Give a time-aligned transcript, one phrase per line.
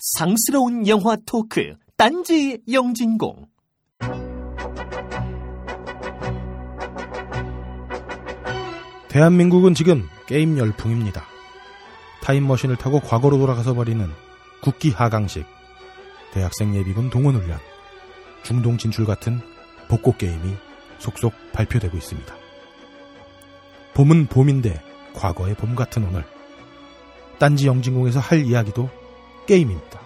[0.00, 3.46] 상스러운 영화 토크 딴지 영진공
[9.08, 11.22] 대한민국은 지금 게임 열풍입니다.
[12.22, 14.08] 타임머신을 타고 과거로 돌아가서 버리는
[14.62, 15.44] 국기 하강식,
[16.32, 17.58] 대학생 예비군 동원 훈련,
[18.42, 19.40] 중동 진출 같은
[19.88, 20.54] 복고 게임이
[20.98, 22.34] 속속 발표되고 있습니다.
[23.94, 24.80] 봄은 봄인데
[25.12, 26.24] 과거의 봄 같은 오늘.
[27.38, 28.88] 딴지 영진공에서 할 이야기도
[29.50, 30.00] 게임입니다.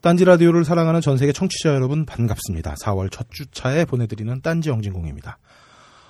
[0.00, 2.74] 딴지 라디오를 사랑하는 전 세계 청취자 여러분 반갑습니다.
[2.74, 5.38] 4월 첫 주차에 보내드리는 딴지 영진공입니다.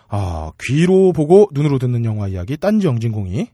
[0.09, 3.49] 아, 귀로 보고 눈으로 듣는 영화 이야기 딴지 영진공이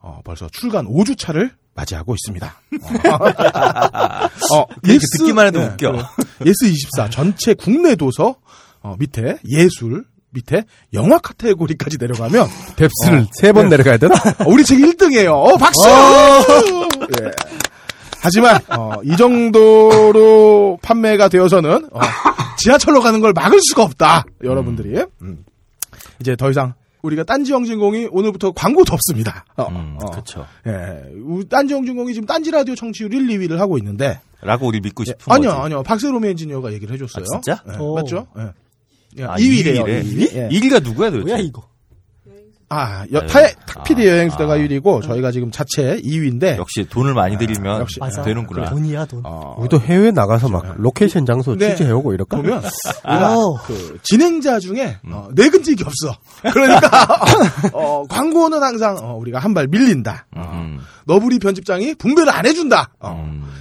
[0.00, 2.60] 어, 벌써 출간 5주차를 맞이하고 있습니다.
[4.52, 5.92] 어, 그렇게 듣기만 해도 웃겨.
[6.44, 8.36] Yes 24 전체 국내 도서
[8.80, 12.46] 어, 밑에 예술 밑에 영화 카테고리까지 내려가면
[12.76, 13.70] depth를 어, 세번 네.
[13.70, 14.14] 내려가야 되나?
[14.44, 15.32] 어, 우리 책 1등이에요.
[15.32, 15.80] 어, 박수!
[17.20, 17.30] 예.
[18.20, 22.00] 하지만 어, 이 정도로 판매가 되어서는 어,
[22.58, 24.24] 지하철로 가는 걸 막을 수가 없다.
[24.42, 25.44] 여러분들이 음.
[26.20, 29.44] 이제 더 이상 우리가 딴지 영진공이 오늘부터 광고도 없습니다.
[29.56, 30.10] 어, 음, 어.
[30.10, 30.46] 그렇죠.
[30.66, 35.02] 예, 우- 딴지 영진공이 지금 딴지 라디오 청취율 1, 2위를 하고 있는데 라고 우리 믿고
[35.06, 35.60] 예, 싶은 아니요, 거지.
[35.62, 35.82] 아니요.
[35.82, 37.24] 박세롬 엔지니어가 얘기를 해줬어요.
[37.24, 37.62] 아, 진짜?
[37.72, 37.94] 예, 오.
[37.94, 38.26] 맞죠?
[38.38, 38.42] 예.
[39.18, 39.84] 예, 아, 2위래요.
[39.84, 40.04] 2위래?
[40.04, 40.34] 2위?
[40.34, 40.48] 예.
[40.50, 41.30] 1위가 누구야 도대체?
[41.30, 41.68] 뭐야 이거?
[42.70, 43.26] 아, 여, 네.
[43.26, 44.56] 타의 탁피디 아, 여행수다가 아.
[44.58, 47.98] 1위고 저희가 지금 자체 2위인데 역시 돈을 많이 들이면 역시.
[48.00, 48.22] 맞아.
[48.22, 48.68] 되는구나.
[48.70, 49.22] 돈이야 돈.
[49.24, 51.70] 어, 우리도 해외 나가서 막 로케이션 장소 네.
[51.70, 52.36] 취재해오고 이럴까?
[52.36, 52.62] 보면.
[53.66, 55.12] 그 진행자 중에 음.
[55.12, 56.16] 어, 내근직이 없어.
[56.52, 56.88] 그러니까
[57.72, 60.26] 어, 광고는 항상 어, 우리가 한 발 밀린다.
[60.36, 62.90] 음, 너부리 편집장이 분배를 안 해준다.
[63.00, 63.12] 어,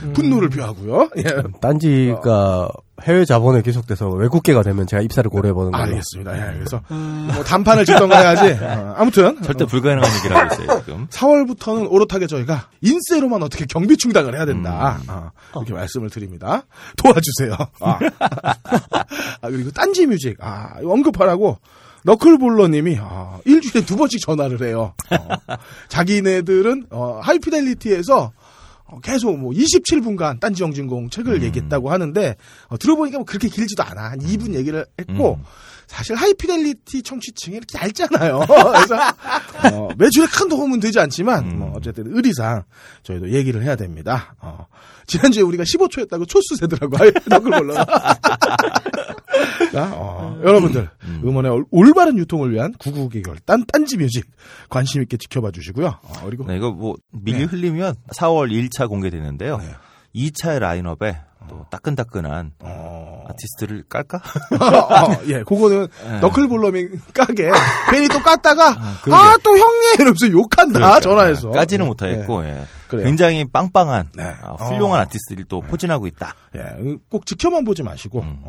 [0.03, 0.11] 음.
[0.13, 1.09] 분노를 표하고요.
[1.17, 1.23] 예.
[1.61, 2.67] 딴지가
[3.03, 5.83] 해외 자본에 계속돼서 외국계가 되면 제가 입사를 고려해보는 걸로.
[5.83, 6.35] 알겠습니다.
[6.35, 8.63] 예, 그래서 뭐 단판을 짓던가 해야지.
[8.63, 11.07] 어, 아무튼 절대 불가능한 얘기를 하고 있어요 지금.
[11.11, 14.99] 4월부터는 오롯하게 저희가 인세로만 어떻게 경비 충당을 해야 된다.
[15.03, 15.09] 음.
[15.09, 16.63] 어, 이렇게 말씀을 드립니다.
[16.97, 17.55] 도와주세요.
[17.81, 17.99] 아,
[19.41, 20.35] 아, 그리고 딴지 뮤직.
[20.39, 21.59] 아, 이거 언급하라고
[22.03, 24.93] 너클볼러님이 아, 일주일에 두 번씩 전화를 해요.
[25.11, 25.55] 어,
[25.89, 28.31] 자기네들은 어, 하이피델리티에서 어,
[29.03, 31.43] 계속 뭐 27분간 딴지 영진공 책을 음.
[31.43, 32.35] 얘기했다고 하는데
[32.67, 34.11] 어, 들어보니까 뭐 그렇게 길지도 않아.
[34.11, 35.43] 한 2분 얘기를 했고 음.
[35.87, 38.39] 사실 하이피델리티 청취층이 이렇게 얇잖아요.
[38.47, 38.95] 그래서
[39.73, 41.59] 어, 매출에 큰 도움은 되지 않지만 음.
[41.59, 42.63] 뭐 어쨌든 의리상
[43.03, 44.35] 저희도 얘기를 해야 됩니다.
[44.41, 44.67] 어,
[45.07, 46.97] 지난주에 우리가 15초였다고 초수 세더라고.
[47.29, 47.85] 너클 몰라.
[49.71, 51.21] 자, 어, 여러분들 음.
[51.23, 54.25] 음원의 올- 올바른 유통을 위한 구구개결 딴 딴지 뮤직
[54.69, 55.87] 관심 있게 지켜봐 주시고요.
[56.01, 57.43] 어, 그리고 네, 이거 뭐 밀리 네.
[57.45, 59.57] 흘리면 4월 1차 공개되는데요.
[59.57, 59.65] 네.
[60.15, 61.17] 2차의 라인업에
[61.49, 64.17] 또 따끈따끈한 어, 아티스트를 깔까?
[64.17, 66.19] 어, 예, 그거는 네.
[66.19, 67.49] 너클볼러밍 까게
[67.91, 69.21] 괜히 또 깠다가 그러게.
[69.21, 70.99] 아또 형님 이러면서 욕한다 그러니까.
[70.99, 72.65] 전화해서 까지는 예, 못하겠고 예.
[72.87, 73.05] 그래요.
[73.05, 74.23] 굉장히 빵빵한 네.
[74.41, 75.03] 아, 훌륭한 어.
[75.03, 76.33] 아티스트들이 또 포진하고 있다.
[76.55, 76.61] 예,
[77.09, 78.41] 꼭 지켜만 보지 마시고 음.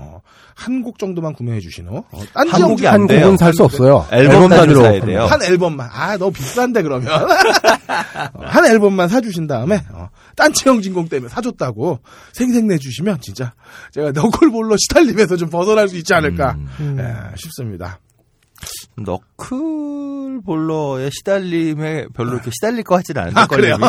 [0.54, 3.24] 한곡 정도만 구매해 주신 후 어, 한 곡이 안한 돼요.
[3.24, 4.06] 곡은 살 수 없어요.
[4.12, 5.24] 앨범 단위로 사야 돼요.
[5.24, 11.28] 한 앨범만 아 너무 비싼데 그러면 어, 한 앨범만 사주신 다음에 어, 딴지 영진공 때문에
[11.28, 11.98] 사줬다고
[12.32, 13.54] 생색내 주시면 진짜
[13.92, 16.96] 제가 너클볼러 시달림에서 좀 벗어날 수 있지 않을까 음.
[17.00, 17.98] 예, 싶습니다.
[19.04, 23.46] 너클볼러의 시달림에 별로 이렇게 시달릴 것 같지는 않은데 아?
[23.46, 23.78] 걸림이.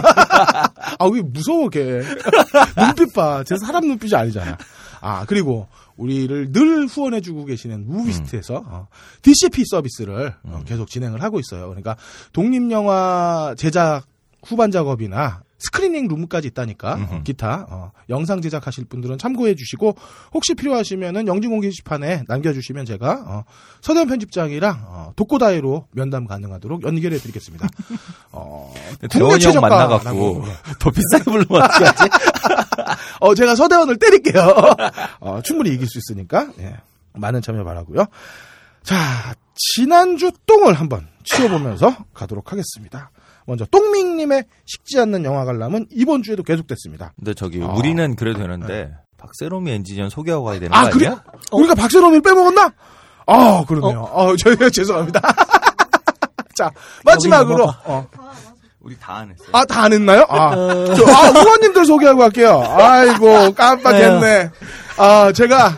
[1.00, 2.02] 아왜 무서워 걔
[2.78, 3.44] 눈빛 봐.
[3.46, 4.58] 제 사람 눈빛이 아니잖아.
[5.02, 5.68] 아 그리고
[5.98, 8.88] 우리를 늘 후원해주고 계시는 무비스트에서 어,
[9.22, 11.68] DCP 서비스를 어, 계속 진행을 하고 있어요.
[11.68, 11.96] 그러니까
[12.34, 14.04] 독립영화 제작
[14.44, 17.24] 후반 작업이나 screening room까지 있다니까 어, 음흠.
[17.24, 19.96] 기타 어, 영상 제작하실 분들은 참고해 주시고
[20.34, 23.44] 혹시 필요하시면은 영진공 게시판에 남겨주시면 제가 어,
[23.82, 27.68] 서대원 편집장이랑 어, 독고다이로 면담 가능하도록 연결해 드리겠습니다.
[28.32, 28.74] 어,
[29.10, 30.54] 대원이 형 최저가라고, 만나갖고 예.
[30.80, 32.04] 더 비싸게 어떡하지?
[33.20, 34.42] 어, 제가 서대원을 때릴게요.
[35.20, 36.78] 어, 충분히 이길 수 있으니까, 예.
[37.14, 38.06] 많은 참여 바라고요
[38.84, 43.12] 자, 지난주 똥을 한번 치워보면서 가도록 하겠습니다.
[43.46, 47.14] 먼저, 똥밍님의 식지 않는 영화 관람은 이번 주에도 계속됐습니다.
[47.16, 47.68] 근데 저기 아.
[47.74, 51.08] 우리는 그래도 되는데 박세롬이 엔지니어 소개하고 가야 되는 아, 거 그래?
[51.08, 51.24] 아니야?
[51.52, 52.74] 우리가 박세롬이를 빼먹었나?
[53.28, 54.02] 아, 그러네요.
[54.12, 55.22] 어, 저희가 죄송합니다.
[56.56, 56.72] 자,
[57.06, 58.08] 마지막으로, 어,
[58.82, 59.48] 우리 다 안 했어요.
[59.52, 60.26] 아, 다 안 했나요?
[60.30, 60.52] 아,
[60.96, 62.62] 저, 아, 후원님들 소개하고 갈게요.
[62.66, 64.50] 아이고, 깜빡했네.
[64.98, 65.78] 아, 제가,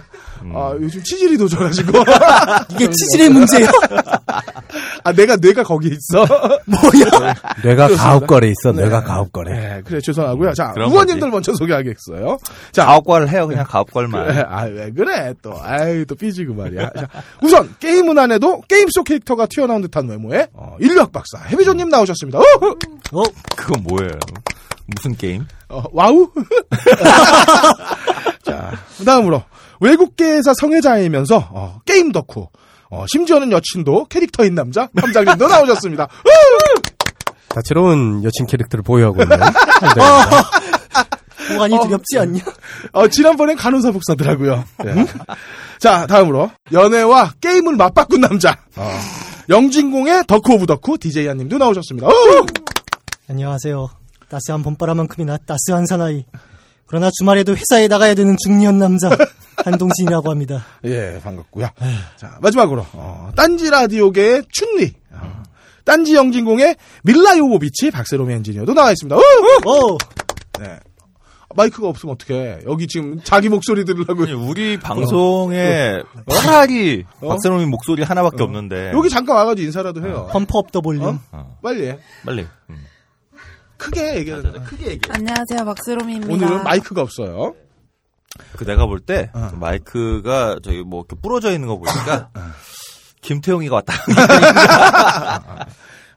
[0.53, 2.03] 아, 요즘 치질이 도져가지고.
[2.71, 3.67] 이게 치질의 문제예요?
[5.03, 6.25] 아, 내가, 뇌가 거기 있어.
[6.65, 7.33] 뭐야?
[7.63, 8.03] 뇌가 그렇습니다.
[8.03, 8.71] 가옥거래 있어.
[8.71, 8.83] 네.
[8.83, 9.51] 뇌가 가옥거래.
[9.51, 10.53] 네, 그래, 죄송하고요.
[10.53, 11.31] 자, 거지.
[11.31, 12.37] 먼저 소개하겠어요.
[12.71, 13.47] 자, 가업과를 해요.
[13.47, 14.27] 그냥 가업과만.
[14.27, 15.53] 그래, 아, 왜 그래, 또.
[15.61, 16.89] 아이, 또 삐지고 말이야.
[16.95, 17.07] 자,
[17.41, 22.39] 우선, 게임은 안 해도 게임 속 캐릭터가 튀어나온 듯한 외모의 어, 인류학 박사, 해비조님 나오셨습니다.
[22.39, 22.43] 어,
[23.13, 23.23] 어?
[23.55, 24.11] 그건 뭐예요?
[24.87, 25.45] 무슨 게임?
[25.69, 26.29] 어, 와우?
[28.43, 29.43] 자, 그 다음으로,
[29.79, 32.47] 외국계에서 성애자이면서, 어, 게임 덕후,
[32.89, 36.07] 어, 심지어는 여친도 캐릭터인 남자, 함장님도 나오셨습니다.
[37.49, 39.37] 다채로운 여친 캐릭터를 보유하고 있는.
[41.55, 42.41] 보안이 두렵지 않냐?
[42.93, 44.63] 어, 지난번엔 간호사 복사더라고요.
[44.85, 45.05] 예.
[45.79, 48.89] 자, 다음으로, 연애와 게임을 맞바꾼 남자, 어,
[49.49, 52.07] 영진공의 덕후 of 덕후, DJ 한님도 나오셨습니다.
[52.07, 52.11] 어!
[53.29, 53.89] 안녕하세요.
[54.31, 56.25] 따스한 봄바람만큼이나 따스한 사나이.
[56.85, 59.09] 그러나 주말에도 회사에 나가야 되는 중년 남자
[59.57, 60.65] 한동진이라고 합니다.
[60.85, 61.69] 예, 반갑고요.
[62.15, 64.93] 자, 마지막으로 어, 딴지 라디오계의 춘리.
[65.11, 65.43] 어,
[65.83, 69.15] 딴지 영진공의 밀라 요보비치 박세롬 엔지니어도 나와 있습니다.
[69.15, 69.19] 어!
[69.65, 69.97] 오,
[70.59, 70.79] 네.
[71.53, 72.59] 마이크가 없으면 어떡해.
[72.65, 74.23] 여기 지금 자기 목소리 들으려고.
[74.23, 77.27] 아니, 우리 방송에 차라리 어?
[77.27, 78.91] 박세롬이 목소리 하나밖에 없는데.
[78.93, 80.29] 여기 잠깐 와가지고 인사라도 해요.
[80.31, 81.19] pump up the volume.
[81.33, 81.99] 어, 빨리 해.
[82.25, 82.47] 빨리.
[82.69, 82.85] 음.
[83.81, 84.41] 크게 얘기해.
[84.41, 85.15] 크게 얘기해.
[85.15, 86.31] 안녕하세요, 박세롬입니다.
[86.31, 87.55] 오늘은 마이크가 없어요.
[88.55, 89.49] 그 내가 볼때 어.
[89.55, 92.29] 마이크가 저기 뭐 이렇게 부러져 있는 거 보니까
[93.21, 93.93] 김태용이가 왔다.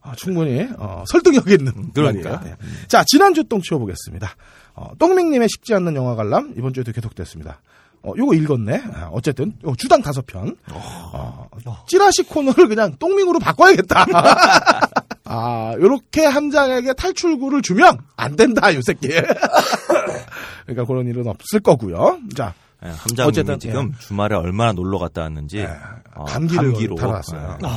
[0.07, 2.37] 아, 충분히 어, 설득력 있는 그러니까.
[2.37, 2.57] 말이에요.
[2.61, 2.87] 예.
[2.87, 4.37] 자 지난주 똥 치워보겠습니다.
[4.75, 7.61] 어, 똥맹님의 쉽지 않는 영화 관람 이번 주에도 계속됐습니다.
[8.03, 8.83] 어, 요거 읽었네.
[8.93, 10.55] 아, 어쨌든 요 주당 다섯 편.
[10.71, 11.49] 어,
[11.89, 14.05] 찌라시 코너를 그냥 똥밍으로 바꿔야겠다.
[15.37, 19.09] 아, 요렇게 함장에게 탈출구를 주면 안 된다, 요 새끼.
[20.65, 22.21] 그러니까 그런 일은 없을 거고요.
[22.37, 22.55] 자,
[22.85, 25.69] 예, 함장님이 어쨌든, 지금 주말에 얼마나 놀러 갔다 왔는지 예,
[26.15, 27.59] 어, 감기를 감기로 달아왔어요.
[27.63, 27.69] 예.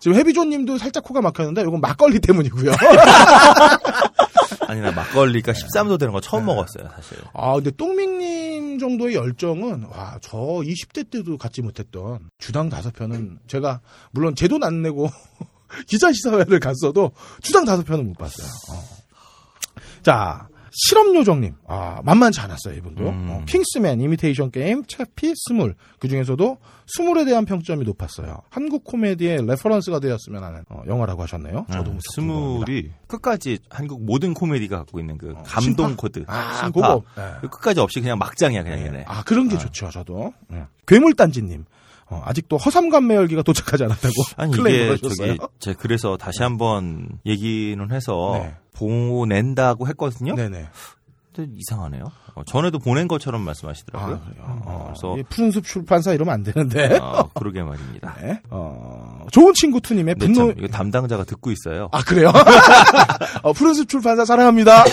[0.00, 2.72] 지금 해비조님도 살짝 코가 막혔는데 요건 막걸리 때문이고요.
[4.66, 7.18] 아니 나 막걸리가 13도 되는 거 처음 먹었어요 사실.
[7.34, 13.80] 아, 근데 똥밍님 정도의 열정은, 와, 저 20대 때도 갖지 못했던 주당 다섯 편은 제가,
[14.12, 15.08] 물론 제돈 안 내고
[15.86, 18.46] 기자시사회를 갔어도 주당 다섯 편은 못 봤어요.
[18.72, 19.02] 어.
[20.02, 21.54] 자, 실험요정님.
[21.68, 23.08] 아, 만만치 않았어요, 이분도.
[23.08, 23.28] 음.
[23.30, 25.74] 어, 킹스맨, 이미테이션 게임, 채피, 스물.
[25.98, 28.40] 그 중에서도 스물에 대한 평점이 높았어요.
[28.48, 31.66] 한국 코미디의 reference가 되었으면 하는 어, 영화라고 하셨네요.
[31.70, 31.98] 저도 음.
[32.14, 35.96] 스물이 끝까지 한국 모든 코미디가 갖고 있는 그 감동 신파?
[35.96, 36.24] 코드.
[36.26, 36.70] 아, 신파.
[36.72, 37.02] 그거.
[37.16, 37.32] 네.
[37.42, 39.04] 그 끝까지 없이 그냥 막장이야 그냥 얘네.
[39.06, 40.32] 아, 그런 게 좋죠, 저도.
[40.52, 40.64] 예.
[40.86, 41.66] 괴물단지님.
[42.12, 44.96] 어, 아직도 허삼관 매혈기가 도착하지 않았다고 아니 이게.
[44.96, 48.54] 저기 제 그래서 다시 한번 얘기는 해서 네.
[48.74, 50.34] 보낸다고 했거든요.
[50.34, 50.68] 네네.
[51.34, 52.04] 근데 이상하네요.
[52.34, 54.20] 어, 전에도 보낸 것처럼 아, 말씀하시더라고요.
[54.20, 54.44] 그래요.
[54.46, 56.98] 어, 어, 그래서 이 푸른숲 출판사 이러면 안 되는데.
[56.98, 58.14] 어, 그러게 말입니다.
[58.20, 58.40] 네.
[58.50, 60.54] 어, 좋은 친구 투님의 근데 분노.
[60.54, 61.88] 참 담당자가 듣고 있어요.
[61.92, 62.30] 아, 그래요?
[63.42, 64.84] 어, 푸른숲 출판사 사랑합니다.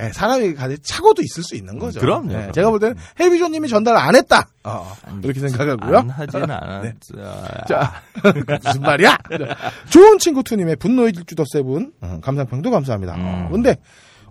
[0.00, 2.00] 예, 사람이 가지 착오도 있을 수 있는 거죠.
[2.00, 2.52] 그럼요, 예, 그럼요.
[2.52, 4.48] 제가 볼 때는 해비조님이 전달 안 했다.
[4.64, 5.98] 어, 이렇게 생각하고요.
[5.98, 6.82] 안 하지는 않았.
[6.82, 6.94] 네.
[7.68, 7.94] 자,
[8.64, 9.18] 무슨 말이야?
[9.90, 13.14] 좋은 친구 투님의 분노의 질주 더 세븐 음, 감상평도 감사합니다.
[13.14, 13.52] 어, 음.
[13.52, 13.76] 근데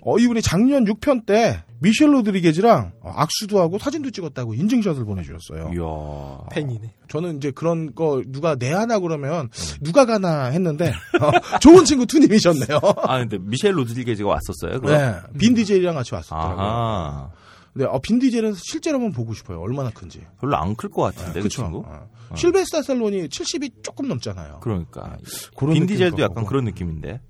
[0.01, 5.71] 어, 이분이 작년 6편 때 미셸 로드리게즈랑 어, 악수도 하고 사진도 찍었다고 인증샷을 보내주셨어요.
[5.73, 6.49] 이야.
[6.51, 6.93] 팬이네.
[7.07, 9.77] 저는 이제 그런 거 누가 내 하나 그러면 음.
[9.81, 10.91] 누가 가나 했는데
[11.21, 12.79] 어, 좋은 친구 투님이셨네요.
[13.03, 14.81] 아 근데 미셸 로드리게즈가 왔었어요.
[14.81, 14.97] 그럼?
[14.97, 16.65] 네, 빈 디젤이랑 같이 왔었더라고요.
[16.65, 17.29] 아하.
[17.77, 19.59] 네, 어, 빈 디젤은 실제로 한번 보고 싶어요.
[19.61, 20.21] 얼마나 큰지.
[20.41, 21.63] 별로 안 클 것 같은데 그 그쵸?
[21.63, 21.83] 친구.
[21.85, 22.07] 어.
[22.35, 24.59] 실베스타 셀론이 70이 조금 넘잖아요.
[24.61, 25.17] 그러니까
[25.55, 26.45] 그런 빈 느낌일 디젤도 것 약간.
[26.45, 27.21] 그런 느낌인데.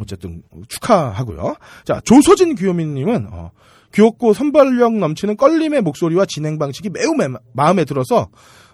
[0.00, 1.56] 어쨌든 축하하고요.
[1.84, 3.50] 자 조소진 귀요미님은 어,
[3.92, 8.28] 귀엽고 선발력 넘치는 껄림의 목소리와 진행 방식이 매우 매- 마음에 들어서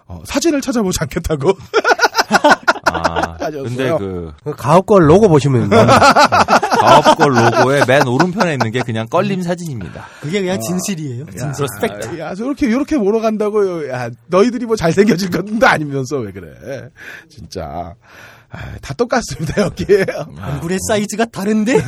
[0.05, 1.53] 어, 사진을 찾아보지 않겠다고.
[2.91, 3.37] 아.
[3.37, 5.69] 근데 그그 가옥걸 로고 보시면
[6.79, 10.05] 가업걸 로고의 맨 오른편에 있는 게 그냥 껄림 사진입니다.
[10.21, 11.25] 그게 그냥 진실이에요.
[11.37, 11.65] 진실.
[11.79, 12.19] 스펙.
[12.19, 13.89] 야, 저렇게 요렇게 몰아 간다고요.
[13.89, 16.89] 야, 너희들이 뭐 잘생겨질 것도 아니면서 왜 그래?
[17.29, 17.95] 진짜
[18.49, 19.85] 아, 다 똑같습니다 여기.
[20.41, 21.79] 얼굴의 사이즈가 다른데?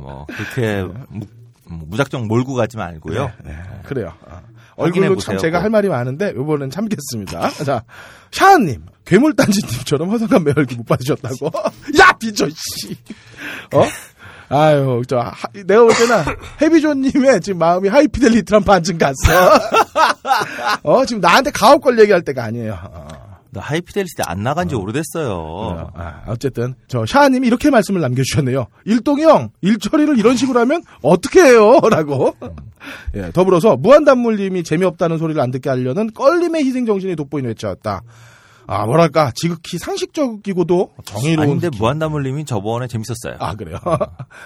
[0.00, 1.26] 뭐 그렇게 무,
[1.64, 3.30] 뭐 무작정 몰고 가지 말고요.
[3.44, 4.12] 네, 그래요.
[4.26, 4.40] 어.
[4.76, 5.64] 얼굴로 참 제가 꼭.
[5.64, 7.50] 할 말이 많은데 요번엔 참겠습니다.
[7.64, 7.84] 자,
[8.30, 11.50] 샤아님 괴물단지님처럼 허성한 매열기 못 받으셨다고?
[12.00, 12.96] 야 비춰 씨.
[13.72, 13.82] 어?
[14.48, 15.32] 아유, 저 하-
[15.66, 16.24] 내가 볼 때는
[16.60, 19.14] 해비존님의 지금 마음이 하이피델리티란 반증 갔어.
[20.82, 22.78] 어, 지금 나한테 가업걸 얘기할 때가 아니에요.
[22.92, 23.33] 어.
[23.54, 25.90] 나 하이피델리티 안 나간 지 오래됐어요.
[25.94, 28.66] 아, 어쨌든 저 샤아님이 이렇게 말씀을 남겨주셨네요.
[28.84, 32.34] 일동이 형 일처리를 이런 식으로 하면 어떻게 해요?라고.
[33.16, 38.02] 예, 더불어서 무한단물님이 재미없다는 소리를 안 듣게 하려는 껄림의 희생 정신이 돋보이는 회차였다.
[38.66, 41.48] 아 뭐랄까 지극히 상식적이고도 정의로운.
[41.48, 43.36] 아닌데 무한다물님이 저번에 재밌었어요.
[43.38, 43.78] 아 그래요.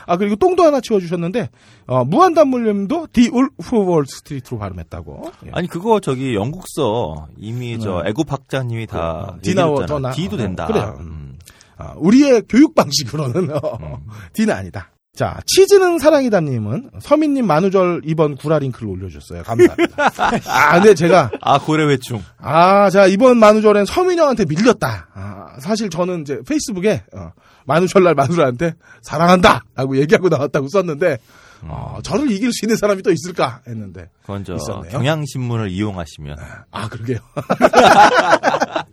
[0.07, 1.51] 아 그리고 똥도 하나 치워주셨는데
[1.87, 5.31] 어, 무한단물님도 디 울프 월 스트리트로 발음했다고.
[5.47, 5.51] 예.
[5.53, 9.87] 아니 그거 저기 영국서 이미 저 애굽 학자님이 다 어, 디나워.
[9.87, 10.11] 더나.
[10.11, 10.67] 디도 어, 된다.
[10.67, 10.97] 그래요.
[11.01, 11.39] 음.
[11.77, 14.01] 아, 우리의 교육 방식으로는 어,
[14.33, 14.91] D는 아니다.
[15.19, 19.43] 자, 치즈는 사랑이다님은 서민님 만우절 이번 구라 링크를 올려주셨어요.
[19.43, 20.13] 감사합니다.
[20.47, 22.23] 아, 근데 제가 아 고래회충.
[22.39, 25.09] 아, 자 이번 만우절엔 서민이 형한테 밀렸다.
[25.13, 27.33] 아, 사실 저는 이제 페이스북에 어,
[27.67, 31.19] 만우절날 만우절한테 사랑한다 라고 얘기하고 나왔다고 썼는데
[31.63, 34.93] 어, 저를 이길 수 있는 사람이 또 있을까 했는데 그건 저 있었네요.
[34.93, 36.37] 경향신문을 이용하시면
[36.71, 37.19] 아, 그러게요.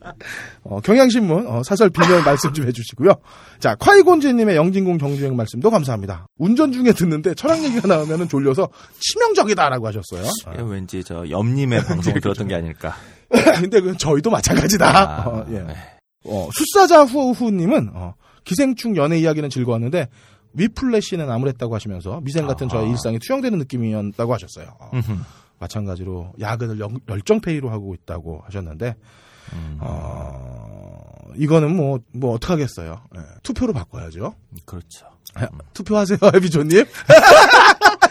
[0.64, 3.14] 어, 경향신문 어, 사설 비밀 말씀 좀 해주시고요.
[3.60, 6.28] 자, 콰이곤즈님의 영진공 정주행 말씀도 감사합니다.
[6.38, 8.70] 운전 중에 듣는데 철학 얘기가 나오면 졸려서
[9.00, 10.24] 치명적이다라고 하셨어요.
[10.58, 12.96] 예, 왠지 저 염님의 방송을 들었던 게 아닐까.
[13.60, 14.86] 근데 그 저희도 마찬가지다.
[14.88, 15.60] 아, 어, 예.
[15.60, 15.76] 네.
[16.26, 20.08] 어, 숫사자 후후님은 어, 기생충 연애 이야기는 즐거웠는데
[20.54, 24.76] 위플래시는 암울했다고 하시면서 미생 같은 저의 일상이 투영되는 느낌이었다고 하셨어요.
[24.80, 24.92] 어.
[25.66, 28.96] 마찬가지로 야근을 영- 열정페이로 하고 있다고 하셨는데
[29.54, 31.02] 음, 어,
[31.36, 33.00] 이거는 뭐, 뭐, 어떡하겠어요.
[33.16, 34.34] 예, 투표로 바꿔야죠.
[34.66, 35.06] 그렇죠.
[35.74, 36.86] 투표하세요, 해비조님.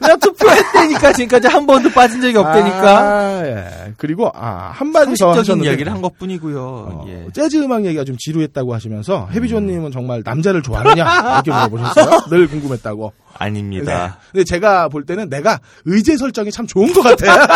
[0.00, 2.98] 나 투표했다니까 지금까지 한 번도 빠진 적이 없다니까.
[2.98, 3.92] 아, 예.
[3.96, 5.68] 그리고, 아, 한마디 더 상식적인 하셨는데.
[5.70, 6.60] 이야기를 한 것뿐이고요.
[6.62, 7.26] 어, 예.
[7.32, 11.42] 재즈 음악 얘기가 좀 지루했다고 하시면서, 해비조님은 정말 남자를 좋아하느냐?
[11.44, 12.20] 이렇게 물어보셨어요.
[12.30, 13.12] 늘 궁금했다고.
[13.38, 14.18] 아닙니다.
[14.32, 17.46] 근데 제가 볼 때는 내가 의제 설정이 참 좋은 것 같아요.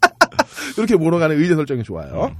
[0.74, 2.32] 그렇게 몰아가는 의제 설정이 좋아요.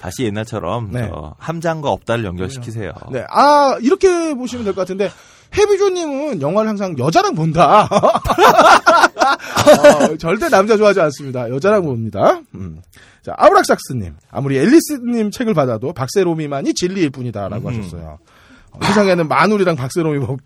[0.00, 1.08] 다시 옛날처럼 네.
[1.08, 2.92] 저 함장과 없다를 연결시키세요.
[3.10, 3.24] 네.
[3.30, 5.10] 아, 이렇게 보시면 될 것 같은데,
[5.56, 7.88] 해비조님은 영화를 항상 여자랑 본다.
[7.90, 7.96] 어,
[10.18, 11.48] 절대 남자 좋아하지 않습니다.
[11.48, 12.40] 여자랑 봅니다.
[12.54, 12.80] 음.
[13.22, 14.14] 자, 아우락삭스님.
[14.30, 17.78] 아무리 앨리스님 책을 받아도 박세롬이만이 진리일 뿐이다 라고 음.
[17.78, 18.18] 하셨어요.
[18.72, 20.40] 어, 세상에는 마눌이랑 박세롬이 없,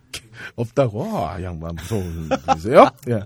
[0.57, 1.27] 없다고.
[1.27, 2.89] 아, 이 양반 무서운 분이세요.
[3.09, 3.21] 예.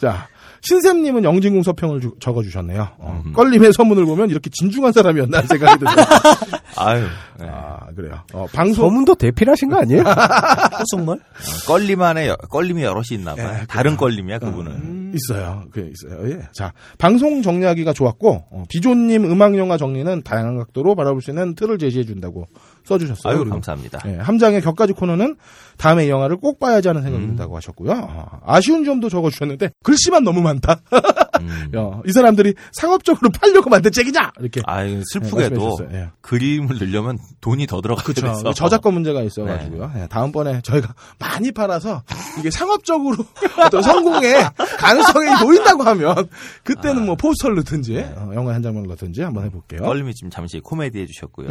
[0.00, 0.28] 자,
[0.62, 2.88] 신샘님은 영진공 서평을 주- 적어주셨네요.
[2.98, 3.32] 어, 음.
[3.32, 6.04] 껄림의 서문을 보면 이렇게 진중한 사람이었나 생각이 듭니다.
[6.76, 7.04] 아유,
[7.38, 7.46] 네.
[7.48, 8.20] 아, 그래요.
[8.32, 8.88] 어, 방송.
[8.88, 10.02] 소문도 대필하신 거 아니에요?
[10.06, 11.18] 어, 정말?
[11.66, 13.58] 껄림 안에 여- 껄림이 여럿이 있나 봐요.
[13.62, 14.72] 예, 다른 껄림이야 그분은.
[14.72, 15.64] 음, 있어요.
[15.72, 16.30] 그 있어요.
[16.30, 16.40] 예.
[16.52, 21.78] 자, 방송 정리하기가 좋았고 어, 비조님 음악 영화 정리는 다양한 각도로 바라볼 수 있는 틀을
[21.78, 22.46] 제시해 준다고
[22.88, 23.30] 써주셨어요.
[23.30, 24.00] 아유 그리고, 감사합니다.
[24.06, 25.36] 예, 함장의 격가지 코너는
[25.76, 27.28] 다음에 이 영화를 꼭 봐야지 하는 생각이 음.
[27.30, 27.92] 든다고 하셨고요.
[27.92, 30.80] 어, 아쉬운 점도 적어주셨는데 글씨만 너무 많다.
[31.40, 31.70] 음.
[31.76, 34.60] 야, 이 사람들이 상업적으로 팔려고 만든 책이냐 이렇게.
[34.64, 35.88] 아유 예, 슬프게도 말씀해주셨어요.
[35.92, 36.10] 예.
[36.20, 38.12] 그림을 넣으려면 돈이 더 들어가게.
[38.14, 39.92] 돼서 저작권 문제가 있어가지고요.
[39.96, 42.02] 예, 다음번에 저희가 많이 팔아서
[42.38, 43.16] 이게 상업적으로
[43.64, 46.28] 어떤 성공의 가능성이 보인다고 하면
[46.64, 49.82] 그때는 뭐 포스터를 넣든지 어, 영화 한 장면을 넣든지 한번 해볼게요.
[49.82, 51.48] 껄림이 지금 잠시 코미디 해주셨고요.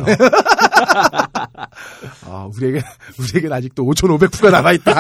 [0.77, 2.07] 네.
[2.25, 2.81] 아, 우리에게
[3.19, 4.93] 우리에겐 아직도 5,500부가 남아 있다.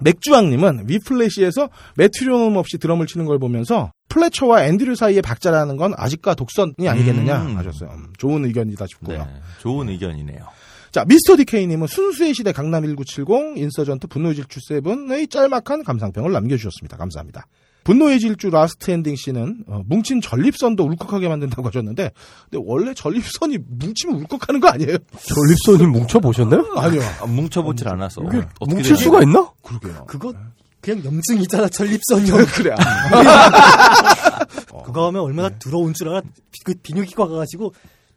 [0.00, 6.88] 맥주왕님은 위플래시에서 메트로놈 없이 드럼을 치는 걸 보면서 플레처와 앤드류 사이의 박자라는 건 아집과 독선이
[6.88, 7.56] 아니겠느냐 음.
[7.56, 7.90] 하셨어요.
[7.90, 9.18] 음, 좋은 의견이다 싶고요.
[9.18, 9.26] 네,
[9.60, 10.46] 좋은 의견이네요.
[10.90, 16.96] 자, 미스터 디케이님은 순수의 시대 강남 1970, 인서전트 분노의 질주 세븐의 짤막한 감상평을 남겨주셨습니다.
[16.96, 17.46] 감사합니다.
[17.88, 22.10] 분노의 질주 라스트 엔딩 신은 어, 뭉친 전립선도 울컥하게 만든다고 하셨는데,
[22.50, 24.98] 근데 원래 전립선이 뭉치면 울컥하는 거 아니에요?
[25.22, 26.66] 전립선이 뭉쳐 보셨나요?
[26.76, 27.00] 아니요.
[27.22, 29.04] 아, 뭉쳐 보질 않아서 이게 어떻게 뭉칠 되지?
[29.04, 29.50] 수가 있나?
[29.62, 30.04] 그러게요.
[30.06, 30.34] 그거
[30.82, 32.44] 그냥 염증이잖아 전립선 염.
[32.54, 32.74] 그래.
[34.84, 36.20] 그거 하면 얼마나 더러운 줄 알아?
[36.20, 37.72] 비- 그 비뇨기과 가가지고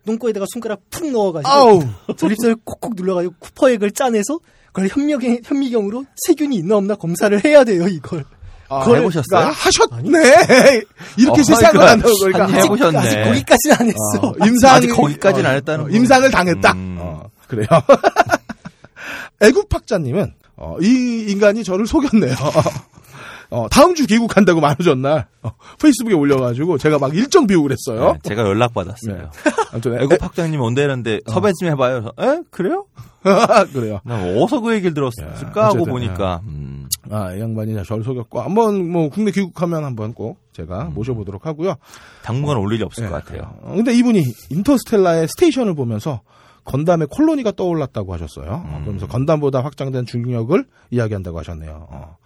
[0.06, 1.82] 똥꼬에다가 손가락 푹 넣어가지고 아우.
[2.18, 8.26] 전립선을 콕콕 눌러가지고 쿠퍼액을 짜내서 그걸 현미경, 현미경으로 세균이 있나 없나 검사를 해야 돼요 이걸.
[8.72, 9.24] 아, 그걸 해보셨어요?
[9.28, 10.82] 그러니까 하셨네.
[11.18, 12.44] 이렇게 어, 세상을 그러니까 한다고 그러니까.
[12.46, 12.98] 한 해보셨네.
[12.98, 14.28] 아직 거기까지는 안 했어.
[14.28, 15.98] 어, 임상 아직 거기까지는 안 했다는 어, 거예요.
[15.98, 16.72] 임상을 당했다.
[16.72, 16.98] 음.
[17.02, 17.68] 어, 그래요.
[19.42, 22.36] 애국학자님은 어, 이 인간이 저를 속였네요.
[23.50, 25.52] 어, 다음 주 귀국한다고 만우전 날 어,
[25.82, 28.14] 페이스북에 올려가지고 제가 막 일정 비우고 그랬어요.
[28.14, 29.18] 네, 제가 연락 받았어요.
[29.18, 29.52] 네.
[29.74, 32.12] 아무튼 애국 학장님 온다는데 섭외 좀 해봐요.
[32.18, 32.86] 에 그래요?
[33.74, 34.00] 그래요.
[34.06, 36.71] 나 어디서 그 얘기를 들었을까 야, 하고 보니까 음,
[37.12, 40.94] 아, 이 양반이 저를 속였고 한번 뭐 국내 귀국하면 한번 꼭 제가 음.
[40.94, 41.76] 모셔보도록 하고요.
[42.24, 43.10] 당분간 올 일이 없을 네.
[43.10, 43.54] 것 같아요.
[43.62, 46.22] 어, 근데 이분이 인터스텔라의 스테이션을 보면서
[46.64, 48.50] 건담의 콜로니가 떠올랐다고 하셨어요.
[48.52, 48.82] 어, 음.
[48.82, 51.88] 그러면서 건담보다 확장된 중력을 이야기한다고 하셨네요.
[51.90, 52.18] 어.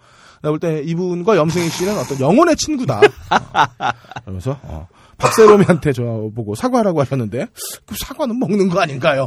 [0.42, 3.00] 내가 볼 때 이분과 염승희 씨는 어떤 영혼의 친구다.
[3.00, 4.86] 어, 그러면서 어,
[5.18, 6.02] 박세롬이한테 저
[6.34, 7.46] 보고 사과하라고 하셨는데
[7.86, 9.26] 그 사과는 먹는 거 아닌가요?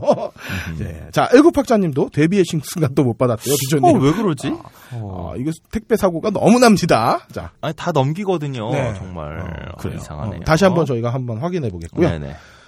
[0.77, 1.07] 네.
[1.11, 3.83] 자, 일곱 학자님도 데뷔의 순간도 못 받았대요, 비조님.
[3.85, 4.53] 어, 왜 그러지?
[4.93, 7.19] 어, 이거 택배 사고가 너무 납니다.
[7.31, 8.71] 자, 아니, 다 넘기거든요.
[8.71, 8.93] 네.
[8.95, 9.39] 정말.
[9.39, 9.97] 어, 그래요.
[9.97, 10.41] 이상하네요.
[10.41, 12.07] 어, 다시 한번 저희가 한번 확인해 보겠고요.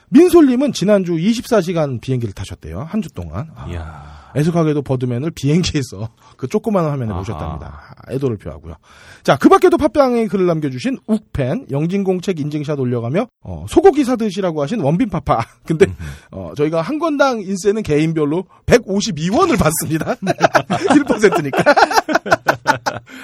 [0.10, 2.82] 민솔님은 지난주 24시간 비행기를 타셨대요.
[2.90, 3.50] 한 주 동안.
[3.56, 4.11] 아, 이야.
[4.36, 7.14] 애석하게도 버드맨을 비행기에서 그 조그마한 화면에.
[7.14, 7.96] 보셨답니다.
[8.10, 8.76] 애도를 표하고요.
[9.24, 15.46] 자, 그 밖에도 팟빵에 글을 남겨주신 욱팬, 영진공책 인증샷 올려가며, 어, 소고기 사드시라고 하신 원빈파파.
[15.66, 15.88] 근데,
[16.32, 20.16] 어, 저희가 한 건당 인세는 개인별로 152원을 받습니다.
[20.22, 21.64] 1%니까.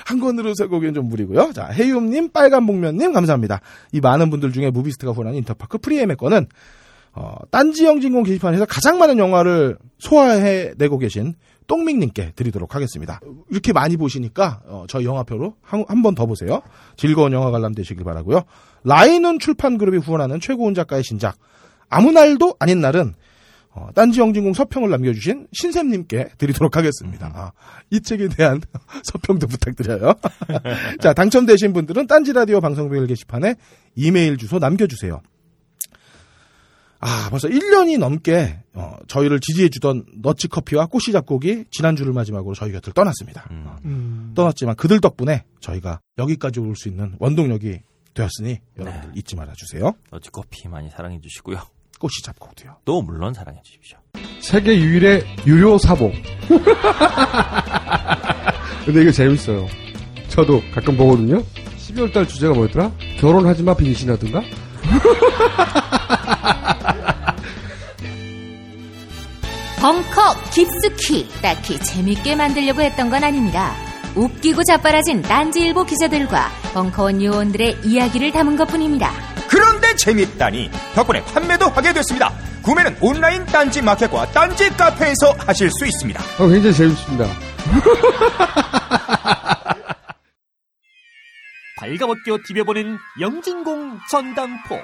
[0.05, 1.51] 한 권으로 소고기는 좀 무리고요.
[1.53, 3.61] 자, 해유님, 빨간복면님, 감사합니다.
[3.91, 6.47] 이 많은 분들 중에 무비스트가 후원하는 인터파크 프리예매권은
[7.17, 11.33] 어, 딴지 영 진공 게시판에서 가장 많은 영화를 소화해내고 계신
[11.65, 13.19] 똥밍님께 드리도록 하겠습니다.
[13.49, 16.61] 이렇게 많이 보시니까 어, 저희 영화표로 한 번 더 보세요.
[16.95, 18.43] 즐거운 영화 관람 되시길 바라고요.
[18.83, 21.37] 라인은 출판그룹이 후원하는 최고운 작가의 신작
[21.89, 23.15] 아무 날도 아닌 날은
[23.71, 27.31] 어, 딴지 영진공 서평을 남겨주신 신샘님께 드리도록 하겠습니다.
[27.35, 27.51] 아,
[27.89, 28.61] 이 책에 대한
[29.03, 30.13] 서평도 부탁드려요.
[31.01, 33.55] 자, 당첨되신 분들은 딴지 라디오 방송별 게시판에
[33.95, 35.21] 이메일 주소 남겨주세요.
[36.99, 42.93] 아, 벌써 1년이 넘게 어, 저희를 지지해주던 너치 커피와 꼬시 작곡이 지난주를 마지막으로 저희 곁을
[42.93, 43.45] 떠났습니다.
[43.51, 47.79] 어, 음, 떠났지만 그들 덕분에 저희가 여기까지 올 수 있는 원동력이
[48.15, 49.93] 되었으니 여러분들 잊지 말아주세요.
[50.11, 51.59] 어찌 커피 많이 사랑해 주시고요.
[51.99, 52.77] 꼬시 작곡도요.
[52.85, 53.97] 또 물론 사랑해 주십시오.
[54.39, 56.13] 세계 유일의 유료 사복.
[58.85, 59.67] 근데 이거 재밌어요.
[60.29, 61.43] 저도 가끔 보거든요.
[61.77, 62.91] 12월달 주제가 뭐였더라?
[63.19, 64.41] 결혼하지 마 빙신하든가?
[69.79, 73.75] 벙커 깊숙이 딱히 재밌게 만들려고 했던 건 아닙니다.
[74.15, 79.11] 웃기고 자빠라진 딴지일보 기자들과 벙커원 요원들의 이야기를 담은 것뿐입니다.
[79.47, 82.33] 그런데 재밌다니 덕분에 판매도 하게 됐습니다.
[82.63, 86.21] 구매는 온라인 딴지 마켓과 딴지 카페에서 하실 수 있습니다.
[86.39, 87.27] 어, 굉장히 재밌습니다.
[91.77, 94.79] 발가벗겨 디벼보는 영진공 전당포.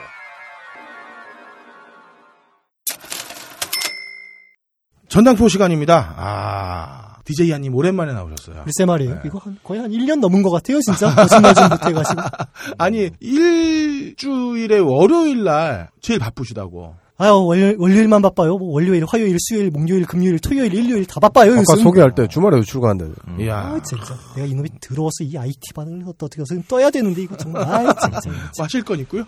[5.14, 6.16] 전당포 시간입니다.
[6.18, 8.64] 아, DJ 한님 오랜만에 나오셨어요.
[8.64, 9.20] 글쎄 말이에요.
[9.24, 11.14] 이거 한, 거의 한 1년 넘은 것 같아요, 진짜.
[11.14, 12.22] 거짓말 좀 못해가지고.
[12.80, 16.96] 아니, 일주일에 월요일 날 제일 바쁘시다고.
[17.20, 18.58] 아유, 월요일, 월요일만 바빠요.
[18.58, 21.84] 뭐 월요일, 화요일, 수요일, 목요일, 금요일, 토요일, 일요일 다 바빠요, 아까 요즘.
[21.84, 23.06] 소개할 때 주말에도 출근한다.
[23.40, 23.56] 이야.
[23.56, 24.16] 아, 진짜.
[24.36, 27.64] 내가 이놈이 들어와서 이 IT 반응을 어떻게 해서 떠야 되는데, 이거 정말.
[27.72, 28.20] 아이, 진짜.
[28.58, 29.26] 마실 건 있고요.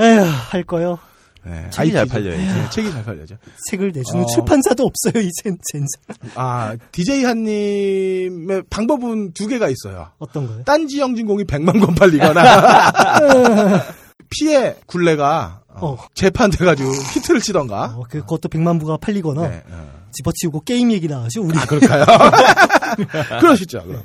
[0.00, 0.98] 에휴, 할 거요.
[1.46, 2.06] 네, 책이 잘.
[2.06, 2.44] 팔려야지.
[2.44, 3.36] 네, 책이 잘 팔려야죠.
[3.70, 4.26] 책을 내주는 어.
[4.26, 6.32] 출판사도 없어요, 이젠, 젠장.
[6.34, 10.08] 아, DJ 한님의 방법은 두 개가 있어요.
[10.18, 10.64] 어떤 거요?
[10.64, 12.42] 딴지 영진공이 100만 권 팔리거나
[14.28, 15.98] 피해 굴레가 어, 어.
[16.14, 17.94] 재판돼가지고 히트를 치던가.
[17.96, 20.06] 어, 그, 그것도 백만 부가 팔리거나, 네, 어.
[20.12, 21.56] 집어치우고 게임 얘기 나가죠, 우리.
[21.58, 22.04] 아, 그럴까요?
[23.40, 23.84] 그러시죠.
[23.86, 24.02] 그럼.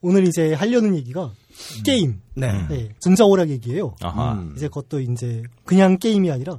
[0.00, 1.30] 오늘 이제 하려는 얘기가,
[1.84, 2.20] 게임.
[2.34, 2.66] 네.
[2.68, 3.94] 네, 전자오락 얘기예요.
[4.02, 4.32] 아하.
[4.32, 4.52] 음.
[4.56, 6.58] 이제 그것도 이제, 그냥 게임이 아니라,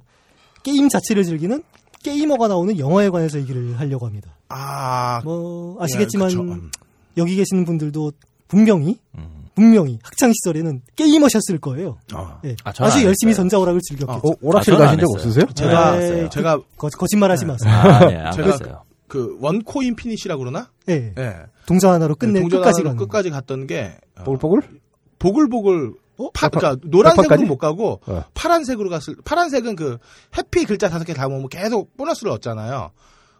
[0.63, 1.61] 게임 자체를 즐기는
[2.03, 4.35] 게이머가 나오는 영화에 관해서 얘기를 하려고 합니다.
[4.49, 6.51] 아, 뭐, 아시겠지만, 예, 그쵸.
[6.51, 6.71] 음.
[7.17, 8.11] 여기 계시는 분들도
[8.47, 9.45] 분명히, 음.
[9.55, 11.97] 분명히 학창 시절에는 게이머셨을 거예요.
[12.13, 12.39] 어.
[12.45, 12.55] 예.
[12.63, 13.43] 아, 저는 아주 안 열심히 했어요.
[13.43, 14.27] 전자오락을 즐겼겠죠.
[14.27, 15.05] 어, 오락실 아, 가신 적.
[15.13, 15.45] 없으세요?
[15.53, 17.71] 제가, 에이, 제가 거, 거짓말하지 마세요.
[17.73, 18.83] 아, 네, 안 제가.
[19.07, 20.69] 그 one coin finish라 그러나?
[20.89, 21.13] 예.
[21.17, 21.35] 예.
[21.67, 22.97] 동전 하나로 끝내 동전 끝까지 하나로.
[22.97, 24.61] 끝까지 갔던 게 어, 보글보글?
[25.19, 26.29] 보글보글 어?
[26.33, 27.41] 파, 그러니까 노란색으로?
[27.43, 28.23] 못 가고 어.
[28.33, 29.97] 파란색으로 갔을 파란색은 그
[30.37, 32.91] 해피 글자 다섯 개 담으면 계속 보너스를 얻잖아요.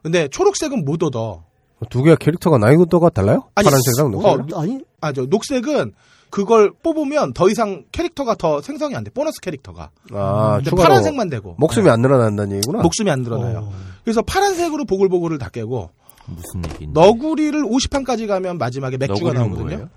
[0.02, 1.44] 근데 초록색은 못 얻어.
[1.90, 3.50] 두 개가 캐릭터가 난이도가 달라요?
[3.56, 4.58] 아니, 파란색이랑 어, 녹색?
[4.58, 5.94] 아니, 아, 저 녹색은
[6.30, 9.12] 그걸 뽑으면 더 이상 캐릭터가 더 생성이 안 돼.
[9.12, 9.92] 보너스 캐릭터가.
[10.14, 11.56] 아, 근데 파란색만 되고.
[11.60, 12.82] 목숨이 안 늘어난다는 얘기구나.
[12.82, 13.70] 목숨이 안 늘어나요.
[13.72, 13.74] 어.
[14.04, 15.92] 그래서 파란색으로 보글보글을 다 깨고
[16.26, 16.94] 무슨 얘기인지.
[16.94, 19.90] 너구리를 50판까지 가면 마지막에 맥주가 나오거든요.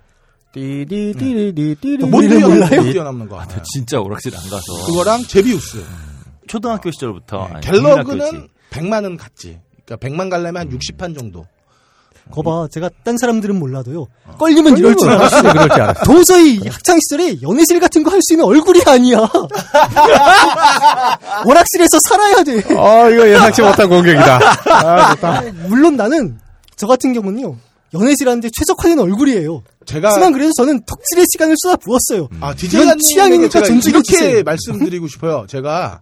[2.06, 2.82] 못 우리는 몰라요?
[2.92, 3.42] 뛰어넘는, 거.
[3.48, 4.86] 저 진짜 오락실 안 가서.
[4.86, 5.84] 그거랑 제비우스.
[6.46, 7.48] 초등학교 시절부터.
[7.52, 8.48] 아니, 갤러그는 국민학교지.
[8.70, 9.58] 100만은 갔지.
[9.84, 11.44] 그러니까 100만 갈려면 한 60판 정도.
[12.32, 14.06] 거봐, 제가 딴 사람들은 몰라도요.
[14.38, 15.42] 걸리면 이럴 줄 알았어.
[15.42, 16.02] 그럴 줄 알았어.
[16.04, 19.18] 도저히 학창 시절에 연애실 같은 거 할 수 있는 얼굴이 아니야.
[21.44, 22.56] 오락실에서 살아야 돼.
[22.76, 24.40] 아, 이거 예상치 못한 공격이다.
[24.70, 25.42] 아.
[25.68, 26.38] 물론 나는
[26.74, 27.56] 저 같은 경우는요.
[27.94, 29.62] 연애실 하는데 최적화된 얼굴이에요.
[29.86, 32.28] 제가 하지만 그래도 저는 덕질의 시간을 쏟아 부었어요.
[32.40, 34.42] 아, 이건 디제이님 취향이니까 존중해 이렇게 주세요.
[34.42, 35.46] 말씀드리고 싶어요.
[35.48, 36.00] 제가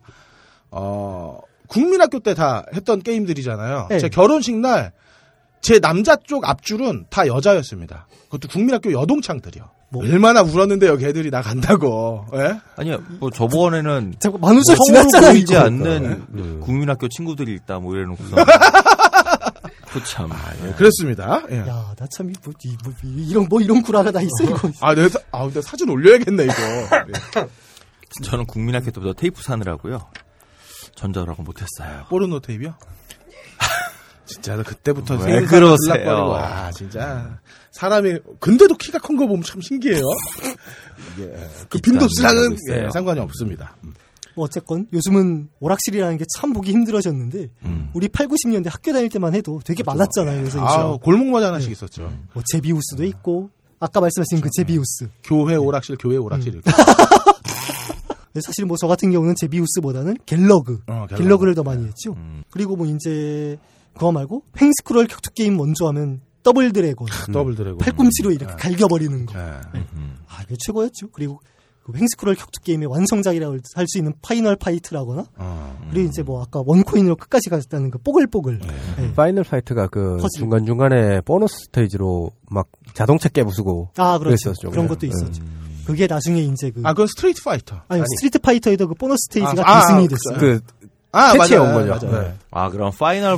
[0.71, 3.87] 어 국민학교 때 다 했던 게임들이잖아요.
[3.91, 3.99] 네.
[3.99, 4.93] 제 결혼식 날
[5.61, 8.07] 제 남자 쪽 앞줄은 다 여자였습니다.
[8.27, 9.65] 그것도 국민학교 여동창들이요.
[9.89, 10.05] 뭐.
[10.05, 12.27] 얼마나 울었는데요, 걔들이 나 간다고.
[12.35, 12.61] 예?
[12.77, 15.57] 아니요, 뭐 저번에는 자꾸 만우절 성으로 지났잖아 보이지.
[15.57, 16.43] 않는 네.
[16.61, 18.37] 국민학교 친구들이 있다 뭐 이래놓고서
[19.95, 20.31] 그참
[20.65, 21.43] 예, 그렇습니다.
[21.51, 21.59] 예.
[21.61, 24.71] 야, 나 참, 이, 뭐, 이, 뭐, 이- 이런, 뭐, 이런 구라가 다 있어, 이거.
[24.81, 26.53] 아, 내가, 사- 아, 근데 사진 올려야겠네, 이거.
[27.41, 27.49] 예.
[28.25, 30.09] 저는 국민학교 때부터 테이프 사느라고요
[30.95, 32.05] 전자라고 못했어요.
[32.09, 32.75] 포르노 테이프요?
[34.27, 36.27] 진짜, 나 그때부터 왜 그러세요?
[36.27, 37.39] 와, 진짜.
[37.73, 40.03] 사람이, 근데도 키가 큰 거 보면 참 신기해요.
[41.17, 41.35] 이게,
[41.69, 42.57] 그 빈도수랑은.
[42.71, 43.77] 예, 상관이 없습니다.
[44.37, 47.91] 뭐, 어쨌건, 요즘은 오락실이라는 게 참 보기 힘들어졌는데, 음.
[47.95, 50.41] 우리 8, 90년대 학교 다닐 때만 해도 되게 많았잖아요.
[50.41, 52.13] 그래서 아, 골목마다 하나씩 있었죠.
[52.33, 55.09] 뭐, 제비우스도 있고, 아까 말씀하신 그 제비우스.
[55.23, 56.55] 교회 오락실, 교회 오락실.
[56.55, 56.71] 이렇게.
[58.33, 60.81] 근데 사실 뭐, 저 같은 경우는 제비우스보다는 갤러그.
[60.89, 61.23] 어, 갤러그.
[61.23, 62.15] 갤러그를 더 많이 했죠.
[62.15, 62.43] 음.
[62.51, 63.57] 그리고 뭐, 이제,
[63.93, 67.09] 그거 말고, 횡스크롤 격투 게임 원조하면, 더블 드래곤.
[67.33, 67.79] 더블 드래곤.
[67.79, 69.39] 팔꿈치로 이렇게 갈겨버리는 거.
[69.39, 69.61] 예.
[69.95, 70.17] 음.
[70.29, 71.09] 아, 이게 최고였죠.
[71.13, 71.41] 그리고
[71.85, 75.87] 그 횡스크롤 격투 게임의 완성작이라고 할 수 있는 파이널 파이트라거나 어.
[75.91, 78.59] 그리고 이제 뭐 아까 one coin으로 끝까지 갔다는 그 뽀글뽀글.
[78.61, 79.13] 네.
[79.15, 80.29] 파이널 파이트가 그 퍼즐.
[80.41, 84.25] 중간 중간에 보너스 스테이지로 막 자동차 깨부수고 아, 그렇죠.
[84.51, 84.71] 그랬었죠.
[84.71, 84.89] 그런 네.
[84.95, 85.43] 것도 있었죠.
[85.87, 87.83] 그게 나중에 이제 그 아, 그건 스트리트 파이터.
[87.89, 90.39] 아니, 스트리트 파이터에도 그 보너스 스테이지가 아, 아, 계승이 그- 됐어요.
[90.41, 90.61] 그
[91.13, 91.77] 아, 패치해 맞아요.
[91.79, 92.07] 온 거죠.
[92.09, 92.23] 맞아요.
[92.23, 92.35] 네.
[92.51, 93.37] 아 그럼 파이널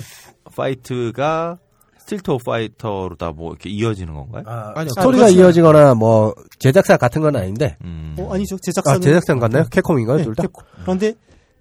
[0.55, 1.59] 파이트가
[2.07, 4.45] 스트리트 파이터로 다 뭐 이렇게 이어지는 건가요?
[4.47, 4.89] 아니요.
[4.91, 5.39] 스토리가 그렇죠.
[5.41, 8.15] 이어지거나 뭐 제작사 같은 건 아닌데 음.
[8.19, 8.57] 어, 아니죠.
[8.63, 9.65] 제작사는 아 제작사는 같나요?
[9.71, 10.19] 캡콤인가요?
[10.19, 10.43] 네, 둘 다?
[10.45, 10.63] 캡콤.
[10.83, 11.15] 그런데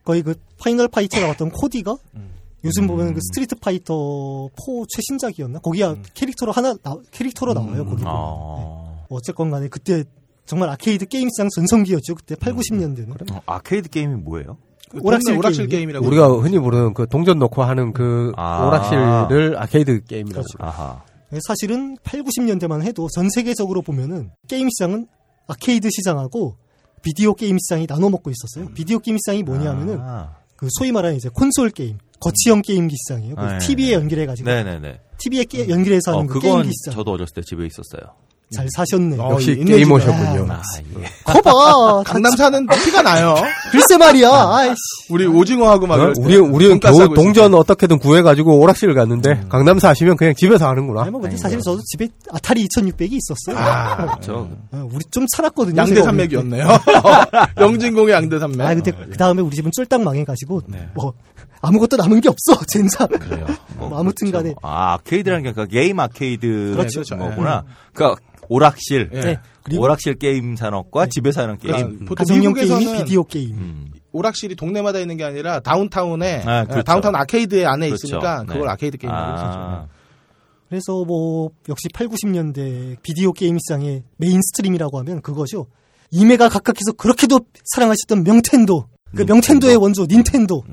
[0.04, 1.96] 거의 그 파이널 파이터 나왔던 코디가
[2.64, 5.60] 요즘 보면 그 스트리트 파이터 4 최신작이었나?
[5.60, 7.84] 거기야 캐릭터로 하나 나, 캐릭터로 나와요.
[7.86, 8.06] 거기 보면.
[8.08, 9.06] 아.
[9.10, 10.04] 어쨌건 간에 그때
[10.46, 12.16] 정말 아케이드 게임 시장 전성기였죠.
[12.16, 13.32] 그때 8, 90년대는.
[13.34, 14.58] 어, 아케이드 게임이 뭐예요?
[14.90, 15.78] 그 오락실 오락실 게임이요?
[15.78, 16.08] 게임 이라고.
[16.08, 18.68] 우리가 흔히 부르는 그 동전 넣고 하는 그 아.
[18.68, 20.58] 오락실을 아케이드 게임이라고 그렇죠.
[20.60, 21.02] 아하.
[21.48, 25.08] 사실은 8, 90년대만 해도 전 세계적으로 보면은 게임 시장은
[25.48, 26.56] 아케이드 시장하고
[27.02, 28.74] 비디오 게임 시장이 나눠 먹고 있었어요.
[28.74, 30.36] 비디오 게임 시장이 뭐냐면은 아.
[30.56, 33.36] 그 소위 말하는 이제 콘솔 게임, 거치형 게임기 시장이에요.
[33.36, 33.58] 그 네.
[33.60, 35.02] TV에 연결해 가지고 네네네.
[35.18, 36.94] TV에 깨, 연결해서 하는 어, 그 게임기 시장.
[36.96, 38.16] 저도 어렸을 때 집에 있었어요.
[38.54, 39.18] 잘 사셨네.
[39.20, 40.48] 어, 역시 게이머셨군요.
[40.52, 40.62] 아,
[41.00, 41.06] 예.
[41.26, 42.04] 커봐.
[42.04, 43.36] 강남 사는 티가 나요.
[43.72, 44.30] 글쎄 말이야.
[44.30, 44.76] 아이씨.
[45.10, 46.00] 우리 오징어하고 막.
[46.00, 46.14] 어?
[46.20, 51.02] 우리 우리는 겨우 동전 어떻게든 구해가지고 오락실을 갔는데 강남 사시면 그냥 집에서 하는구나.
[51.02, 53.58] 아니 뭐 근데 사실 저도 집에 아타리 2600이 있었어요.
[53.58, 55.82] 아, 저 어, 우리 좀 살았거든요.
[55.82, 56.68] 양대 산맥이었네요.
[57.60, 58.62] 영진공의 양대 산맥.
[58.62, 60.88] 아 근데 그 다음에 우리 집은 쫄딱 망해가지고 네.
[60.94, 61.14] 뭐
[61.62, 63.08] 아무것도 남은 게 없어 젠장.
[63.08, 63.46] 그래요.
[63.78, 67.02] 뭐 아무튼 간에 아 아케이드라는 게 그 게임 아케이드 그렇죠.
[67.04, 67.64] 그런 거구나.
[67.94, 69.20] 그러니까 오락실, 예.
[69.20, 69.38] 네.
[69.64, 72.00] 그리고 오락실 게임 산업과 집에서 하는 그러니까 게임.
[72.06, 73.58] 보통 가정용 게임이 미국에서는 비디오 게임.
[73.58, 73.92] 음.
[74.12, 76.84] 오락실이 동네마다 있는 게 아니라 다운타운에 아, 예, 그렇죠.
[76.84, 78.08] 다운타운 아케이드 안에 그렇죠.
[78.08, 78.68] 있으니까 그걸 네.
[78.70, 79.32] 아케이드 게임이라고 아.
[79.34, 79.90] 했었죠.
[80.70, 85.68] 그래서 뭐 역시 8, 90년대 비디오 게임 시장의 mainstream이라고 하면 그거죠.
[86.12, 87.40] 이메가 각하께서 그렇게도
[87.74, 88.88] 사랑하셨던 명텐도.
[89.16, 90.64] 그 명텐도의 원조 닌텐도.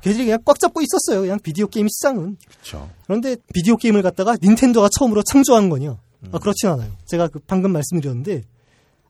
[0.00, 1.22] 걔들이 그냥 꽉 잡고 있었어요.
[1.22, 2.36] 그냥 비디오 게임 시장은.
[2.46, 2.88] 그렇죠.
[3.04, 5.96] 그런데 비디오 게임을 갖다가 닌텐도가 처음으로 창조한 거냐?
[6.30, 6.92] 아, 그렇진 않아요.
[7.06, 8.42] 제가 그 방금 말씀드렸는데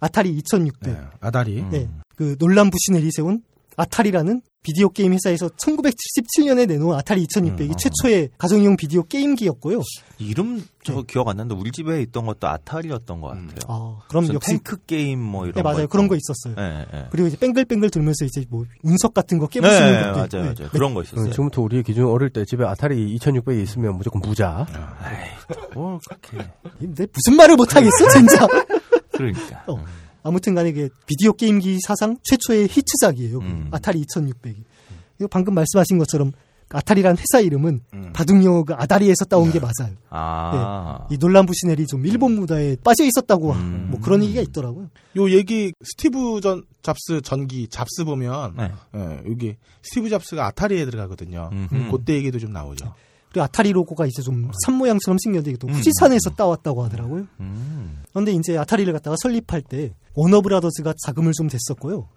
[0.00, 0.92] 아타리 2600.
[0.92, 1.00] 네.
[1.20, 1.62] 아다리.
[1.70, 1.88] 네.
[2.16, 3.42] 그 놀란 부시 내리세운
[3.76, 9.80] 아타리라는 비디오 게임 회사에서 1977년에 내놓은 아타리 2600이 최초의 가정용 비디오 게임기였고요.
[10.18, 11.02] 이름 저 네.
[11.08, 13.48] 기억 안 나는데 우리 집에 있던 것도 아타리였던 것 같아요.
[13.66, 15.82] 아, 그럼 역시 탱크 게임 뭐 이런 네, 맞아요.
[15.82, 16.54] 거 그런 거 있었어요.
[16.54, 17.06] 네, 네.
[17.10, 20.28] 그리고 이제 뺑글뺑글 돌면서 이제 뭐 운석 같은 거 네, 깨부수는 네, 것도 맞아요.
[20.44, 20.54] 맞아요.
[20.54, 20.68] 네.
[20.70, 21.30] 그런 거 음, 있었어요.
[21.30, 24.66] 지금부터 우리 기준 어릴 때 집에 아타리 2600이 있으면 무조건 부자.
[25.74, 28.46] 뭘 그렇게 내 무슨 말을 못 하겠어, 진짜.
[29.12, 29.64] 그러니까.
[29.66, 29.84] 어.
[30.22, 33.38] 아무튼 간에 이게 비디오 게임기 사상 최초의 히트작이에요.
[33.40, 33.68] 그 음.
[33.70, 34.56] 아타리 2600이.
[35.18, 36.32] 이거 방금 말씀하신 것처럼
[36.74, 38.10] 아타리란 회사 이름은 음.
[38.14, 39.94] 바둑용어 그 아다리에서 따온 게 맞아요.
[40.08, 41.06] 아.
[41.10, 43.88] 이 놀란 부시넬이 좀 일본 문화에 빠져 있었다고 음.
[43.90, 44.88] 뭐 그런 얘기가 있더라고요.
[45.16, 48.72] 요 얘기 스티브 전 잡스 전기 잡스 보면 네.
[48.96, 51.50] 예, 여기 스티브 잡스가 아타리에 들어가거든요.
[51.52, 51.90] 음흠.
[51.90, 52.94] 그때 얘기도 좀 나오죠.
[53.32, 57.26] 그리고 아타리 로고가 이제 좀 산 모양처럼 생겼는데 또 후지산에서 따왔다고 하더라고요.
[57.40, 58.02] 음.
[58.10, 62.08] 그런데 이제 아타리를 갖다가 설립할 때 워너브라더스가 자금을 좀 댔었고요.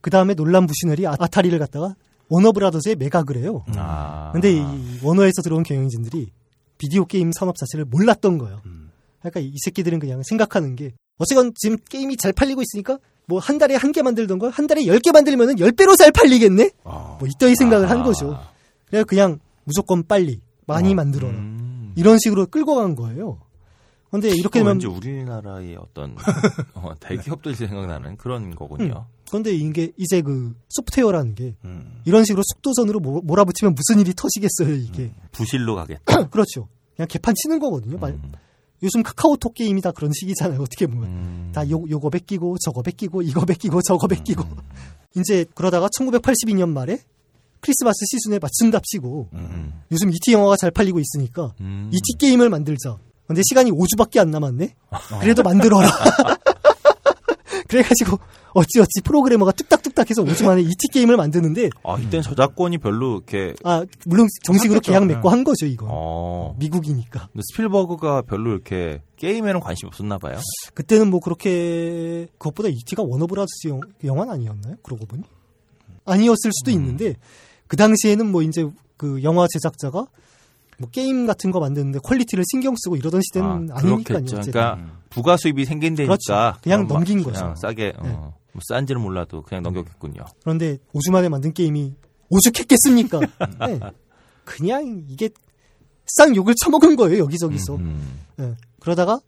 [0.00, 1.94] 그 다음에 놀란 부시넬이 아- 아타리를 갖다가
[2.28, 3.64] 워너브라더스에 매각을 해요.
[3.76, 4.30] 아.
[4.32, 4.62] 근데 이
[5.02, 6.30] 워너에서 들어온 경영진들이
[6.78, 8.60] 비디오 게임 산업 자체를 몰랐던 거예요.
[8.66, 8.90] 음.
[9.20, 13.74] 그러니까 이 새끼들은 그냥 생각하는 게 어쨌건 지금 게임이 잘 팔리고 있으니까 뭐 한 달에
[13.76, 16.70] 한 개 만들던 걸 한 달에 열 개 만들면은 열 배로 잘 팔리겠네?
[16.84, 17.16] 아.
[17.18, 18.02] 뭐 이따위 생각을 한 아.
[18.04, 18.38] 거죠.
[18.86, 20.40] 그래서 그냥 무조건 빨리
[20.74, 21.32] 많이 만들어라.
[21.34, 21.92] 음.
[21.96, 23.38] 이런 식으로 끌고 간 거예요.
[24.10, 26.16] 근데 이렇게 어, 되면 왠지 우리나라의 어떤
[26.74, 29.06] 어, 대기업들 생각나는 그런 거군요.
[29.28, 32.00] 그런데 이게 이제 그 소프트웨어라는 게 음.
[32.04, 35.12] 이런 식으로 속도전으로 모- 몰아붙이면 무슨 일이 터지겠어요, 이게.
[35.30, 36.02] 부실로 가겠다.
[36.30, 36.66] 그렇죠.
[36.96, 37.98] 그냥 개판 치는 거거든요.
[37.98, 38.32] 말- 음.
[38.82, 40.60] 요즘 카카오톡 게임이 다 그런 식이잖아요.
[40.60, 41.50] 어떻게 보면 음.
[41.54, 44.42] 다 요, 요거 베끼고 저거 베끼고 이거 베끼고 저거 베끼고
[45.16, 46.98] 이제 그러다가 1982년 말에
[47.60, 49.82] 크리스마스 시즌에 맞춘답시고 음.
[49.92, 51.90] 요즘 ET 영화가 잘 팔리고 있으니까 음.
[51.92, 52.96] ET 게임을 만들자.
[53.26, 54.74] 근데 시간이 5주밖에 안 남았네.
[55.20, 55.88] 그래도 만들어라.
[57.68, 58.18] 그래가지고
[58.52, 64.26] 어찌어찌 프로그래머가 뚝딱뚝딱해서 5주 만에 ET 게임을 만드는데 아, 이때는 저작권이 별로 이렇게 아 물론
[64.42, 64.80] 정식으로.
[64.80, 65.86] 계약 맺고 한 거죠 이거.
[65.88, 66.56] 어.
[66.58, 67.28] 미국이니까.
[67.52, 70.38] 스필버그가 별로 이렇게 게임에는 관심이 없었나 봐요.
[70.74, 74.74] 그때는 뭐 그렇게 그것보다 ET가 워너브라더스 영, 영화는 아니었나요?
[74.82, 75.22] 그러고 보니
[76.06, 77.14] 아니었을 수도 있는데
[77.70, 80.04] 그 당시에는 뭐 이제 그 영화 제작자가
[80.78, 84.24] 뭐 게임 같은 거 만드는데 퀄리티를 신경 쓰고 이러던 시대는 아, 니니까요.
[84.24, 84.78] 그러니까
[85.08, 86.60] 부가 수입이 생긴다니까 그렇죠.
[86.62, 87.54] 그냥 막 넘긴 그냥 거죠.
[87.60, 88.10] 싸게 어, 네.
[88.10, 90.24] 뭐 싼지는 몰라도 그냥 넘겼겠군요.
[90.42, 91.94] 그런데 5주 만에 만든 게임이
[92.28, 93.20] 오죽했겠습니까?
[93.68, 93.80] 네.
[94.44, 95.30] 그냥 이게
[96.06, 97.76] 쌍 욕을 처먹은 거예요 여기저기서.
[97.76, 98.24] 음.
[98.34, 98.56] 네.
[98.80, 99.20] 그러다가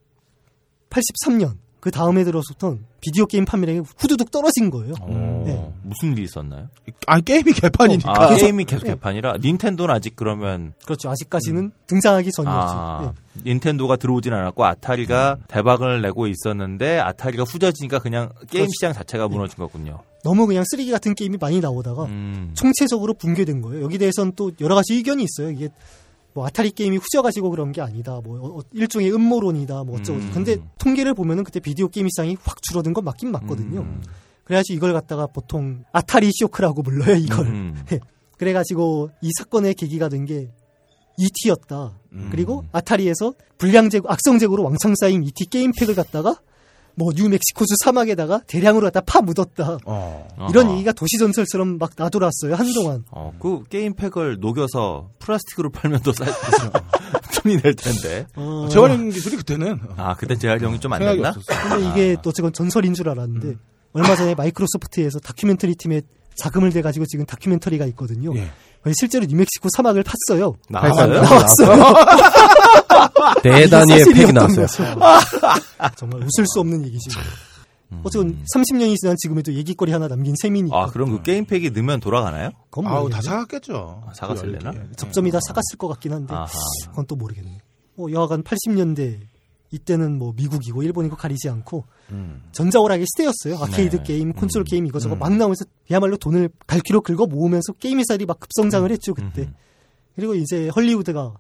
[0.91, 4.95] 83년 그 다음에 들어서부터 비디오 게임 판매량이 후두둑 떨어진 거예요.
[5.01, 5.69] 어, 네.
[5.83, 6.69] 무슨 일이 있었나요?
[7.09, 8.23] 아니 게임이 개판이니까.
[8.23, 11.11] 아, 게임이 계속 개판이라 닌텐도는 아직 그러면 그렇죠.
[11.11, 12.57] 아직까지는 등장하기 전이었죠.
[12.57, 13.51] 아, 네.
[13.51, 18.71] 닌텐도가 들어오진 않았고 아타리가 대박을 내고 있었는데 아타리가 후져지니까 그냥 게임 그렇죠.
[18.79, 19.99] 시장 자체가 무너진 거군요.
[20.23, 22.53] 너무 그냥 쓰레기 같은 게임이 많이 나오다가 음.
[22.55, 23.83] 총체적으로 붕괴된 거예요.
[23.83, 25.51] 여기 대해서는 또 여러 가지 의견이 있어요.
[25.51, 25.69] 이게
[26.35, 28.21] 뭐 아타리 게임이 후져가지고 그런 게 아니다.
[28.25, 29.85] 뭐 어- 어- 일종의 음모론이다.
[29.85, 30.19] 뭐 어쩌고.
[30.19, 30.31] 음.
[30.33, 33.81] 근데 통계를 보면은 그때 비디오 게임 시장이 확 줄어든 건 맞긴 맞거든요.
[33.81, 34.03] 음.
[34.45, 37.17] 그래가지고 이걸 갖다가 보통 아타리 쇼크라고 불러요.
[37.17, 37.47] 이걸.
[37.47, 37.75] 음.
[38.39, 40.51] 그래가지고 이 사건의 계기가 된 게
[41.19, 41.93] ET였다.
[42.13, 42.29] 음.
[42.31, 46.37] 그리고 아타리에서 불량재고 악성재고로 왕창 쌓인 ET 게임팩을 갖다가
[46.95, 49.79] 뭐 뉴멕시코주 사막에다가 대량으로 갖다 파 묻었다.
[49.87, 50.29] 어.
[50.51, 50.75] 이런 아하.
[50.75, 53.05] 얘기가 도시 전설처럼 막 나돌았어요 한동안.
[53.11, 56.25] 어, 그 게임 팩을 녹여서 플라스틱으로 팔면 더 싸,
[57.43, 58.27] 돈이 될 텐데.
[58.37, 61.33] 어, 재활용 기술이 그때는 아, 그때 재활용이 좀 안 됐나?
[61.33, 63.55] 근데 이게 또 어쨌건 전설인 줄 알았는데
[63.95, 66.03] 얼마 전에 마이크로소프트에서 다큐멘터리 팀에
[66.35, 68.35] 자금을 대 가지고 지금 다큐멘터리가 있거든요.
[68.37, 68.49] 예.
[68.99, 70.57] 실제로 뉴멕시코 사막을 팠어요.
[70.69, 71.21] 나왔어요?
[71.23, 71.95] 나왔어요.
[73.43, 74.67] 대단위의 이게 팩이 나왔어요.
[75.97, 77.11] 정말 웃을 수 없는 얘기지.
[78.05, 80.77] 어쨌든 30년이 지난 지금에도 얘기거리 하나 남긴 셈이니까.
[80.77, 82.51] 아, 그럼 그 게임팩이 넣으면 돌아가나요?
[82.71, 83.17] 그건 아우 모르겠네.
[83.17, 84.03] 다 삭았겠죠.
[84.07, 84.71] 아, 삭았을래나?
[84.71, 84.93] 그 열기에.
[84.97, 86.49] 접점이 다 삭았을 것 같긴 한데 아하.
[86.89, 87.59] 그건 또 모르겠네.
[87.95, 89.21] 뭐 여하간 80년대
[89.71, 92.43] 이때는 뭐 미국이고 일본이고 가리지 않고 음.
[92.53, 93.63] 전자오락의 시대였어요.
[93.63, 94.03] 아케이드 네.
[94.03, 94.65] 게임, 콘솔 음.
[94.65, 95.19] 게임 이거저거 음.
[95.19, 99.43] 막 나오면서 그야말로 돈을 갈퀴로 긁어 모으면서 게임 회사들이 막 급성장을 했죠 그때.
[99.43, 99.55] 음.
[100.15, 101.35] 그리고 이제 헐리우드가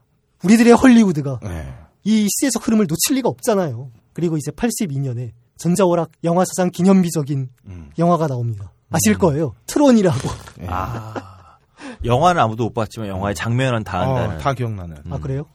[0.44, 1.74] 우리들의 헐리우드가 네.
[2.04, 3.90] 이 시대적 흐름을 놓칠 리가 없잖아요.
[4.12, 7.90] 그리고 이제 82년에 전자오락 영화 사상 기념비적인 음.
[7.98, 8.72] 영화가 나옵니다.
[8.90, 9.54] 아실 거예요.
[9.66, 10.28] 트론이라고.
[10.62, 10.66] 예.
[10.68, 11.58] 아.
[12.04, 14.36] 영화는 아무도 못 봤지만 영화의 장면은 다 안다는.
[14.36, 14.96] 어, 다 기억나는.
[15.10, 15.46] 아 그래요?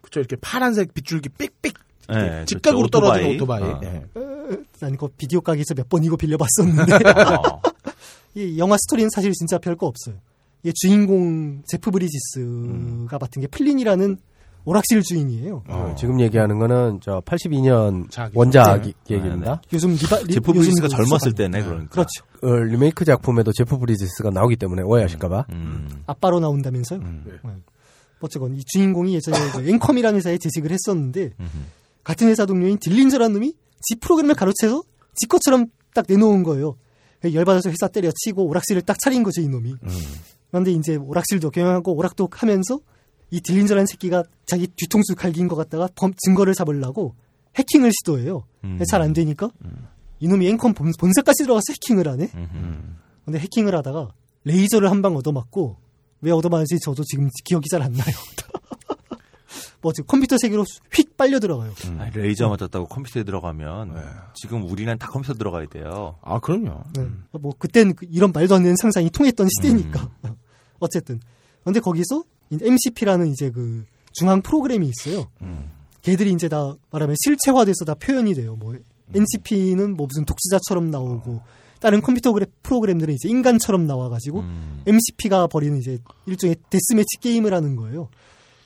[0.00, 1.74] 그쵸 이렇게 파란색 빗줄기 삑삑
[2.08, 3.00] 네, 직각으로 그렇죠.
[3.00, 3.62] 떨어지는 오토바이.
[3.62, 3.80] 어.
[3.84, 4.04] 예.
[4.80, 6.94] 난 그 비디오 가게에서 몇 번 이거 빌려봤었는데
[7.46, 7.62] 어.
[8.34, 10.16] 이 영화 스토리는 사실 진짜 별거 없어요.
[10.62, 14.18] 이게 주인공 제프 브리지스가 맡은 게 플린이라는
[14.64, 15.64] 오락실 주인이에요.
[15.68, 15.94] 어.
[15.98, 18.32] 지금 얘기하는 거는 저 82년 자기.
[18.36, 18.92] 원작 네.
[19.10, 19.60] 얘기입니다.
[19.72, 21.32] 요즘 리바 리, 제프 브리스가 그 젊었을.
[21.34, 21.90] 때네, 그러니까.
[21.90, 22.24] 그렇죠.
[22.42, 25.46] 어, 리메이크 작품에도 제프 브리지스가 나오기 때문에 오해하실까봐.
[25.50, 26.02] 음.
[26.06, 27.00] 아빠로 나온다면서요?
[27.00, 27.24] 음.
[27.26, 27.50] 네.
[28.20, 31.30] 어쨌건 이 주인공이 예전에 그 앵컴이라는 회사에 재직을 했었는데.
[32.04, 34.82] 같은 회사 동료인 딜린저라는 놈이 지 프로그램을 가로채서
[35.14, 36.76] 지 것처럼 딱 내놓은 거예요.
[37.24, 39.72] 열받아서 회사 때려치고 오락실을 딱 차린 거죠, 이놈이.
[39.72, 39.88] 음.
[40.50, 42.80] 그런데 이제 오락실도 경영하고 오락도 하면서
[43.32, 47.16] 이 딜린저라는 새끼가 자기 뒤통수 갈긴 것 같다가 범, 증거를 잡으려고
[47.56, 48.44] 해킹을 시도해요.
[48.62, 48.78] 음.
[48.88, 49.50] 잘안 되니까
[50.20, 52.28] 이놈이 앵컴 본, 본사까지 들어가서 해킹을 하네.
[52.34, 52.82] 음흠.
[53.24, 54.10] 근데 해킹을 하다가
[54.44, 55.76] 레이저를 한 방 얻어맞고
[56.20, 58.04] 왜 얻어맞는지 저도 지금 기억이 잘 안 나요.
[59.80, 61.72] 뭐 지금 컴퓨터 세계로 휙 빨려 들어가요.
[61.98, 64.00] 아, 레이저 맞았다고 컴퓨터에 들어가면 네.
[64.34, 66.16] 지금 우리는 다 컴퓨터 들어가야 돼요.
[66.22, 66.84] 아 그럼요.
[66.94, 67.06] 네.
[67.40, 70.08] 뭐 그땐 그 이런 말도 안 되는 상상이 통했던 시대니까.
[70.78, 71.20] 어쨌든.
[71.64, 72.22] 근데 거기서
[72.60, 75.26] MCP라는 이제 그 중앙 프로그램이 있어요.
[75.40, 75.70] 음.
[76.02, 78.56] 걔들이 이제 다 말하면 실체화돼서 다 표현이 돼요.
[78.56, 78.74] 뭐
[79.14, 81.40] MCP는 뭐 무슨 독재자처럼 나오고
[81.80, 84.82] 다른 컴퓨터 그래- 프로그램들은 이제 인간처럼 나와가지고 음.
[84.86, 88.08] MCP가 벌이는 이제 일종의 death match 게임을 하는 거예요.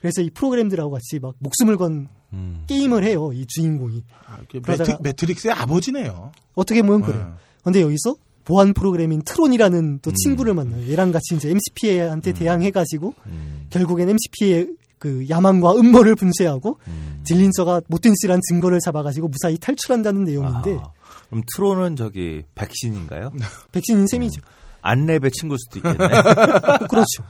[0.00, 2.64] 그래서 이 프로그램들하고 같이 막 목숨을 건 음.
[2.66, 3.30] 게임을 해요.
[3.32, 4.04] 이 주인공이.
[4.26, 6.32] 아, 매트, 매트릭스의 아버지네요.
[6.54, 7.36] 어떻게 보면 그래요.
[7.64, 8.16] 근데 여기서
[8.46, 10.88] 보안 프로그램인 트론이라는 또 친구를 만나요.
[10.88, 13.66] 얘랑 같이 이제 MCP한테 대항해가지고 음.
[13.70, 17.20] 결국엔 MCP의 그 야망과 음모를 분쇄하고 음.
[17.24, 20.92] 딜린저가 못된 씨란 증거를 잡아가지고 무사히 탈출한다는 내용인데 아,
[21.28, 23.32] 그럼 트론은 저기 백신인가요?
[23.72, 24.40] 백신인 셈이죠.
[24.80, 25.98] 안랩의 친구일 수도 있겠네.
[26.88, 27.24] 그렇죠.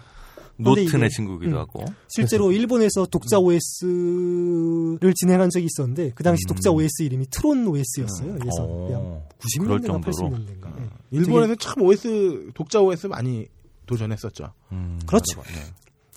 [0.58, 1.84] 노트네 친구기도 음, 하고.
[2.08, 8.38] 실제로 일본에서 독자 OS를 진행한 적이 있었는데 그 당시 독자 OS 이름이 트론 OS였어요.
[8.38, 10.12] 그래서 그냥 어, 그럴 90년대나 정도로.
[10.12, 10.80] 80년대인가.
[10.80, 10.88] 예.
[11.10, 13.46] 일본에서 참 OS 독자 OS 많이
[13.86, 14.52] 도전했었죠.
[14.72, 14.98] 음.
[15.06, 15.42] 그렇죠.
[15.42, 15.62] 네.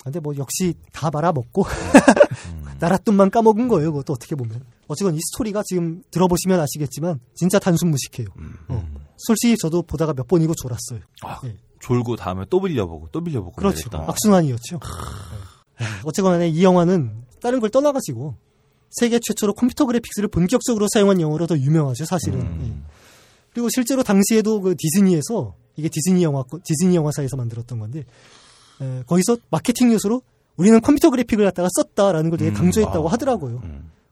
[0.02, 1.64] 근데 뭐 역시 다 말아먹고
[2.80, 3.92] 나랏돈만 까먹은 거예요.
[3.92, 4.64] 그것도 어떻게 보면.
[4.88, 8.28] 어쨌건 이 스토리가 지금 들어보시면 아시겠지만 진짜 단순 무식해요.
[8.68, 8.88] 어.
[9.18, 11.00] 솔직히 저도 보다가 몇 번이고 졸았어요.
[11.22, 11.56] 아, 예.
[11.80, 13.56] 졸고 다음에 또 빌려보고 또 빌려보고.
[13.56, 13.88] 그렇죠.
[13.92, 14.78] 악순환이었죠.
[15.80, 15.84] 예.
[16.04, 18.34] 어쨌거나 이 영화는 다른 걸 떠나가지고
[18.90, 22.40] 세계 최초로 컴퓨터 그래픽스를 본격적으로 사용한 영화로 더 유명하죠, 사실은.
[22.66, 22.72] 예.
[23.52, 28.04] 그리고 실제로 당시에도 그 디즈니에서 이게 디즈니 영화 디즈니 영화사에서 만들었던 건데
[28.80, 30.22] 에, 거기서 마케팅 요소로
[30.56, 33.12] 우리는 컴퓨터 그래픽을 갖다가 썼다라는 걸 되게 음, 강조했다고 아.
[33.12, 33.62] 하더라고요.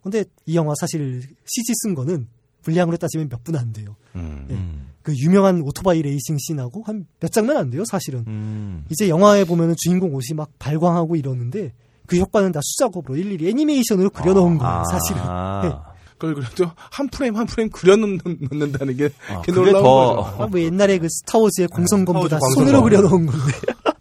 [0.02, 2.28] 근데 이 영화 사실 CG 쓴 거는
[2.62, 3.96] 분량으로 따지면 몇 분 안 돼요.
[4.16, 4.58] 예.
[4.98, 5.02] 음.
[5.02, 8.24] 그 유명한 오토바이 레이싱 씬하고 한 몇 장면 안 돼요, 사실은.
[8.26, 8.84] 음.
[8.90, 11.72] 이제 영화에 보면은 주인공 옷이 막 발광하고 이러는데
[12.06, 14.84] 그 효과는 다 수작업으로 일일이 애니메이션으로 그려놓은 거예요, 아.
[14.90, 15.22] 사실은.
[15.64, 15.88] 예.
[16.18, 20.42] 그걸 그래도 한 프레임 한 프레임 그려놓는다는 게 아, 게 그게 놀라운 더- 거죠.
[20.42, 22.82] 아, 뭐 옛날에 그 스타워즈의 공성검도 다 스타워즈 손으로.
[22.82, 23.52] 그려놓은 건데.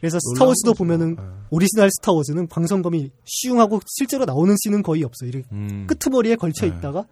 [0.00, 1.16] 그래서 스타워즈도 보면은
[1.50, 5.28] 오리지널 스타워즈는 광선검이 슝하고 실제로 나오는 씬은 거의 없어요.
[5.30, 5.86] 이렇게 음.
[5.88, 7.04] 끄트머리에 걸쳐 있다가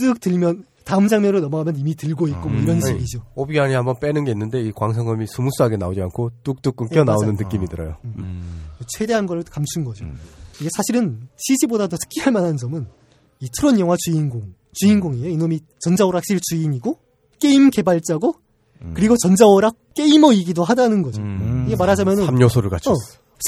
[0.00, 3.22] 쓱 들면 다음 장면으로 넘어가면 이미 들고 있고 뭐 이런 아니, 식이죠.
[3.34, 7.34] 오비완이 한번 빼는 게 있는데 이 광선검이 smooth하게 나오지 않고 뚝뚝 끊겨 예, 나오는.
[7.34, 7.96] 느낌이 들어요.
[8.04, 8.64] 음.
[8.88, 10.04] 최대한 걸 감춘 거죠.
[10.60, 12.86] 이게 사실은 CG보다 더 특이할 만한 점은
[13.40, 15.28] 이 트론 영화 주인공, 주인공이에요.
[15.30, 16.98] 이놈이 전자오락실 주인이고
[17.38, 18.34] 게임 개발자고
[18.94, 21.20] 그리고 전자오락 게이머이기도 하다는 거죠.
[21.22, 21.64] 음.
[21.66, 22.92] 이게 말하자면은 3요소를 갖췄어.
[22.92, 22.96] 어,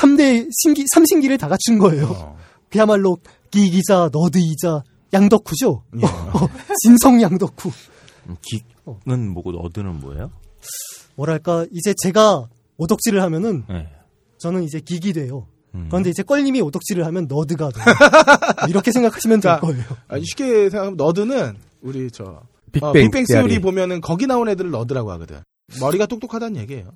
[0.01, 2.37] 3대 신기, 삼신기를 다 갖춘 거예요.
[2.71, 3.19] 그야말로
[3.51, 5.85] 기기자, 너드이자, 양덕후죠?
[6.01, 6.05] 예.
[6.07, 6.49] 어,
[6.83, 7.71] 진성 양덕후.
[8.29, 10.31] 음, 기는 뭐고 너드는 뭐예요?
[11.17, 12.49] 뭐랄까, 이제 제가
[12.79, 13.89] 오덕질을 하면은 네.
[14.39, 15.47] 저는 이제 기기 돼요.
[15.75, 15.87] 음.
[15.89, 17.85] 그런데 이제 껄님이 오덕질을 하면 너드가 돼요.
[18.69, 19.85] 이렇게 생각하시면 될 거예요.
[20.09, 23.25] 아, 쉽게 생각하면 너드는 우리 저 빅뱅, 어, 빅뱅.
[23.27, 25.41] 스토리 보면은 거기 나온 애들을 nerd라고 하거든.
[25.81, 26.91] 머리가 똑똑하다는 얘기예요.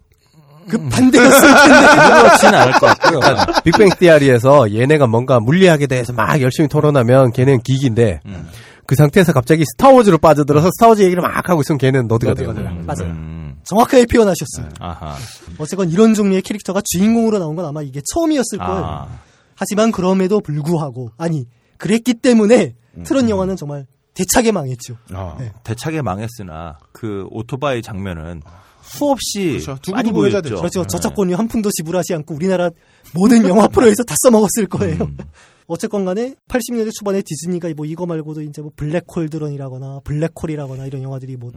[0.68, 3.20] 그 반대였을 그렇진 않을 것 같고요.
[3.20, 8.48] 그러니까 빅뱅 Theory에서 얘네가 뭔가 물리학에 대해서 막 열심히 토론하면 걔는 geek인데 음.
[8.86, 12.34] 그 상태에서 갑자기 스타워즈로 빠져들어서 스타워즈 얘기를 막 하고 있으면 걔는 nerd가.
[12.34, 12.52] 돼요.
[12.52, 13.10] 맞아요.
[13.10, 13.56] 음.
[13.64, 14.68] 정확하게 표현하셨어요.
[14.78, 15.16] 아하.
[15.58, 18.84] 어쨌건 이런 종류의 캐릭터가 주인공으로 나온 건 아마 이게 처음이었을 거예요.
[18.84, 19.08] 아.
[19.56, 21.46] 하지만 그럼에도 불구하고 아니
[21.78, 22.74] 그랬기 때문에
[23.04, 24.96] 트론 영화는 정말 대차게 망했죠.
[25.12, 25.36] 어.
[25.38, 25.52] 네.
[25.64, 28.40] 대차게 망했으나 그 오토바이 장면은
[28.86, 29.92] 수없이 그렇죠.
[29.92, 30.42] 많이 보였죠.
[30.42, 30.56] 되죠.
[30.56, 30.82] 그렇죠.
[30.82, 30.86] 네.
[30.88, 32.70] 저작권료 한 푼도 지불하지 않고 우리나라
[33.14, 35.04] 모든 영화 프로에서 다 써먹었을 거예요.
[35.04, 35.16] 음.
[35.66, 41.36] 어쨌건 간에 80년대 초반에 디즈니가 뭐 이거 말고도 이제 뭐 블랙홀 드론이라거나 블랙홀이라거나 이런 영화들이
[41.36, 41.50] 뭐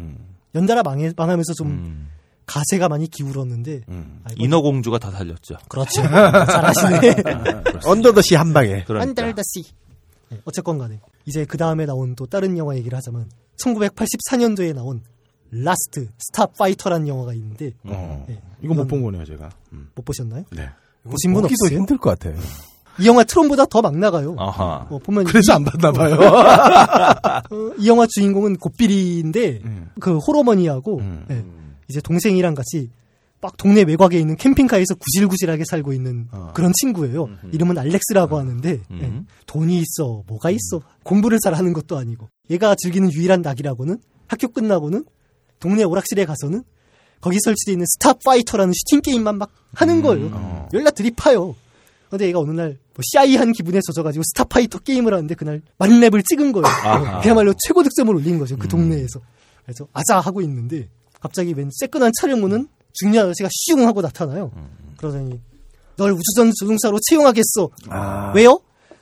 [0.55, 2.09] 연달아 망해, 망하면서 좀 음.
[2.47, 4.21] 가세가 많이 기울었는데 음.
[4.23, 5.57] 아이고, 인어공주가 다 살렸죠.
[5.67, 6.01] 그렇죠.
[6.01, 7.15] 잘하시네.
[7.85, 8.83] 언더더시 한 방에.
[8.85, 9.01] 그러니까.
[9.01, 9.65] 안달다시.
[10.29, 15.01] 네, 어쨌건 간에 이제 그 다음에 나온 또 다른 영화 얘기를 하자면 1984년도에 나온
[15.51, 18.25] 라스트 스타 파이터라는 영화가 있는데 어.
[18.27, 19.49] 네, 이거 못 본 거네요, 제가.
[19.73, 19.89] 음.
[19.95, 20.43] 못 보셨나요?
[20.51, 20.69] 네.
[21.03, 21.77] 보신 분 없어요?
[21.79, 22.39] 힘들 것 같아요.
[22.99, 24.35] 이 영화 트론보다 더 막 나가요.
[24.37, 26.15] 어, 보면 그래서 안 봤나 봐요.
[27.51, 29.89] 어, 이 영화 주인공은 고삐리인데 음.
[29.99, 31.25] 그 홀어머니하고 음.
[31.27, 31.45] 네,
[31.87, 32.89] 이제 동생이랑 같이
[33.41, 36.51] 막 동네 외곽에 있는 캠핑카에서 구질구질하게 살고 있는 어.
[36.53, 37.29] 그런 친구예요.
[37.53, 38.99] 이름은 알렉스라고 하는데 음.
[38.99, 44.49] 네, 돈이 있어 뭐가 있어 공부를 잘 하는 것도 아니고 얘가 즐기는 유일한 낙이라고는 학교
[44.49, 45.05] 끝나고는
[45.59, 46.63] 동네 오락실에 가서는
[47.21, 50.29] 거기 설치되어 있는 스타파이터라는 슈팅 게임만 막 하는 거예요.
[50.33, 50.69] 어.
[50.73, 51.55] 열나 들이파요.
[52.09, 56.65] 근데 얘가 어느 날 뭐 shy한 기분에 젖어가지고 스타파이터 게임을 하는데 그날 만렙을 찍은 거예요.
[56.65, 57.21] 아하.
[57.21, 58.57] 그야말로 최고 득점을 올린 거죠.
[58.57, 59.21] 그 동네에서.
[59.63, 60.89] 그래서 아자 하고 있는데
[61.21, 64.51] 갑자기 웬 새끈한 차량 모는 중년 아저씨가 슝 하고 나타나요.
[64.97, 65.39] 그러더니
[65.95, 67.69] 널 우주전 조종사로 채용하겠어.
[68.35, 68.59] 왜요?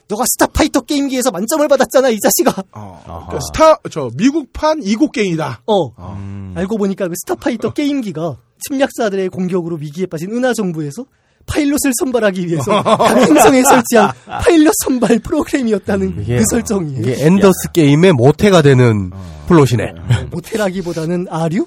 [0.10, 2.64] 너가 스타파이터 게임기에서 만점을 받았잖아, 이 자식아.
[2.74, 3.04] 어.
[3.06, 3.26] 아하.
[3.28, 5.64] 그러니까 스타, 저, 미국판 이고깽이다.
[5.68, 5.88] 어.
[6.16, 6.54] 음.
[6.56, 11.06] 알고 보니까 그 스타파이터 게임기가 침략자들의 공격으로 위기에 빠진 은하 정부에서
[11.48, 17.02] 파일럿을 선발하기 위해서 각 행성에 설치한 파일럿 선발 프로그램이었다는 이게- 그 설정이에요.
[17.02, 19.12] 이게 엔더스 게임의 모태가 되는
[19.48, 19.94] 플롯이네.
[20.32, 21.66] 모텔하기보다는 아류?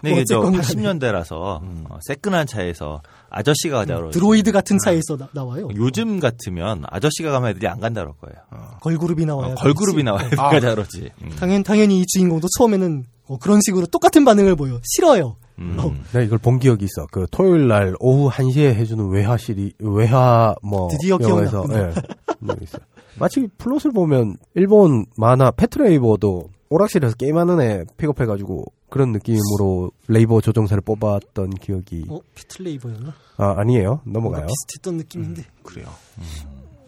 [0.00, 0.62] 근데 이게 저 어쨌건 간에.
[0.62, 3.00] 80년대라서 어, 새끈한 차에서
[3.30, 4.10] 아저씨가 가자 그러죠.
[4.18, 8.78] 드로이드 같은 차에서 나, 와요 요즘 같으면 아저씨가 가면 애들이 안 간다 그럴 거예요.
[8.80, 9.54] 걸그룹이 어, 나와요.
[9.56, 11.10] 걸그룹이 나와야 애들 가자 그러지.
[11.22, 11.30] 음.
[11.38, 14.78] 당연, 당연히 이 주인공도 처음에는 어, 그런 식으로 똑같은 반응을 보여.
[14.84, 15.36] 싫어요.
[15.58, 15.76] 음.
[15.78, 17.06] 어, 내가 이걸 본 기억이 있어.
[17.10, 20.88] 그 토요일 날 오후 1시에 해주는 외화 시리, 외화 뭐.
[20.88, 21.88] 드디어 영화에서, 기억났구나.
[21.88, 22.56] 예.
[22.62, 22.82] 있어요.
[23.18, 31.50] 마치 플롯을 보면 일본 만화 패트레이버도 오락실에서 게임하는 애 픽업해가지고 그런 느낌으로 레이버 조종사를 뽑았던
[31.50, 33.14] 기억이 어, 패틀레이버였나?
[33.38, 34.46] 아 아니에요 넘어가요.
[34.46, 35.44] 비슷했던 느낌인데.
[35.62, 35.86] 그래요.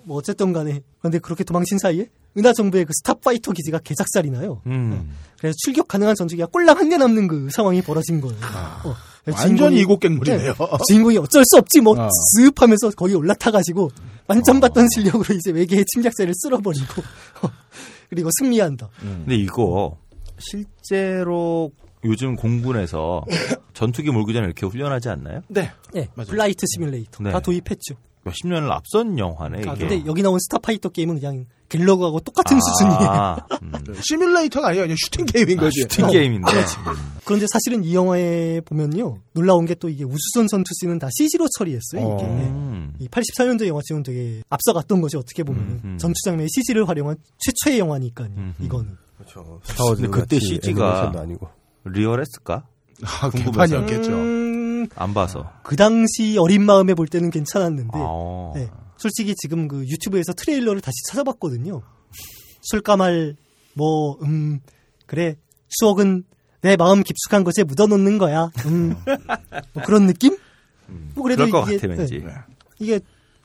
[0.09, 0.81] 뭐 어쨌든 간에.
[1.01, 4.63] 근데 그렇게 도망친 사이에 은하 정부의 그 스타파이터 기지가 개작살이 나요.
[4.67, 5.15] 음.
[5.39, 8.37] 그래서 출격 가능한 전투기가 꼴랑 한 개 남는 그 상황이 벌어진 거예요.
[8.85, 8.95] 어,
[9.31, 10.55] 완전히 이고깽물이네요.
[10.55, 12.09] 네, 주인공이 어쩔 수 없지 뭐 어.
[12.39, 13.91] 쓱 하면서 거기 올라타가지고
[14.27, 17.03] 만점 받던 실력으로 이제 외계의 침략자를 쓸어버리고
[18.09, 18.89] 그리고 승리한다.
[19.01, 19.99] 근데 이거
[20.39, 21.71] 실제로
[22.05, 23.25] 요즘 공군에서
[23.75, 25.43] 전투기 몰기 전에 이렇게 훈련하지 않나요?
[25.49, 25.71] 네.
[25.93, 26.31] 네, 맞아요.
[26.31, 27.33] flight simulator 네.
[27.33, 27.97] 다 도입했죠.
[28.29, 29.71] 몇십 년을 앞선 영화네 이게.
[29.71, 33.11] 아, 근데 여기 나온 스타파이터 게임은 그냥 갤러그하고 똑같은 수준이에요.
[33.11, 33.73] 아, 음.
[34.03, 35.83] 시뮬레이터가 아니라 그냥 슈팅 게임인 거지.
[35.83, 36.51] 슈팅 어, 게임인데.
[37.25, 42.17] 그런데 사실은 이 영화에 보면요 놀라운 게 또 이게 우주선 전투scene은 다 CG로 처리했어요.
[42.17, 42.27] 이게.
[42.27, 42.45] 네.
[42.49, 42.95] 음.
[42.99, 45.99] 이 84년도 영화치고는 되게 앞서갔던 거죠 어떻게 보면 음, 음.
[45.99, 48.29] 전투 장면에 CG를 활용한 최초의 영화니까요.
[48.37, 48.65] 음, 음.
[48.65, 49.61] 이거는 그렇죠.
[49.95, 51.49] 근데 그때 같이 CG 가 애니메이션도 아니고.
[51.85, 52.67] 리얼했을까?
[53.05, 53.51] 아, 궁금해서.
[53.77, 54.11] 개판이었겠죠.
[54.93, 55.51] 음, 안 봐서.
[55.63, 58.53] 그 당시 어린 마음에 볼 때는 괜찮았는데 아.
[58.55, 58.69] 네.
[58.97, 61.83] 솔직히 지금 그 유튜브에서 트레일러를 다시 찾아봤거든요.
[62.63, 63.37] 술까말
[63.75, 64.61] 뭐 음
[65.07, 65.37] 그래
[65.69, 66.25] 추억은
[66.61, 68.51] 내 마음 깊숙한 곳에 묻어놓는 거야.
[68.67, 68.97] 음.
[69.75, 70.37] 뭐 그런 느낌?
[71.15, 71.95] 뭐 그래도 이게 같아.
[71.95, 72.07] 네.
[72.81, 73.01] 이게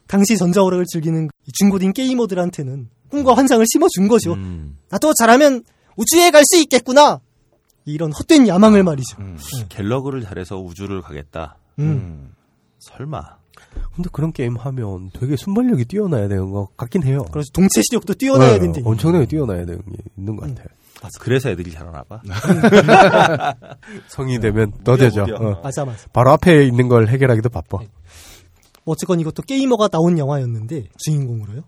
[0.07, 4.33] 당시 전자오락을 즐기는 이 중고딩 게이머들한테는 꿈과 환상을 심어준 거죠.
[4.33, 4.77] 음.
[4.89, 5.63] 나도 잘하면
[5.95, 7.19] 우주에 갈 수 있겠구나.
[7.85, 9.17] 이런 헛된 야망을 말이죠.
[9.69, 11.57] 갤러그를 잘해서 우주를 가겠다.
[11.79, 12.33] 음.
[12.79, 13.37] 설마.
[13.95, 17.25] 근데 그런 게임 하면 되게 순발력이 뛰어나야 되는 것 같긴 해요.
[17.31, 18.81] 그래서 동체 시력도 뛰어나야 네, 된대.
[18.83, 20.67] 엄청나게 뛰어나야 되는 게 있는 것 같아요.
[21.19, 22.21] 그래서 애들이 잘하나 봐.
[24.07, 25.21] 성이 되면 더 되죠.
[25.23, 25.35] 무려.
[25.37, 25.61] 어.
[25.61, 26.07] 맞아 맞아.
[26.13, 27.77] 바로 앞에 있는 걸 해결하기도 바빠.
[27.77, 27.87] 뭐
[28.93, 31.63] 어쨌건 이것도 게이머가 나온 영화였는데 주인공으로요.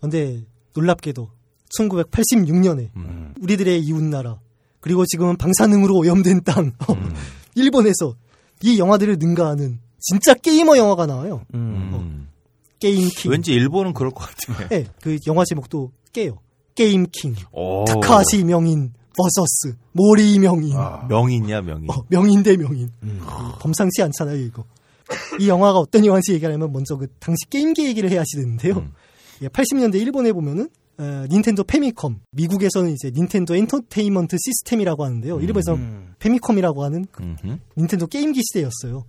[0.00, 0.42] 근데
[0.74, 1.30] 놀랍게도
[1.78, 3.34] 1986년에 음.
[3.40, 4.38] 우리들의 이웃나라
[4.86, 7.14] 그리고 지금은 방사능으로 오염된 땅 음.
[7.56, 8.14] 일본에서
[8.62, 11.44] 이 영화들을 능가하는 진짜 게이머 영화가 나와요.
[11.54, 12.28] 음.
[12.78, 13.32] 게임 킹.
[13.32, 14.68] 왠지 일본은 그럴 것 같아.
[14.68, 16.38] 네, 그 영화 제목도 깨요.
[16.76, 17.34] 게임 킹.
[17.50, 17.84] 오.
[17.84, 20.76] 타카하시 명인 versus 모리 명인.
[21.08, 21.90] 명인이야 명인.
[21.90, 22.88] 어, 명인 대 명인.
[23.58, 24.62] 범상치 않잖아요, 이거.
[25.40, 28.74] 이 영화가 어떤 영화인지 얘기하려면 먼저 그 당시 게임기 얘기를 해야 하는데요.
[28.76, 28.92] 음.
[29.42, 30.68] 예, 80년대 일본에 보면은
[30.98, 35.40] 어, 닌텐도 패미컴, 미국에서는 이제 닌텐도 엔터테인먼트 시스템이라고 하는데요.
[35.40, 37.36] 일본에서는 패미컴이라고 하는 그.
[37.76, 39.04] 닌텐도 게임기 시대였어요.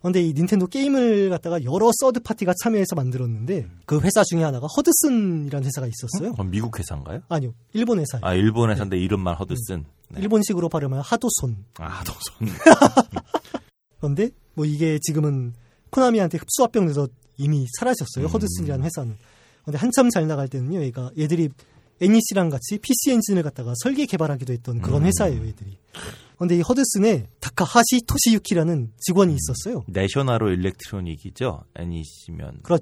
[0.00, 5.66] 그런데 이 닌텐도 게임을 갖다가 여러 서드 파티가 참여해서 만들었는데 그 회사 중에 하나가 허드슨이라는
[5.66, 6.34] 회사가 있었어요.
[6.38, 7.20] 어, 미국 회사인가요?
[7.28, 8.24] 아니요, 일본 회사예요.
[8.24, 9.84] 아 일본 회사인데 이름만 허드슨.
[10.10, 10.20] 네.
[10.20, 11.64] 일본식으로 발음하면 하도손.
[11.78, 12.54] 아 도선.
[13.98, 15.54] 그런데 뭐 이게 지금은
[15.90, 18.26] 코나미한테 흡수합병 돼서 이미 사라졌어요.
[18.26, 18.30] 음.
[18.30, 19.16] 허드슨이라는 회사는.
[19.68, 21.50] 근데 한참 잘 나갈 때는요, 얘가 얘들이
[22.00, 25.06] 애니씨랑 같이 PC 엔진을 갖다가 설계 개발하기도 했던 그런 음.
[25.08, 25.76] 회사예요, 얘들이.
[26.38, 29.84] 근데 이 허드슨에 다카하시 토시유키라는 직원이 있었어요.
[29.88, 31.64] 내셔나로 일렉트로닉이죠.
[31.76, 32.60] 애니시면.
[32.62, 32.78] 그렇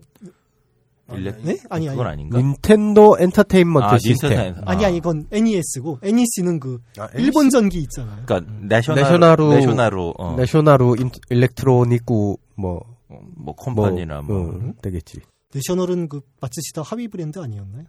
[1.12, 1.40] 일렉.
[1.42, 1.58] 네?
[1.70, 1.96] 아니 아니.
[1.96, 2.38] 그건 아닌가?
[2.38, 4.30] 닌텐도 엔터테인먼트 아, 시스템.
[4.30, 8.22] 닌텐도 아니 아니 이건 NES고 NEC는 그 아, 일본 전기 있잖아요.
[8.26, 9.02] 그러니까 내셔나로
[9.48, 15.20] 내셔나로- 내셔나로 어, 내셔나루 인- 일렉트로닉구 뭐, 뭐뭐 컴퍼니나 뭐, 어, 되겠지.
[15.56, 17.84] 내셔널은 그 마츠시타 하위 브랜드 아니었나요?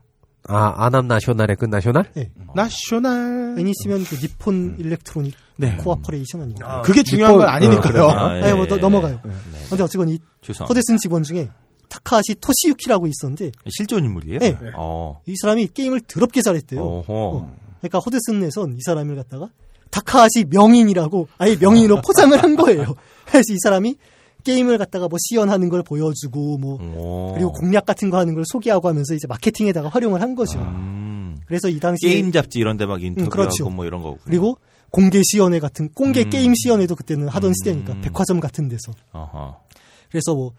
[0.50, 2.06] 아 아남 나셔널의 그 나셔널?
[2.14, 2.32] 네.
[2.56, 3.56] 나셔널.
[3.60, 5.76] NEC면 그 니폰 electronic 네.
[5.78, 6.82] corporation 아닌가?
[6.84, 8.04] 그게 중요한 니폰- 건 아니니까요.
[8.04, 9.20] 어, 아, 아니, 뭐 너- 넘어가요.
[9.26, 9.32] 네.
[9.70, 10.66] 근데 어쨌건 이 죄송.
[10.68, 11.50] 허드슨 직원 중에
[11.90, 14.40] 타카하시 토시유키라고 있었는데 실존 인물이에요?
[14.40, 14.58] 네.
[14.76, 15.22] 어.
[15.26, 16.82] 이 사람이 게임을 더럽게 잘했대요.
[16.82, 17.50] 어허.
[17.80, 19.50] 그러니까 허드슨에선 이 사람을 갖다가
[19.92, 22.96] 타카하시 명인이라고 아예 명인으로 포장을 한 거예요.
[23.26, 23.96] 그래서 이 사람이
[24.44, 27.34] 게임을 갖다가 뭐 시연하는 걸 보여주고 뭐 오.
[27.34, 30.60] 그리고 공략 같은 거 하는 걸 소개하고 하면서 이제 마케팅에다가 활용을 한 거죠.
[30.60, 31.38] 음.
[31.46, 33.70] 그래서 이 당시에 게임 잡지 이런 데 막 인터뷰하고 그렇죠.
[33.70, 34.20] 뭐 이런 거고.
[34.24, 34.58] 그리고
[34.90, 36.30] 공개 시연회 같은 공개 음.
[36.30, 37.54] 게임 시연회도 그때는 하던 음.
[37.54, 39.58] 시대니까 백화점 같은 데서 어허.
[40.10, 40.52] 그래서 뭐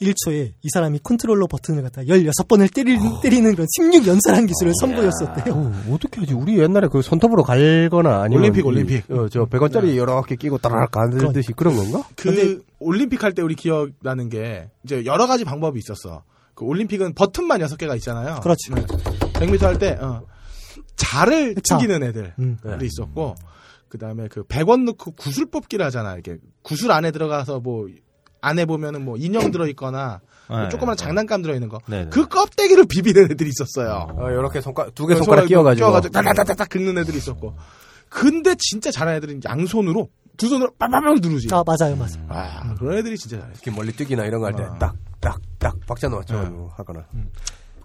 [0.00, 5.54] 1초에 이 사람이 컨트롤러 버튼을 갖다 16번을 때리, 때리는 그런 16연사라는 기술을 선보였었대요.
[5.54, 6.34] 어, 어떻게 하지?
[6.34, 9.10] 우리 옛날에 그 손톱으로 갈거나 아니면 올림픽, 이- 올림픽.
[9.12, 12.02] 어, 저 100원짜리 여러 개 끼고 따라락 가듯이 그런 건가?
[12.16, 16.24] 그 올림픽 할 때 우리 기억나는 게 이제 여러 가지 방법이 있었어.
[16.54, 18.40] 그 올림픽은 버튼만 여섯 개가 있잖아요.
[18.42, 18.74] 그렇죠.
[18.74, 20.22] 100m 할 때 어,
[20.96, 21.78] 자를 자.
[21.78, 22.58] 튕기는 애들이 음.
[22.82, 23.34] 있었고
[23.88, 26.14] 그다음에 그 100원 넣고 구슬 뽑기를 하잖아.
[26.14, 27.88] 이렇게 구슬 안에 들어가서 뭐
[28.40, 30.20] 안에 보면은 뭐 인형 들어 있거나
[30.50, 30.68] 네.
[30.68, 31.78] 조그만 장난감 들어 있는 거.
[31.86, 32.10] 네, 네.
[32.10, 34.08] 그 껍데기를 비비는 애들이 있었어요.
[34.18, 37.54] 어, 이렇게 손가락 두 개 손가락 끼워 가지고 끼워 가지고 따다다다닥 긁는 애들이 있었고.
[38.08, 41.48] 근데 진짜 잘하는 애들은 양손으로 두 손으로 빰빰빰 누르지.
[41.52, 42.26] 아, 맞아요, 맞아요.
[42.28, 43.50] 아, 그런 애들이 진짜 잘해.
[43.52, 44.78] 이렇게 멀리 뛰기나 이런 거 할때 어.
[44.78, 47.04] 딱딱딱 박자 맞춰가지고 하거나.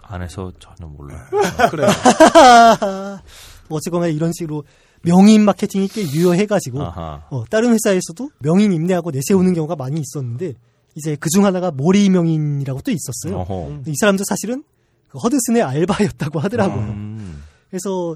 [0.01, 1.27] 안에서 전혀 몰라.
[1.69, 1.87] 그래요.
[3.69, 4.63] 뭐 어쨌거나 이런 식으로
[5.03, 6.79] 명인 마케팅이 꽤 유효해가지고.
[6.81, 10.53] 어, 다른 회사에서도 명인 입네하고 내세우는 경우가 많이 있었는데
[10.95, 13.41] 이제 그 중 하나가 모리 명인이라고 또 있었어요.
[13.41, 13.81] 어허.
[13.87, 14.63] 이 사람도 사실은
[15.09, 16.79] 그 허드슨의 알바였다고 하더라고요.
[16.83, 17.43] 음.
[17.69, 18.15] 그래서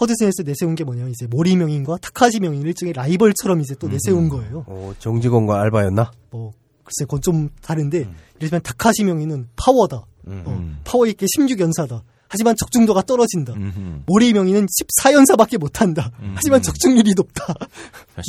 [0.00, 4.64] 허드슨에서 내세운 게 뭐냐면 이제 모리 명인과 타카하시 명인 일종의 라이벌처럼 이제 또 내세운 거예요.
[4.66, 6.10] 어, 정직원과 알바였나?
[6.30, 10.04] 뭐 글쎄 그건 좀 다른데 이를테면 타카하시 명인은 파워다.
[10.26, 12.02] 어, 파워 있게 16연사다.
[12.28, 13.52] 하지만 적중도가 떨어진다.
[13.52, 14.02] 음흠.
[14.06, 16.10] 모리 명인은 14연사밖에 못한다.
[16.34, 17.54] 하지만 적중률이 높다.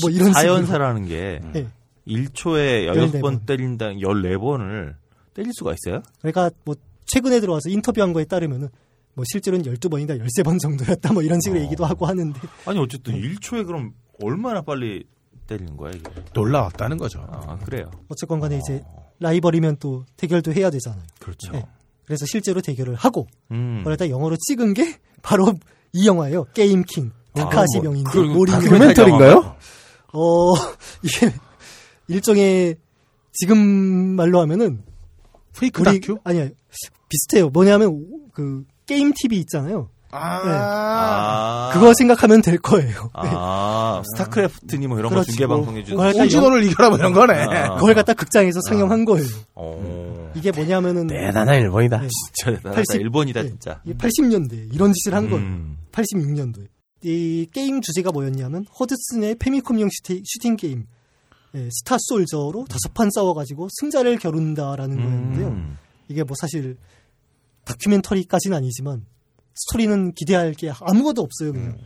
[0.02, 0.58] 뭐 이런 식으로.
[0.60, 1.68] 4연사라는 게 예.
[2.08, 4.94] 1초에 14 16번 때린다 14번을
[5.34, 6.04] 때릴 수가 있어요?
[6.22, 6.76] 그러니까 뭐
[7.08, 8.70] 최근에 들어와서 인터뷰한 거에 따르면은
[9.16, 13.94] 뭐 실제로는 12번이다 13번 정도였다 뭐 이런 식으로 얘기도 하고 하는데 아니 어쨌든 1초에 그럼
[14.22, 15.06] 얼마나 빨리
[15.48, 16.10] 때리는 거야 이게?
[16.34, 17.26] 놀라웠다는 거죠.
[17.30, 17.90] 아 그래요.
[18.10, 18.84] 어쨌건 간에 이제
[19.20, 21.02] 라이벌이면 또 대결도 해야 되잖아요.
[21.20, 21.52] 그렇죠.
[21.54, 21.66] 네.
[22.06, 23.82] 그래서 실제로 대결을 하고 음.
[23.84, 25.54] 그러다 영어로 찍은 게 바로
[25.94, 26.46] 이 영화예요.
[26.54, 27.12] 게임킹.
[27.34, 28.70] 타카시 뭐, 명인데 모리 명인.
[28.70, 29.56] 다큐멘터리인가요?
[30.14, 30.54] 어
[31.04, 31.34] 이게
[32.08, 32.76] 일종의
[33.34, 33.58] 지금
[34.16, 34.84] 말로 하면은
[35.58, 36.20] 페이크 우리 다큐?
[36.24, 36.50] 아니야
[37.10, 37.50] 비슷해요.
[37.50, 39.90] 뭐냐면 그 게임 TV 있잖아요.
[40.12, 41.70] 아, 아.
[41.74, 43.10] 그거 생각하면 될 거예요.
[43.14, 45.32] 아, 스타크래프트니 뭐 이런 거 그렇지.
[45.32, 47.34] 중계 뭐, 방송해 주는 갖다 홍진호를 이겨라 뭐 이런 거네.
[47.34, 47.76] 아.
[47.76, 49.28] 그걸 갖다 극장에서 상영한 거예요.
[49.56, 50.32] 어.
[50.36, 51.98] 이게 뭐냐면은 대단한 일본이다.
[52.00, 52.08] 네.
[52.08, 52.82] 진짜 대단하다.
[52.82, 53.48] 80 일본이다 네.
[53.50, 53.82] 진짜.
[53.84, 55.46] 이게 80년대 이런 짓을 한 거예요.
[55.46, 55.78] 음.
[55.92, 56.68] 86년도에.
[57.04, 60.86] 이 게임 주제가 뭐였냐면 허드슨의 패미컴용 슈팅, 슈팅 게임
[61.56, 65.48] 예, 스타 솔저로 다섯 판 싸워가지고 승자를 겨룬다라는 거였는데요.
[65.48, 65.78] 음.
[66.08, 66.78] 이게 뭐 사실
[67.66, 69.06] 다큐멘터리까지는 아니지만
[69.54, 71.54] 스토리는 기대할 게 아무것도 없어요.
[71.54, 71.78] 그냥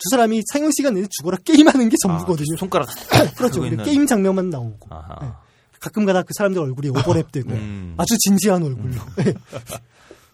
[0.00, 2.54] 두 사람이 상영 시간 내내 죽어라 게임하는 게 전부거든요.
[2.54, 2.88] 아, 손가락
[3.36, 3.62] 그렇죠.
[3.84, 4.88] 게임 장면만 나오고.
[5.20, 5.28] 네.
[5.80, 7.94] 가끔가다 그 사람들 얼굴이 오버랩되고 음.
[7.96, 8.94] 아주 진지한 얼굴로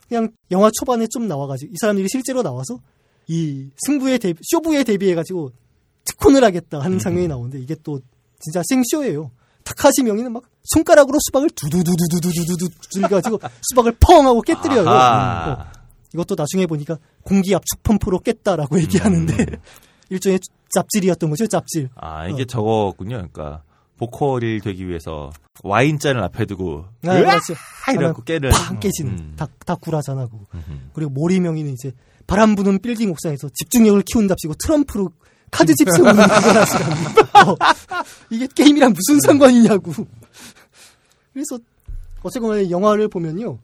[0.08, 2.80] 그냥 영화 초반에 좀 나와가지고 이 사람들이 실제로 나와서
[3.28, 5.52] 이 승부에 대비, 쇼부에 대비해가지고
[6.04, 6.82] 특훈을 하겠다 음.
[6.82, 8.00] 하는 장면이 나오는데 이게 또
[8.40, 9.30] 진짜 생쇼예요.
[9.66, 14.88] 타카시 명이는 막 손가락으로 수박을 두두두두두두두두 들가지고 수박을 펑 하고 깨뜨려요.
[14.88, 15.66] 어.
[16.14, 19.36] 이것도 나중에 보니까 공기 압축 펌프로 깼다라고 얘기하는데
[20.08, 20.38] 일종의
[20.70, 21.90] 짭질이었던 거죠, 짭질.
[21.96, 22.46] 아, 이게 어.
[22.46, 23.16] 저거군요.
[23.16, 23.62] 그러니까
[23.98, 25.30] 보컬이 되기 위해서
[25.64, 27.18] 와인잔을 앞에 두고 아.
[27.92, 29.34] 이래갖고 깨는 팡 깨지는 음.
[29.36, 30.28] 다, 다 구라잖아.
[30.92, 31.92] 그리고 모리명이는 이제
[32.26, 35.10] 바람 부는 빌딩 옥상에서 집중력을 키운답시고 트럼프로
[35.50, 36.92] 카드 집 세우는 그걸 하시라고.
[37.52, 37.56] 어,
[38.30, 39.92] 이게 게임이랑 무슨 상관이냐고.
[41.32, 41.58] 그래서
[42.22, 43.58] 어쨌건 간에 영화를 보면요.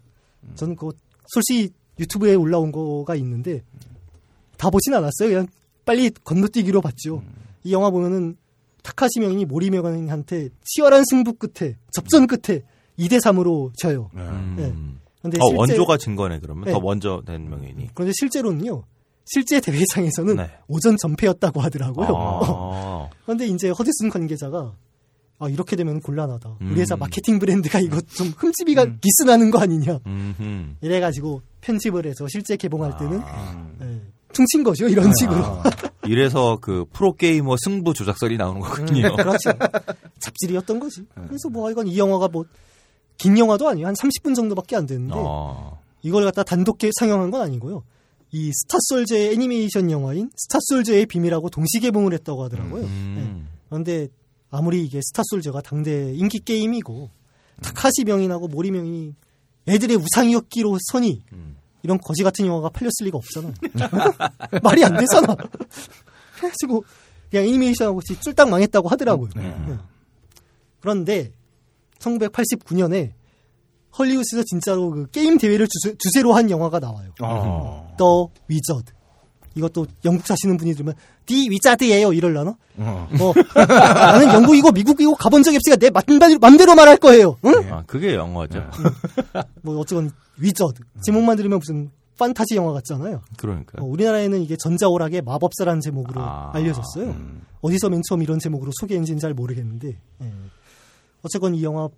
[0.54, 0.90] 저는 그
[1.28, 3.62] 솔직히 유튜브에 올라온 거가 있는데
[4.56, 5.28] 다 보진 않았어요.
[5.28, 5.46] 그냥
[5.84, 7.22] 빨리 건너뛰기로 봤죠.
[7.64, 8.36] 이 영화 보면은
[8.82, 12.62] 타카시 명인이 모리명한테 치열한 승부 끝에 접전 끝에
[12.98, 14.10] 2대 3으로 져요.
[14.14, 14.54] 음.
[14.56, 14.72] 네.
[15.22, 16.72] 근데 어, 실제- 원조가 진 거네 그러면 네.
[16.72, 17.90] 더 먼저 된 명인이.
[17.94, 18.82] 그런데 실제로는요.
[19.24, 20.50] 실제 대회장에서는 네.
[20.68, 22.08] 오전 전패였다고 하더라고요.
[22.14, 23.08] 아.
[23.24, 24.72] 그런데 이제 허드슨 관계자가
[25.38, 26.56] 아 이렇게 되면 곤란하다.
[26.60, 26.70] 음.
[26.72, 29.98] 우리 회사 마케팅 브랜드가 이거 좀 흠집이가 기스나는 거 아니냐.
[30.06, 30.74] 음흠.
[30.80, 33.68] 이래가지고 편집을 해서 실제 개봉할 때는 아.
[33.82, 34.00] 예,
[34.32, 34.88] 퉁친 거죠.
[34.88, 35.42] 이런 식으로.
[36.06, 39.14] 이래서 그 프로 게이머 승부 조작설이 나오는 거군요.
[39.16, 39.50] 그렇죠.
[40.18, 41.04] 짭질이었던 거지.
[41.14, 42.44] 그래서 뭐 이건 이 영화가 뭐
[43.18, 43.86] 긴 영화도 아니에요.
[43.86, 45.78] 한 30분 정도밖에 안 됐는데 어.
[46.02, 47.84] 이걸 갖다 단독 개- 상영한 건 아니고요.
[48.32, 52.84] 이 스타솔저의 애니메이션 영화인 스타솔저의 비밀하고 동시 개봉을 했다고 하더라고요.
[52.84, 53.48] 음.
[53.68, 54.08] 그런데
[54.50, 57.10] 아무리 이게 스타솔저가 당대 인기 게임이고
[57.62, 59.14] 타카하시 명인하고 모리 명인이
[59.68, 61.56] 애들의 우상이었기로 서니 음.
[61.82, 63.52] 이런 거지 같은 영화가 팔렸을 리가 없잖아.
[64.62, 65.36] 말이 안 되잖아.
[66.36, 66.84] 그래가지고
[67.30, 69.30] 그냥 애니메이션하고 쫄딱 망했다고 하더라고요.
[69.36, 69.54] 네.
[70.80, 71.32] 그런데
[71.98, 73.12] 1989년에
[73.98, 77.10] 헐리우드에서 진짜로 그 게임 대회를 주제, 주제로 한 영화가 나와요.
[77.22, 77.94] 어.
[77.98, 78.92] The Wizard.
[79.54, 80.94] 이것도 영국 사시는 분이 들으면
[81.26, 82.56] The Wizard예요 이럴라나?
[82.78, 83.08] 어.
[83.18, 85.90] 뭐 나는 영국이고 미국이고 가본 적이 없으니까 내
[86.38, 87.36] 맘대로, 말할 거예요.
[87.44, 87.52] 응?
[87.70, 88.64] 아, 그게 영어죠.
[89.60, 93.20] 뭐 어쨌건 위저드 제목만 들으면 무슨 판타지 영화 같잖아요.
[93.36, 93.82] 그러니까.
[93.82, 97.14] 어, 우리나라에는 이게 전자오락의 마법사라는 제목으로 아, 알려졌어요.
[97.60, 100.32] 어디서 맨 처음 이런 제목으로 소개했는지는 잘 모르겠는데 예.
[101.22, 101.88] 어쨌건 이 영화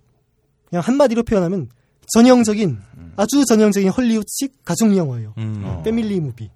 [0.69, 1.69] 그냥 한마디로 표현하면
[2.13, 2.77] 전형적인
[3.15, 5.33] 아주 전형적인 헐리우드식 가족 영화예요.
[5.37, 5.81] 음.
[5.83, 6.49] 패밀리 무비.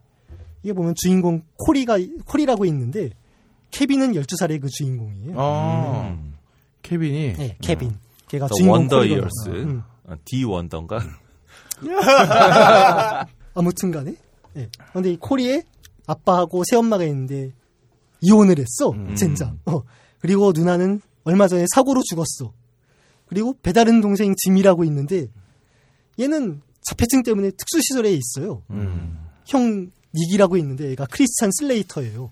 [0.63, 3.11] 이게 보면 주인공 코리가 코리라고 있는데
[3.71, 5.33] 케빈은 12살의 그 주인공이에요.
[5.35, 6.15] 어.
[6.17, 6.35] 음.
[6.81, 7.95] 케빈이 네, 케빈.
[8.27, 9.05] 걔가 더 주인공 Wonder.
[9.05, 9.49] Years.
[9.49, 9.83] 음.
[10.05, 10.99] 어, D 원더인가?
[13.53, 14.15] 아무튼 간에.
[14.57, 14.69] 예.
[14.93, 15.63] 근데 이 코리에
[16.07, 17.51] 아빠하고 새엄마가 있는데
[18.21, 18.93] 이혼을 했어.
[19.15, 19.59] 젠장.
[19.65, 19.81] 어.
[20.19, 22.51] 그리고 누나는 얼마 전에 사고로 죽었어.
[23.29, 25.27] 그리고 배다른 동생 짐이라고 있는데
[26.19, 28.63] 얘는 자폐증 때문에 특수 시설에 있어요.
[28.71, 29.19] 음.
[29.45, 32.31] 형 닉이라고 있는데 얘가 크리스찬 슬레이터예요.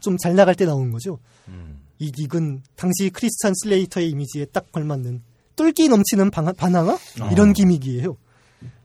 [0.00, 1.18] 좀 잘 나갈 때 나온 거죠.
[1.48, 1.80] 음.
[1.98, 5.22] 이 닉은 당시 크리스찬 슬레이터의 이미지에 딱 걸맞는
[5.54, 6.98] 똘끼 넘치는 방, 반항아
[7.30, 8.16] 이런 gimmick이에요.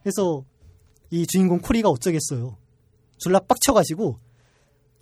[0.04, 0.44] 그래서
[1.10, 2.56] 이 주인공 코리가 어쩌겠어요.
[3.18, 4.20] 졸라 빡쳐가지고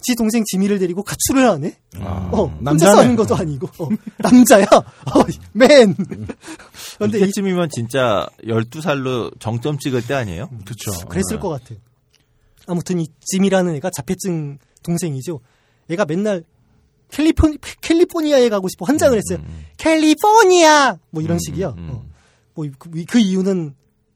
[0.02, 1.78] 지 동생 지미를 데리고 가출을 하네.
[2.00, 2.96] 아, 어, 남자네.
[2.96, 3.90] 사는 것도 아니고 어,
[4.20, 4.66] 남자야.
[4.66, 5.96] 어, Man.
[7.00, 10.50] 근데 이, 이때쯤이면 진짜 12살로 정점 찍을 때 아니에요?
[10.66, 10.92] 그쵸.
[11.08, 11.80] 그랬을 것 같아요.
[12.68, 15.40] 아무튼 이 짐이라는 애가 자폐증 동생이죠.
[15.90, 16.44] 얘가 맨날
[17.10, 19.46] 캘리포, 캘리포니아에 가고 싶어 환장을 했어요.
[19.78, 20.98] 캘리포니아!
[21.12, 21.70] 뭐 이런 식이야.
[21.70, 21.90] 음, 음.
[21.92, 22.06] 어.
[22.54, 23.76] 뭐 그, 그 이유는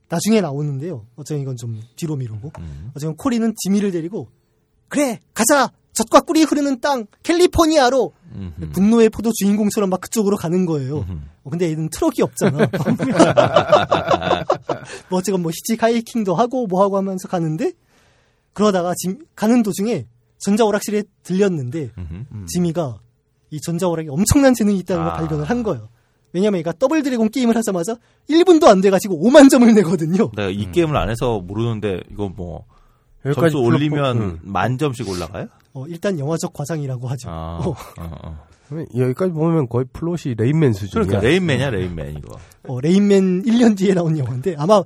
[0.10, 1.06] 나중에 나오는데요.
[1.16, 2.52] 어쩌면 이건 좀 뒤로 미루고.
[2.60, 2.92] 음.
[2.96, 4.30] 어쩌면 코리는 지미를 데리고
[4.90, 8.70] 그래 가자 젖과 꿀이 흐르는 땅 캘리포니아로 음흠.
[8.72, 11.00] 분노의 포도 주인공처럼 막 그쪽으로 가는 거예요.
[11.00, 11.20] 음흠.
[11.44, 12.70] 어, 근데 얘는 트럭이 없잖아.
[15.10, 17.74] 뭐 어쨌건 뭐 히치 하이킹도 하고 뭐 하고 하면서 가는데
[18.54, 20.06] 그러다가 짐 가는 도중에
[20.40, 22.46] 전자오락실에 들렸는데 음흠.
[22.48, 23.00] 지미가
[23.52, 25.18] 이 전자오락에 엄청난 재능이 있다는 걸 아.
[25.18, 25.90] 발견을 한 거예요.
[26.32, 27.96] 왜냐면 얘가 더블 드래곤 게임을 하자마자
[28.30, 30.32] 1분도 안 돼가지고 5만 점을 내거든요.
[30.36, 32.66] 내가 이 게임을 안 해서 모르는데 이거 뭐
[33.26, 34.40] 여기까지 점수 올리면 불렀고, 응.
[34.52, 35.48] 만 점씩 올라가요?
[35.74, 37.30] 어, 일단 영화적 과장이라고 하죠.
[37.30, 37.76] 아, 어, 어,
[38.24, 38.40] 어.
[38.96, 41.06] 여기까지 보면 거의 플롯이 레인맨 수준이야.
[41.08, 42.38] 그러니까 레인맨이야 레인맨 이거.
[42.68, 44.84] 어, 레인맨 1년 뒤에 나온 영화인데 아마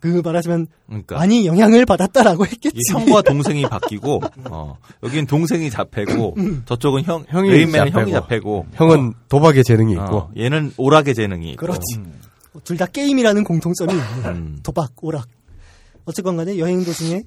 [0.00, 2.76] 그 말하자면 그러니까 많이 영향을 받았다라고 했겠지.
[2.76, 4.20] 이 형과 동생이 바뀌고
[4.50, 8.00] 어, 여긴 동생이 자폐고 저쪽은 형 형이 레인맨은 자폐고.
[8.00, 11.66] 형이 자폐고 형은 도박의 재능이 있고 어, 얘는 오락의 재능이 있고.
[11.66, 11.80] 그렇지.
[12.64, 14.58] 둘다 게임이라는 공통점이 있는 음.
[14.62, 15.26] 도박, 오락.
[16.04, 17.24] 어쨌건 간에 여행 도중에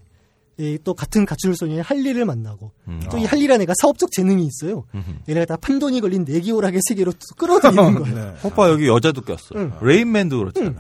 [0.59, 2.99] 이또 같은 가출 소녀의 할리를 만나고 음.
[3.11, 4.85] 또이 할리라는 애가 사업적 재능이 있어요.
[5.29, 8.35] 얘네가 다 판돈이 걸린 내기 오락의 세계로 또 끌어들이는 거예요.
[8.43, 9.55] 오빠 여기 여자도 꼈어.
[9.55, 9.73] 응.
[9.81, 10.73] 레인맨도 그렇잖아.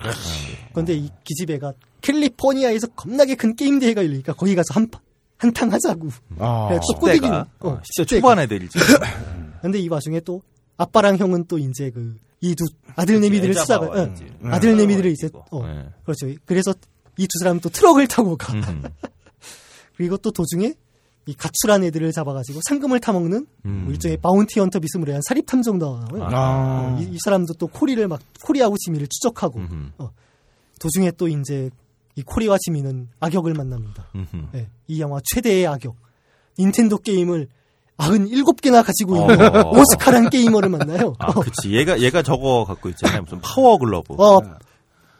[0.71, 4.87] 그런데 이 기집애가 캘리포니아에서 겁나게 큰 게임 대회가 열리니까 거기 가서 한
[5.37, 6.09] 한탕 하자고.
[6.39, 7.05] 아, 그래, 또.
[7.05, 8.21] 때가 어, 어, 진짜 10대가.
[8.21, 8.79] 초반 애들이지.
[9.61, 10.41] 근데 이 와중에 또
[10.77, 12.65] 아빠랑 형은 또 이제 그 이 두
[12.95, 14.25] 아들내미들을 잡아와야지.
[14.43, 14.53] 응.
[14.53, 15.85] 아들내미들을 이제 어 네.
[16.03, 16.27] 그렇죠.
[16.45, 16.71] 그래서
[17.17, 18.53] 이 두 사람은 또 트럭을 타고 가.
[19.97, 20.73] 그리고 또 도중에
[21.25, 23.81] 이 가출한 애들을 잡아가지고 상금을 타먹는 음.
[23.83, 26.23] 뭐 일종의 bounty hunter 비스무리한 사립 탐정도 나와요.
[26.23, 26.95] 아.
[26.97, 30.09] 어, 이, 이 사람도 또 코리를 막 코리하고 지미를 추적하고 음흠.
[30.79, 31.69] 도중에 또 이제
[32.15, 34.07] 이 코리와 지미는 악역을 만납니다.
[34.55, 35.95] 예, 이 영화 최대의 악역
[36.57, 37.47] 닌텐도 게임을
[37.97, 39.71] 97개나 가지고 있는 어.
[39.71, 41.13] 오스카란 게이머를 만나요.
[41.19, 41.71] 아, 그치.
[41.75, 43.23] 얘가, 얘가 저거 갖고 있잖아요.
[43.23, 44.13] 무슨 Power Glove.
[44.13, 44.39] 어,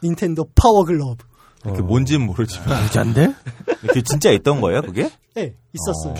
[0.02, 1.24] 닌텐도 Power Glove.
[1.72, 2.86] 그게 뭔지는 모르지만.
[2.86, 3.34] 부자인데?
[3.86, 5.10] 그게 진짜 있던 거예요, 그게?
[5.36, 6.14] 예, 있었어요.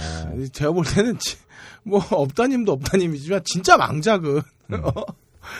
[0.53, 1.37] 제가 볼 때는 지-
[1.83, 4.39] 뭐 업다님도 업다님이지만 진짜 망작은
[4.73, 4.93] 어,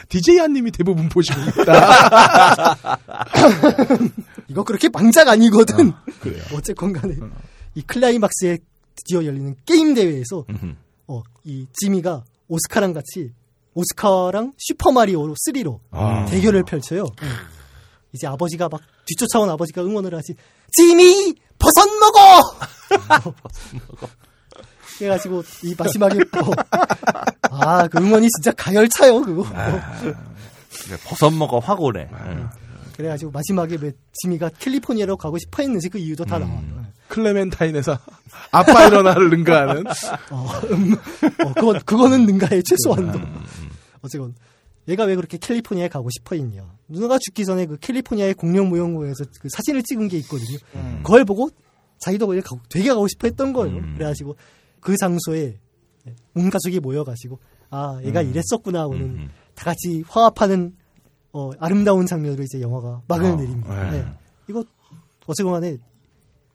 [0.09, 2.77] DJ 한님이 대부분 보시고 있다.
[4.49, 5.93] 이거 그렇게 망작 아니거든.
[6.21, 6.43] 그래요.
[6.55, 7.17] 어쨌건 간에
[7.75, 8.59] 이 클라이막스에
[8.95, 10.75] 드디어 열리는 게임 대회에서 음흠.
[11.09, 13.33] 어, 이 지미가 오스카랑 같이
[13.75, 16.27] 오스카랑 슈퍼마리오 3로 아.
[16.27, 17.07] 대결을 펼쳐요.
[17.23, 17.29] 응.
[18.13, 20.35] 이제 아버지가 막 뒤쫓아온 아버지가 응원을 하지.
[20.73, 23.33] 지미 버섯 먹어.
[24.99, 26.53] 그래가지고 이 마지막에 또
[27.51, 29.45] 아그 응원이 진짜 가열차요 그거.
[29.45, 32.09] 그래, 버섯 먹어 확 오네.
[32.13, 32.49] 응.
[32.97, 36.61] 그래가지고 마지막에 왜 지미가 캘리포니아로 가고 싶어 했는지 그 이유도 다 나와.
[37.09, 37.99] 클레멘타인에서
[38.51, 39.87] 아빠 일어나를 능가하는
[40.31, 40.95] 어, 음,
[41.45, 43.21] 어, 그건, 그거는 능가해, 최소한도.
[44.03, 44.35] 어쨌건,
[44.89, 46.65] 얘가 왜 그렇게 캘리포니아에 가고 싶어 했냐.
[46.89, 50.59] 누나가 죽기 전에 그 캘리포니아의 공룡 모형고에서 그 사진을 찍은 게 있거든요.
[51.03, 51.51] 그걸 보고
[51.99, 53.77] 자기도 거기 가고, 되게 가고 싶어 했던 거예요.
[53.77, 53.95] 음.
[53.95, 54.37] 그래가지고
[54.81, 55.59] 그 장소에
[56.35, 57.39] 온 가족이 모여가지고,
[57.71, 59.31] 아, 얘가 이랬었구나 하고는 음.
[59.55, 60.75] 다 같이 화합하는
[61.33, 63.91] 어, 아름다운 장면으로 이제 영화가 막을 어, 내립니다.
[63.91, 64.03] 네.
[64.03, 64.13] 네.
[64.49, 64.65] 이거
[65.27, 65.77] 어쨌건 간에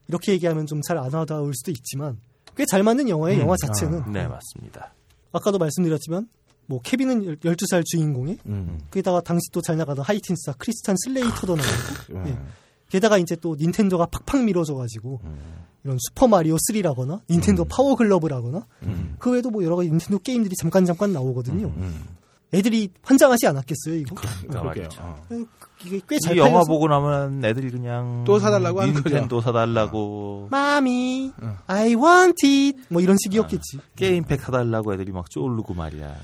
[0.08, 2.20] 이렇게 얘기하면 좀 잘 안 와닿을 수도 있지만
[2.58, 4.94] 꽤 잘 맞는 영화의 영화 자체는 네, 맞습니다.
[5.32, 6.28] 아까도 말씀드렸지만
[6.66, 8.80] 뭐 케빈은 12살 주인공에 음.
[8.92, 12.24] 게다가 당시 또 잘 나가던 하이틴스타 크리스찬 슬레이터도 나오고 음.
[12.28, 12.38] 예.
[12.90, 15.20] 게다가 이제 또 닌텐도가 팍팍 밀어줘가지고
[15.84, 19.16] 이런 슈퍼 마리오 3라거나 닌텐도 Power Glove라거나 음.
[19.20, 21.74] 그 외에도 뭐 여러 가지 닌텐도 게임들이 잠깐 잠깐 나오거든요.
[22.54, 22.58] 음.
[22.58, 24.16] 애들이 환장하지 않았겠어요 이거?
[24.16, 24.64] 그러니까 그러게요.
[24.64, 25.02] 말이죠.
[25.02, 25.26] 어.
[25.86, 29.10] 이게 꽤잘이 영화 보고 나면 애들이 그냥 또 사달라고 하는 거죠.
[29.10, 31.58] 닌텐도 사달라고 마미, 어.
[31.68, 33.80] I want it 뭐 이런 식이었겠지.
[33.96, 36.16] 게임팩 사달라고 애들이 막 쫄르고 말이야.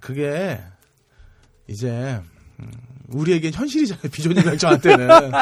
[0.00, 0.60] 그게
[1.66, 2.20] 이제
[2.60, 2.70] 음,
[3.08, 4.10] 우리에겐 현실이잖아요.
[4.12, 5.08] 비전이랑 저한테는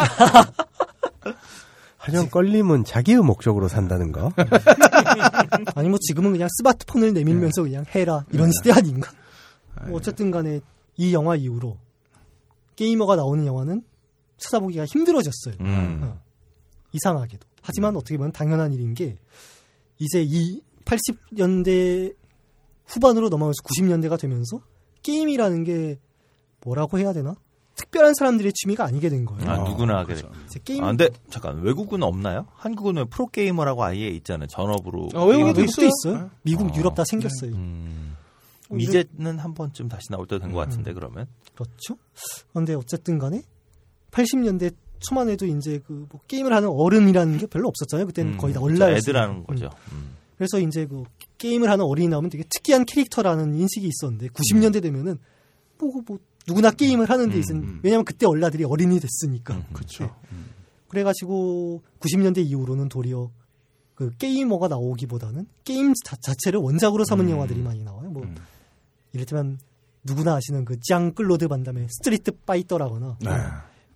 [1.98, 4.32] 하지만 껄림은 자기의 목적으로 산다는 거.
[5.76, 9.10] 아니 뭐 지금은 그냥 스마트폰을 내밀면서 그냥 해라 이런 시대 아닌가?
[9.88, 10.60] 뭐 어쨌든 간에
[10.96, 11.78] 이 영화 이후로
[12.76, 13.82] 게이머가 나오는 영화는
[14.38, 15.54] 찾아보기가 힘들어졌어요.
[15.60, 16.00] 음.
[16.02, 16.20] 어.
[16.92, 17.46] 이상하게도.
[17.62, 19.16] 하지만 어떻게 보면 당연한 일인 게
[19.98, 22.14] 이제 이 80년대
[22.86, 24.60] 후반으로 넘어가면서 90년대가 되면서
[25.02, 25.98] 게임이라는 게
[26.64, 27.34] 뭐라고 해야 되나?
[27.74, 29.50] 특별한 사람들의 취미가 아니게 된 거예요.
[29.50, 30.22] 아, 누구나 하게 돼.
[30.46, 32.46] 이제 게임 아, 근데 잠깐 외국은 없나요?
[32.54, 34.46] 한국은 왜 프로 게이머라고 아예 있잖아요.
[34.48, 35.08] 전업으로.
[35.14, 35.88] 어, 외국에도 있어요.
[35.88, 36.30] 있어요.
[36.42, 36.76] 미국, 아.
[36.76, 37.52] 유럽 다 생겼어요.
[37.52, 38.16] 음.
[38.72, 41.26] 어, 이제는 한 번쯤 다시 나올 때 된 것 같은데 그러면.
[41.54, 41.96] 그렇죠.
[42.52, 43.42] 근데 어쨌든 간에
[44.10, 48.06] 80년대 초만 해도 이제 그 뭐 게임을 하는 어른이라는 게 별로 없었잖아요.
[48.06, 48.74] 그때는 음, 거의 다 그렇죠.
[48.74, 48.96] 온라인.
[48.96, 49.68] 애들 하는 거죠.
[49.92, 50.16] 음.
[50.36, 51.04] 그래서 이제 그
[51.38, 55.18] 게임을 하는 어린이 나오면 되게 특이한 캐릭터라는 인식이 있었는데 90년대 되면은
[55.78, 57.80] 뭐, 뭐 누구나 게임을 하는 데 있은 음.
[57.82, 59.54] 왜냐면 그때 얼라들이 어린이 됐으니까.
[59.54, 59.64] 음.
[59.72, 60.14] 그렇죠.
[60.88, 63.30] 그래가지고 90년대 이후로는 도리어
[63.94, 67.30] 그 게이머가 나오기보다는 게임 자, 자체를 원작으로 삼은 음.
[67.30, 68.01] 영화들이 많이 나와요.
[69.12, 69.18] 뭐 음.
[69.18, 69.58] 이를테면
[70.04, 73.30] 누구나 아시는 그 짱클로드 반담의 스트리트 파이터라거나 네.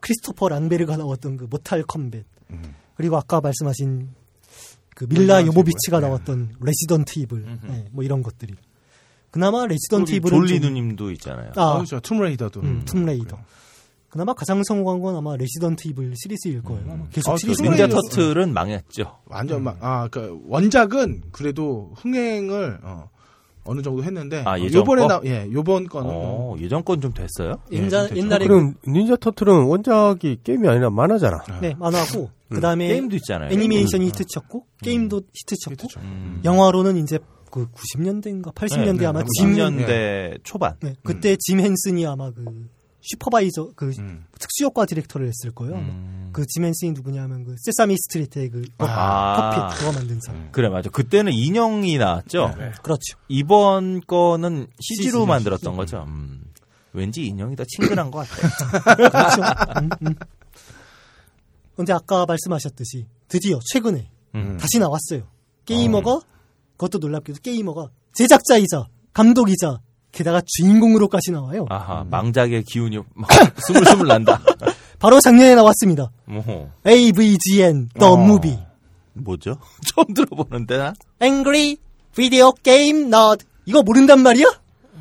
[0.01, 2.75] 크리스토퍼 랑베르가 나왔던 그 모탈 컴뱃 음.
[2.95, 4.09] 그리고 아까 말씀하신
[4.95, 5.65] 그 밀라 이블.
[6.01, 6.01] 네.
[6.01, 7.59] 나왔던 레지던트 이블.
[7.69, 8.55] 네, 뭐 이런 것들이
[9.31, 11.53] 그나마 레지던트 이블은 졸리 좀- 누님도 있잖아요.
[11.57, 12.01] 아, 그렇죠.
[12.01, 12.61] 툼레이더도.
[12.61, 13.39] 음, 툼레이더
[14.09, 16.91] 그나마 가장 성공한 건 아마 레지던트 이블 시리즈일 거예요.
[16.91, 19.19] 아마 계속 아, 시리즈 그 닌자 터틀은 망했죠.
[19.27, 23.11] 완전 막, 아, 그, 원작은 그래도 흥행을, 어,
[23.67, 24.43] 어느 정도 했는데.
[24.47, 25.09] 아, 어, 예전 요번에 거?
[25.09, 26.11] 나, 예, 요번 거는.
[26.13, 27.57] 어, 예전 건 좀 됐어요?
[27.73, 28.17] 예, 됐죠.
[28.17, 31.39] 옛날에 그럼 닌자 터틀은 원작이 게임이 아니라 만화잖아.
[31.39, 33.51] 그, 네 만화고 그 다음에 게임도 있잖아요.
[33.53, 36.01] 애니메이션이 히트쳤고 게임도 히트쳤고 히트죠.
[36.01, 36.41] 음.
[36.45, 37.19] 영화로는 이제
[37.51, 40.75] 그 90년대인가 80년대 네, 아마 네, 짐 90년대 초반.
[40.81, 42.45] 네, 그때 짐 헨슨이 아마 그
[43.09, 44.25] supervisor 그 음.
[44.39, 45.77] 특수효과 디렉터를 했을 거예요.
[45.77, 46.31] 음.
[46.33, 49.51] 그짐 헨슨이 누구냐면 그 세사미 스트리트의 그 아.
[49.71, 50.49] puppet 그거 만든 사람.
[50.53, 50.91] 그래 맞아.
[50.91, 52.55] 그때는 인형이 나왔죠.
[52.59, 52.73] 네.
[52.83, 53.17] 그렇죠.
[53.29, 55.27] 이번 거는 CG로 CG.
[55.27, 56.05] 만들었던 거죠.
[56.09, 56.43] 음.
[56.93, 58.97] 왠지 인형이 더 친근한 것 같아요.
[58.97, 59.43] 그렇죠.
[59.81, 60.15] 음, 음.
[61.77, 64.57] 근데 아까 말씀하셨듯이 드디어 최근에 음.
[64.59, 65.29] 다시 나왔어요.
[65.67, 66.21] 게이머가
[66.73, 69.81] 그것도 놀랍게도 게이머가 제작자이자 감독이자
[70.17, 71.67] 게다가 주인공으로까지 나와요.
[71.69, 73.29] 아하 망작의 기운이 막
[73.67, 74.41] 스물스물 난다.
[74.99, 76.11] 바로 작년에 나왔습니다.
[76.25, 78.17] 뭐 AVGN The 어.
[78.19, 78.59] Movie
[79.13, 79.59] 뭐죠?
[79.85, 81.77] 처음 들어보는데 나 Angry
[82.15, 84.47] Video Game Nerd 이거 모른단 말이야?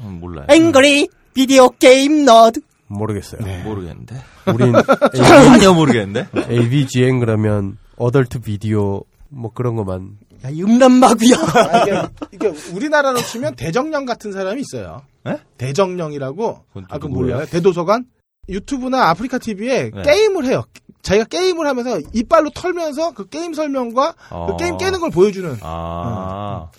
[0.03, 0.47] 음, 몰라요.
[0.51, 3.41] Angry Video Game Nerd 모르겠어요.
[3.63, 4.15] 모르겠는데.
[4.53, 4.73] 우린
[5.15, 6.27] 전혀 모르겠는데.
[6.49, 11.37] AVGN 그러면 어덜트 비디오 뭐 그런 것만 야, 이 음란마귀야.
[11.37, 12.01] 아, 이게,
[12.33, 15.01] 이게 우리나라로 치면 대정령 같은 사람이 있어요.
[15.25, 15.37] 에?
[15.57, 16.65] 대정령이라고.
[16.89, 17.07] 아, 그?
[17.07, 17.45] 몰라요?
[17.47, 18.05] 대도서관?
[18.47, 20.01] 유튜브나 아프리카 TV에 네.
[20.03, 20.63] 게임을 해요.
[21.01, 24.47] 자기가 게임을 하면서 이빨로 털면서 그 게임 설명과 어.
[24.47, 25.57] 그 게임 깨는 걸 보여주는.
[25.61, 26.69] 아.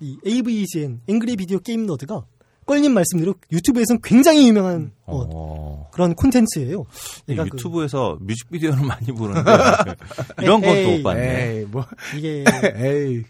[0.00, 2.24] 이 AVGN Angry Video Game Nerd가
[2.72, 5.90] 껄님 말씀대로 유튜브에서는 굉장히 유명한 어, 어.
[5.92, 6.84] 그런 콘텐츠예요.
[7.26, 9.42] 그러니까 그- 유튜브에서 뮤직비디오는 많이 보는데
[10.40, 11.48] 이런 것도 에이, 못 봤네.
[11.58, 11.84] 에이, 뭐,
[12.16, 12.44] 이게
[12.76, 13.22] 에이.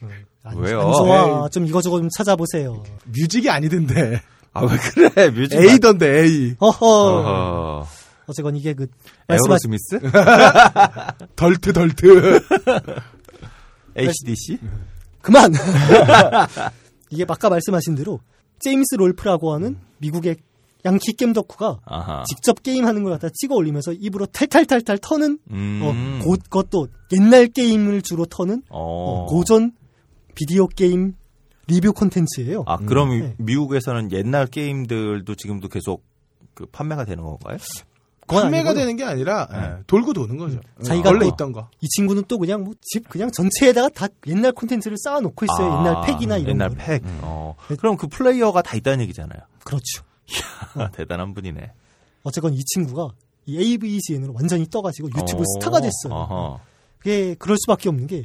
[0.44, 0.80] 안, 왜요?
[0.80, 1.48] 안 좋아.
[1.48, 2.82] 좀 이거저거 좀 찾아보세요.
[3.06, 4.20] music이 아니던데.
[4.54, 5.30] 아 왜 그래?
[5.30, 6.54] music A던데, A.
[6.58, 6.86] 어허.
[6.86, 7.86] 어허.
[8.26, 8.86] 어쨌건 이게 그
[9.26, 9.98] 말씀하 에어로 스미스?
[11.36, 12.40] 덜트, 덜트.
[13.96, 14.58] HDC?
[15.20, 15.52] 그만.
[17.10, 18.20] 이게 아까 말씀하신 대로
[18.62, 20.36] 제임스 롤프라고 하는 미국의
[20.84, 22.24] 양키 게임 덕후가 아하.
[22.24, 25.80] 직접 게임하는 걸 갖다 찍어 올리면서 입으로 탈탈탈탈 터는 음.
[25.82, 29.26] 어, 곧 그것도 옛날 게임을 주로 터는 어, 어.
[29.26, 29.72] 고전
[30.34, 31.14] 비디오 게임
[31.68, 32.64] 리뷰 콘텐츠예요.
[32.66, 33.34] 아, 그럼 네.
[33.38, 36.04] 미국에서는 옛날 게임들도 지금도 계속
[36.54, 37.58] 그 판매가 되는 건가요?
[38.32, 38.82] 그건 판매가 아니고요.
[38.84, 39.58] 되는 게 아니라 네.
[39.58, 40.60] 예, 돌고 도는 거죠.
[40.84, 41.68] 자기가 원래 또- 있던 거.
[41.80, 45.72] 이 친구는 또 그냥 뭐 집 그냥 전체에다가 다 옛날 콘텐츠를 쌓아놓고 있어요.
[45.72, 46.74] 아, 옛날 팩이나 이런 옛날 거.
[46.76, 47.02] 팩.
[47.22, 47.54] 어.
[47.78, 49.40] 그럼 그 플레이어가 다 있다는 얘기잖아요.
[49.64, 50.02] 그렇죠.
[50.94, 51.72] 대단한 분이네.
[52.22, 53.08] 어쨌건 이 친구가
[53.46, 56.12] 이 AVGN으로 완전히 떠가지고 유튜브 어, 스타가 됐어요.
[56.14, 56.60] 어허.
[56.98, 58.24] 그게 그럴 수밖에 없는 게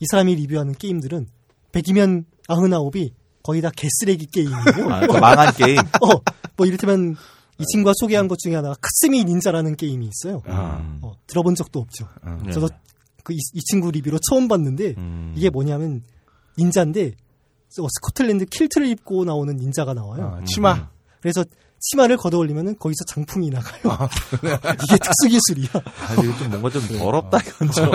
[0.00, 1.28] 이 사람이 리뷰하는 게임들은
[1.72, 3.12] 100이면 99이
[3.44, 4.90] 거의 다 개쓰레기 게임이에요.
[4.92, 5.78] 아, 그 망한 게임.
[5.78, 6.20] 어,
[6.56, 7.16] 뭐 이를테면
[7.58, 10.42] 이 친구가 소개한 것 중에 하나가 카스미 닌자라는 게임이 있어요.
[10.46, 10.98] 음.
[11.02, 12.08] 어, 들어본 적도 없죠.
[12.44, 12.50] 네.
[12.52, 12.68] 저도
[13.22, 13.38] 그이
[13.70, 15.34] 친구 리뷰로 처음 봤는데 음.
[15.36, 16.02] 이게 뭐냐면
[16.58, 17.12] 닌자인데
[17.80, 20.38] 어, 스코틀랜드 킬트를 입고 나오는 닌자가 나와요.
[20.40, 20.88] 어, 치마.
[21.20, 21.44] 그래서
[21.80, 24.08] 치마를 걷어올리면은 거기서 장풍이 나가요.
[24.84, 25.68] 이게 특수 기술이야.
[25.74, 27.86] 아, 이거 좀 뭔가 좀 더럽다 이건 좀.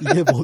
[0.00, 0.42] 이게 뭐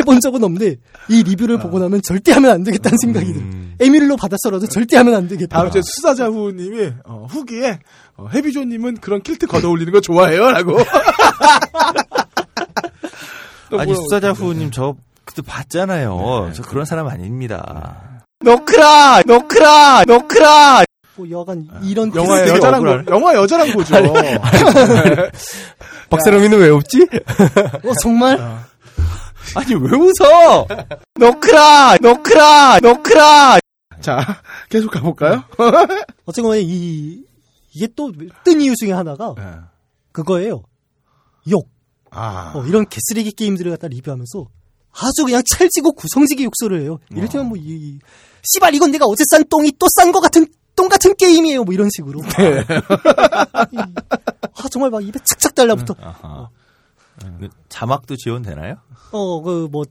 [0.00, 0.76] 해본 적은 없는데
[1.08, 3.42] 이 리뷰를 보고 나면 절대 하면 안 되겠다는 생각이 들어.
[3.44, 3.74] 음.
[3.80, 5.56] 에뮬로 받아서라도 절대 하면 안 되겠다.
[5.58, 7.78] 다음 주에 수사자 후님이 어, 후기에
[8.16, 10.78] 어, 해비조님은 그런 킬트 걷어올리는 거 좋아해요라고.
[13.70, 16.50] 또 아니 뭐- 수사자 후님 저 그때 봤잖아요.
[16.54, 18.22] 저 그런 사람 아닙니다.
[18.40, 20.84] 노크라 노크라 노크라
[21.16, 23.04] 뭐 여간 이런 영화 여자랑 억울하네.
[23.04, 23.94] 보, 영화 여자랑 보죠.
[26.10, 27.06] 박세롬이는 왜 없지?
[27.84, 28.38] 어, 정말
[29.56, 30.66] 아니 왜 웃어?
[31.18, 33.58] 노크라 노크라 노크라
[34.00, 35.44] 자, 계속 가볼까요?
[36.24, 37.22] 어쨌거나 이
[37.72, 38.10] 이게 또
[38.44, 39.44] 뜬 이유 중에 하나가 네.
[40.12, 40.62] 그거예요.
[41.50, 41.68] 욕.
[42.10, 42.52] 아.
[42.54, 44.46] 어, 이런 개쓰레기 게임들을 갖다 리뷰하면서
[44.92, 46.98] 아주 그냥 찰지고 구성지게 욕설을 해요.
[47.10, 47.98] 이를테면 뭐, 이, 이,
[48.42, 51.62] 씨발, 이건 내가 어제 싼 똥이 또 싼 거 같은, 똥 같은 게임이에요.
[51.62, 52.20] 뭐 이런 식으로.
[53.70, 55.94] 이, 아, 정말 막 입에 착착 달라붙어.
[56.00, 56.48] 아하.
[56.50, 56.59] 그
[57.68, 58.76] 자막도 지원되나요?
[59.12, 59.84] 어, 그, 뭐,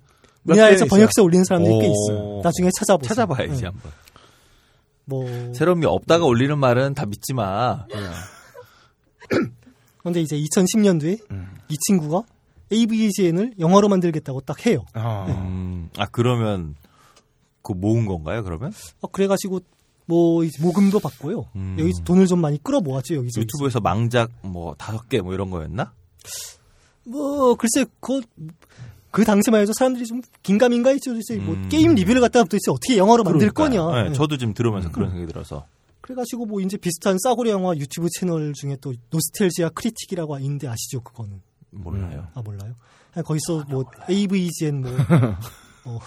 [0.44, 0.86] 몇 우리나라에서.
[0.86, 1.92] 번역서 올리는 사람들이 꽤 오.
[1.92, 2.42] 있어요.
[2.44, 3.08] 나중에 찾아보세요.
[3.10, 3.66] 찾아봐야지 네.
[3.68, 3.92] 한번.
[5.06, 7.86] 뭐, 새롬이 없다가 올리는 말은 다 믿지 마.
[10.04, 11.20] 근데 이제 2010년도에
[11.70, 12.24] 이 친구가
[12.72, 14.86] AVGN을 영어로 만들겠다고 딱 해요.
[14.96, 15.26] 어.
[15.28, 16.76] 음, 아 그러면
[17.62, 18.44] 그 모은 건가요?
[18.44, 18.72] 그러면
[19.02, 19.60] 어, 그래가지고,
[20.06, 21.46] 뭐, 이제 모금도 받고요.
[21.56, 21.76] 음.
[21.80, 23.42] 여기서 돈을 좀 많이 끌어 모았죠, 여기서.
[23.42, 25.92] 유튜브에서 망작 뭐 다섯 개 뭐 이런 거였나?
[27.10, 28.22] 뭐 글쎄 그,
[29.12, 31.12] 그 당시만 해도 사람들이 좀 긴가민가 했죠.
[31.12, 31.70] 도대체 뭐 음.
[31.70, 33.86] 게임 리뷰를 갖다가 도대체 어떻게 영어로 만들 그러니까요.
[33.88, 34.04] 거냐.
[34.04, 34.16] 네, 네.
[34.16, 35.66] 저도 지금 들으면서 그런 생각이 들어서.
[36.02, 41.42] 그래가지고 뭐 이제 비슷한 싸구려 영화 유튜브 채널 중에 또 노스텔지아 크리틱이라고 있는데 아시죠 그거는
[41.72, 42.28] 몰라요.
[42.34, 42.74] 아 몰라요
[43.14, 44.92] 아니, 거기서 뭐 AVGN 뭐
[45.86, 46.00] 어,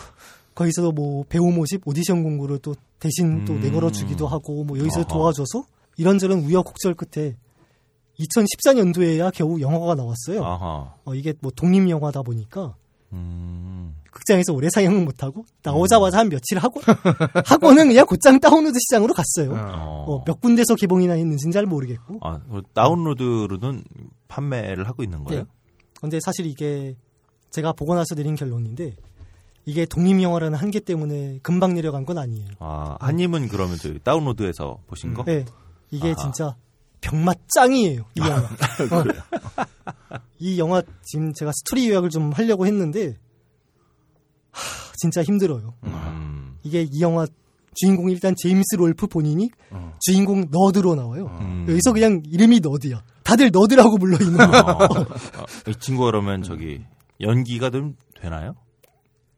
[0.55, 3.61] 거기서도 뭐 배우 모집 오디션 공고를 또 대신 또 음.
[3.61, 5.09] 내걸어 주기도 하고 뭐 여기서 아하.
[5.09, 5.64] 도와줘서
[5.96, 7.36] 이런저런 우여곡절 끝에
[8.23, 10.45] 2014년도에야 겨우 영화가 나왔어요.
[10.45, 10.95] 아하.
[11.05, 12.75] 어, 이게 뭐 독립 영화다 보니까
[13.12, 13.95] 음.
[14.11, 16.81] 극장에서 오래 상영은 못하고 나오자마자 한 며칠 하고
[17.47, 19.53] 하고는 그냥 곧장 다운로드 시장으로 갔어요.
[19.55, 20.05] 어.
[20.09, 22.18] 어, 몇 군데서 개봉이나 했는지는 잘 모르겠고.
[22.20, 23.85] 아, 그 다운로드로는
[24.29, 25.43] 판매를 하고 있는 거예요?
[25.43, 25.49] 네.
[26.01, 26.95] 근데 사실 이게
[27.51, 28.97] 제가 보고 나서 내린 결론인데
[29.64, 32.49] 이게 독립 영화라는 한계 때문에 금방 내려간 건 아니에요.
[32.59, 35.25] 아, 한님은 그러면 저기 다운로드해서 보신 거?
[35.25, 35.45] 네.
[35.91, 36.16] 이게 아하.
[36.16, 36.57] 진짜
[37.03, 38.05] 병맛 짱이에요.
[38.14, 38.36] 이 영화.
[38.90, 40.18] 어.
[40.38, 43.18] 이 영화 지금 제가 스토리 요약을 좀 하려고 했는데
[44.50, 45.74] 하, 진짜 힘들어요.
[45.84, 46.57] 음.
[46.62, 47.26] 이게 이 영화
[47.74, 49.50] 주인공 이 일단 제임스 롤프 본인이
[50.00, 51.26] 주인공 nerd로 나와요.
[51.40, 51.66] 음.
[51.68, 53.03] 여기서 그냥 이름이 nerd야.
[53.24, 54.44] 다들 nerd라고 불러 있는 거.
[54.44, 55.00] 어.
[55.00, 55.07] 어,
[55.68, 56.80] 이 친구 그러면 저기
[57.20, 58.55] 연기가 좀 되나요?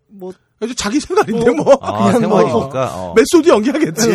[0.09, 1.79] 뭐 그래도 자기 생활인데 뭐.
[1.83, 2.95] 아, 그냥 뭐- 생활이니까.
[2.95, 3.15] 어.
[3.15, 4.09] method 연기하겠지.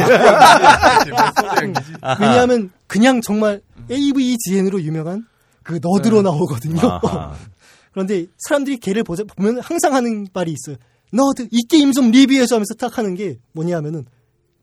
[2.20, 3.62] 왜냐하면 그냥 정말
[3.92, 5.26] AVGN으로 유명한
[5.64, 6.80] 그 nerd로 나오거든요.
[7.04, 7.34] 아하.
[7.92, 10.78] 그런데 사람들이 걔를 보자, 보면 항상 하는 말이 있어요.
[11.12, 14.06] nerd 이 게임 좀 리뷰해줘 하면서 딱 하는 게 뭐냐면은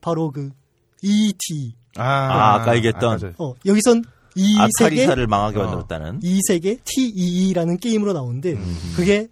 [0.01, 0.51] 바로 그
[1.03, 1.75] ET.
[1.97, 4.05] 아, 아까 얘기했던 아까 저- 어, 여기선
[4.37, 5.63] 이 세계 아타리사를 망하게 어.
[5.63, 6.21] 만들었다는.
[6.23, 8.57] 이 세계 TEE라는 게임으로 나오는데
[8.95, 9.29] 그게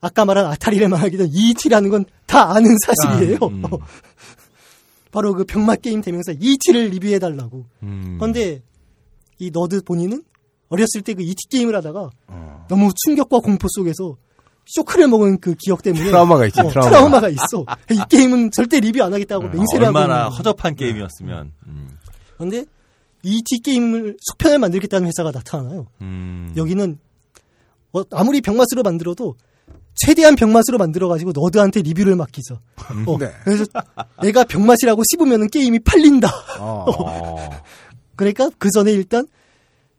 [0.00, 3.38] 아까 말한 아타리를 망하게 한 ET라는 건 다 아는 사실이에요.
[3.42, 3.62] 음.
[5.10, 7.64] 바로 그 병맛 게임 대명사 ET를 리뷰해 달라고.
[7.82, 8.16] 음.
[8.20, 8.62] 그런데
[9.38, 10.22] 이 nerd 본인은
[10.68, 12.66] 어렸을 때그 ET 게임을 하다가 어.
[12.68, 14.16] 너무 충격과 공포 속에서
[14.66, 16.90] 쇼크를 먹은 그 기억 때문에 트라우마가 있지, 어, 트라우마.
[16.90, 17.64] 트라우마가 있어.
[17.90, 20.28] 이 게임은 절대 리뷰 안 하겠다고 맹세를 하고 얼마나.
[20.28, 21.52] 허접한 게임이었으면.
[21.66, 21.88] 음.
[22.36, 22.66] 그런데
[23.22, 25.86] ET 게임을 속편을 만들겠다는 회사가 나타나요.
[26.02, 26.52] 음.
[26.54, 26.98] 여기는
[27.94, 29.34] 어, 아무리 병맛으로 만들어도
[29.98, 32.54] 최대한 병맛으로 만들어가지고 너드한테 리뷰를 맡기자.
[33.06, 33.32] 어, 네.
[33.44, 33.64] 그래서
[34.22, 36.28] 내가 병맛이라고 씹으면 게임이 팔린다.
[36.60, 36.86] 어.
[38.16, 39.26] 그러니까 그 전에 일단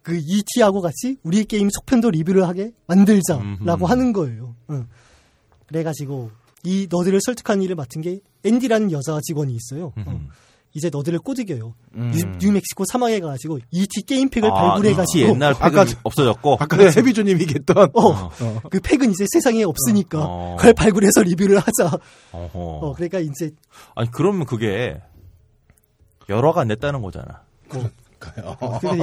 [0.01, 3.85] 그 ET하고 같이 우리 게임 속편도 리뷰를 하게 만들자라고 음흠.
[3.85, 4.55] 하는 거예요.
[4.71, 4.87] 응.
[5.67, 6.31] 그래가지고
[6.63, 9.93] 이 nerd를 설득한 일을 맡은 게 앤디라는 여자 직원이 있어요.
[9.95, 10.21] 어.
[10.79, 10.81] 음.
[10.81, 11.75] 이제 nerd를 꼬드겨요.
[11.95, 12.11] 음.
[12.13, 16.57] 뉴, 뉴멕시코 사막에 가가지고 ET 게임팩을 아, 발굴해가지고 ET 옛날 팩은 아까- 없어졌고.
[16.59, 18.29] 아까 해비조님 얘기했던 어,
[18.69, 20.55] 그 팩은 이제 세상에 없으니까 어.
[20.57, 21.97] 그걸 발굴해서 리뷰를 하자.
[22.31, 22.49] 어허.
[22.53, 23.51] 어, 그러니까 이제
[23.95, 24.99] 아니 그러면 그게
[26.29, 27.43] 열화가 냈다는 거잖아.
[27.67, 27.89] 그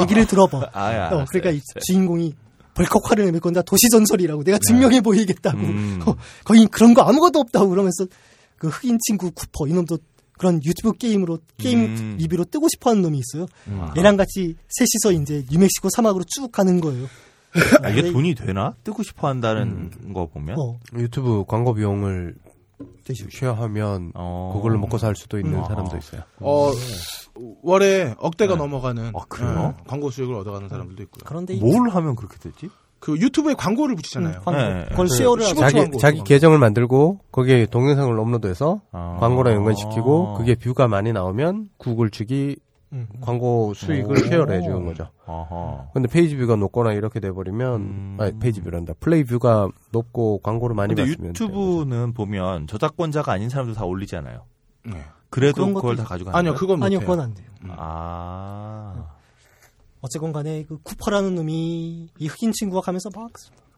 [0.01, 0.71] 얘기를 들어봐.
[0.73, 1.81] 아, 예, 어, 그러니까 이 알았어요.
[1.87, 2.35] 주인공이
[2.75, 5.59] 벌컥 화를 내밀 건데 도시 전설이라고 내가 증명해 보이겠다고.
[5.59, 6.01] 음.
[6.07, 6.15] 어,
[6.45, 8.07] 거긴 그런 거 아무것도 없다고 그러면서
[8.59, 9.99] 그 흑인 친구 쿠퍼 이놈도
[10.39, 12.17] 그런 유튜브 게임으로 게임 음.
[12.19, 13.47] 리뷰로 뜨고 싶어하는 놈이 있어요.
[13.71, 13.95] 아.
[13.97, 17.07] 얘랑 같이 셋이서 이제 뉴멕시코 사막으로 쭉 가는 거예요.
[17.83, 18.75] 아, 이게 돈이 되나?
[18.85, 20.59] 뜨고 싶어 한다는 거 보면.
[20.59, 22.35] 어, 유튜브 광고 비용을.
[23.31, 24.53] share하면 어.
[24.55, 25.65] 그걸로 먹고 살 수도 있는 음.
[25.65, 26.23] 사람도 있어요.
[26.41, 26.73] 어,
[27.63, 28.59] 월에 억대가 네.
[28.59, 29.75] 넘어가는 아, 그래요?
[29.79, 31.23] 예, 광고 수익을 얻어가는 사람들도 있고요.
[31.25, 32.69] 그런데 이뭘 하면 그렇게 되지?
[33.07, 34.39] 그 유튜브에 광고를 붙이잖아요.
[34.39, 34.61] 음, 광고.
[34.61, 34.87] 네.
[34.91, 35.99] 그걸 그 하고 15초 자기 광고.
[35.99, 39.17] 자기 계정을 만들고 거기에 동영상을 업로드해서 아.
[39.21, 42.57] 광고랑 연관시키고 그게 view가 많이 나오면 구글 측이
[42.95, 43.07] 음.
[43.21, 44.17] 광고 수익을 오.
[44.17, 45.11] share를 해주는 거죠.
[45.25, 45.91] 어허.
[45.95, 48.17] 근데 page view가 높거나 이렇게 돼버리면 음.
[48.19, 53.75] 아니 page view란다 play view가 높고 광고를 많이 근데 받으면 유튜브는 보면 저작권자가 아닌 사람도
[53.75, 54.43] 다 올리잖아요.
[54.87, 55.05] 네.
[55.31, 56.59] 그래도 그걸 것도 다 가져가는 아니요, 거예요?
[56.59, 56.99] 그건 아니요.
[56.99, 57.47] 그건 안 돼요.
[57.69, 59.16] 아.
[60.07, 63.31] 어쨌건 간에 그 쿠퍼라는 놈이 이 흑인 친구가 가면서 막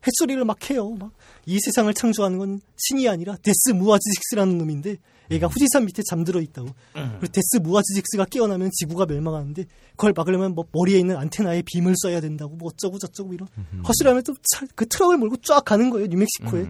[0.06, 0.90] 헛소리를 막 해요.
[0.98, 1.10] 막
[1.46, 4.96] 이 세상을 창조하는 건 신이 아니라 데스 무아지직스라는 놈인데
[5.30, 6.68] 얘가 후지산 밑에 잠들어 있다고.
[6.92, 12.54] 그리고 데스 무아지직스가 깨어나면 지구가 멸망하는데 그걸 막으려면 뭐 머리에 있는 안테나에 빔을 써야 된다고
[12.56, 13.48] 뭐 어쩌고 저쩌고 이런
[13.86, 14.34] 허술하면 또
[14.74, 16.62] 그 트럭을 몰고 쫙 가는 거예요 뉴멕시코에.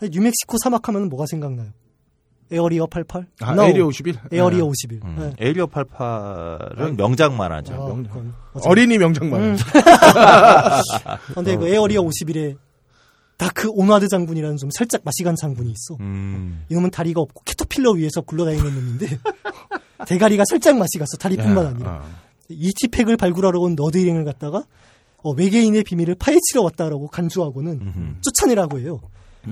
[0.00, 1.70] 아니, 뉴멕시코 사막 하면 뭐가 생각나요?
[2.52, 3.26] 에어리어 88?
[3.42, 3.62] 아, No.
[3.64, 4.16] 에리어 51?
[4.32, 4.62] 에어리어 네.
[4.64, 5.00] 51.
[5.04, 5.16] 음.
[5.18, 5.32] 네.
[5.48, 7.74] 에리어 88은 명작 만화죠.
[7.74, 8.32] 아, 명-
[8.64, 9.40] 어린이 명작만.
[9.40, 9.56] 음.
[11.34, 12.56] 근데 그 에어리어 51에
[13.36, 15.96] 다크 오나드 장군이라는 좀 살짝 맛이 간 장군이 있어.
[16.00, 16.64] 음.
[16.68, 19.18] 이놈은 다리가 없고 캐터필러 위에서 굴러다니는 놈인데
[20.06, 21.16] 대가리가 살짝 맛이 갔어.
[21.18, 22.02] 다리뿐만 아니라.
[22.04, 22.10] 어.
[22.50, 24.64] 이티팩을 발굴하러 온 nerd 일행을 갖다가
[25.22, 28.14] 어, 외계인의 비밀을 파헤치러 왔다라고 간주하고는 음흠.
[28.22, 29.00] 쫓아내라고 해요.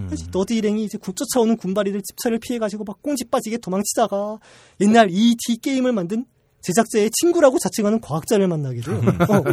[0.06, 4.38] 그래서 nerd 일행이 이제 군- 쫓아오는 군바리들 집차를 피해가지고 막 꽁지 빠지게 도망치다가
[4.80, 6.24] 옛날 ET 게임을 만든
[6.60, 9.00] 제작자의 친구라고 자칭하는 과학자를 만나게 돼요.
[9.30, 9.44] 어,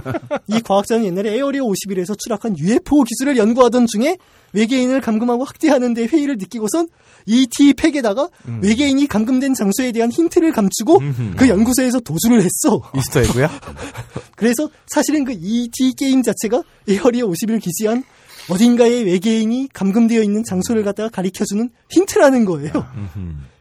[0.47, 4.17] 이 과학자는 옛날에 에어리어 51에서 추락한 UFO 기술을 연구하던 중에
[4.53, 6.88] 외계인을 감금하고 학대하는 데 회의를 느끼고선
[7.27, 8.29] ET 팩에다가
[8.61, 10.99] 외계인이 감금된 장소에 대한 힌트를 감추고
[11.38, 12.81] 그 연구소에서 도주를 했어.
[12.97, 13.49] Easter egg야?
[14.36, 18.03] 그래서 사실은 그 ET 게임 자체가 에어리어 51 기지 안
[18.49, 22.71] 어딘가에 외계인이 감금되어 있는 장소를 갖다가 가리켜주는 힌트라는 거예요.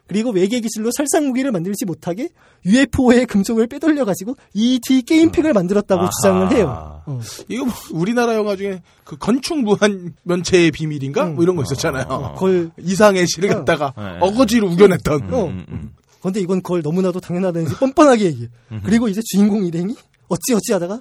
[0.07, 2.29] 그리고 외계 기술로 살상 무기를 만들지 못하게
[2.67, 6.11] UFO의 금속을 빼돌려 가지고 ET 게임팩을 만들었다고 아하.
[6.11, 7.03] 주장을 해요.
[7.07, 7.21] 어.
[7.49, 11.27] 이거 뭐 우리나라 영화 중에 그 건축 무한 육면각체의 비밀인가?
[11.27, 12.35] 뭐 이런 거 있었잖아요.
[12.35, 14.19] 그걸 이상의 시를 갖다가 네.
[14.21, 15.33] 어거지로 우겨냈던.
[15.33, 15.47] 어.
[15.47, 15.91] 음, 음.
[16.21, 18.49] 근데 이건 그걸 너무나도 당연하다는 듯 뻔뻔하게 얘기해.
[18.83, 19.95] 그리고 이제 주인공 일행이
[20.29, 21.01] 어찌어찌 하다가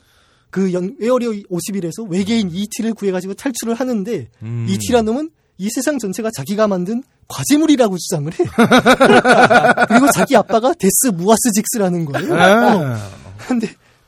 [0.53, 4.67] 그 연, 에어리어 51에서 외계인 ET를 구해가지고 탈출을 하는데 음.
[4.69, 8.37] ET란 놈은 이 세상 전체가 자기가 만든 과제물이라고 주장을 해.
[9.89, 12.33] 그리고 자기 아빠가 데스 무아스직스라는 거예요.
[12.33, 12.37] 어.
[12.37, 13.09] 아.
[13.47, 13.67] 근데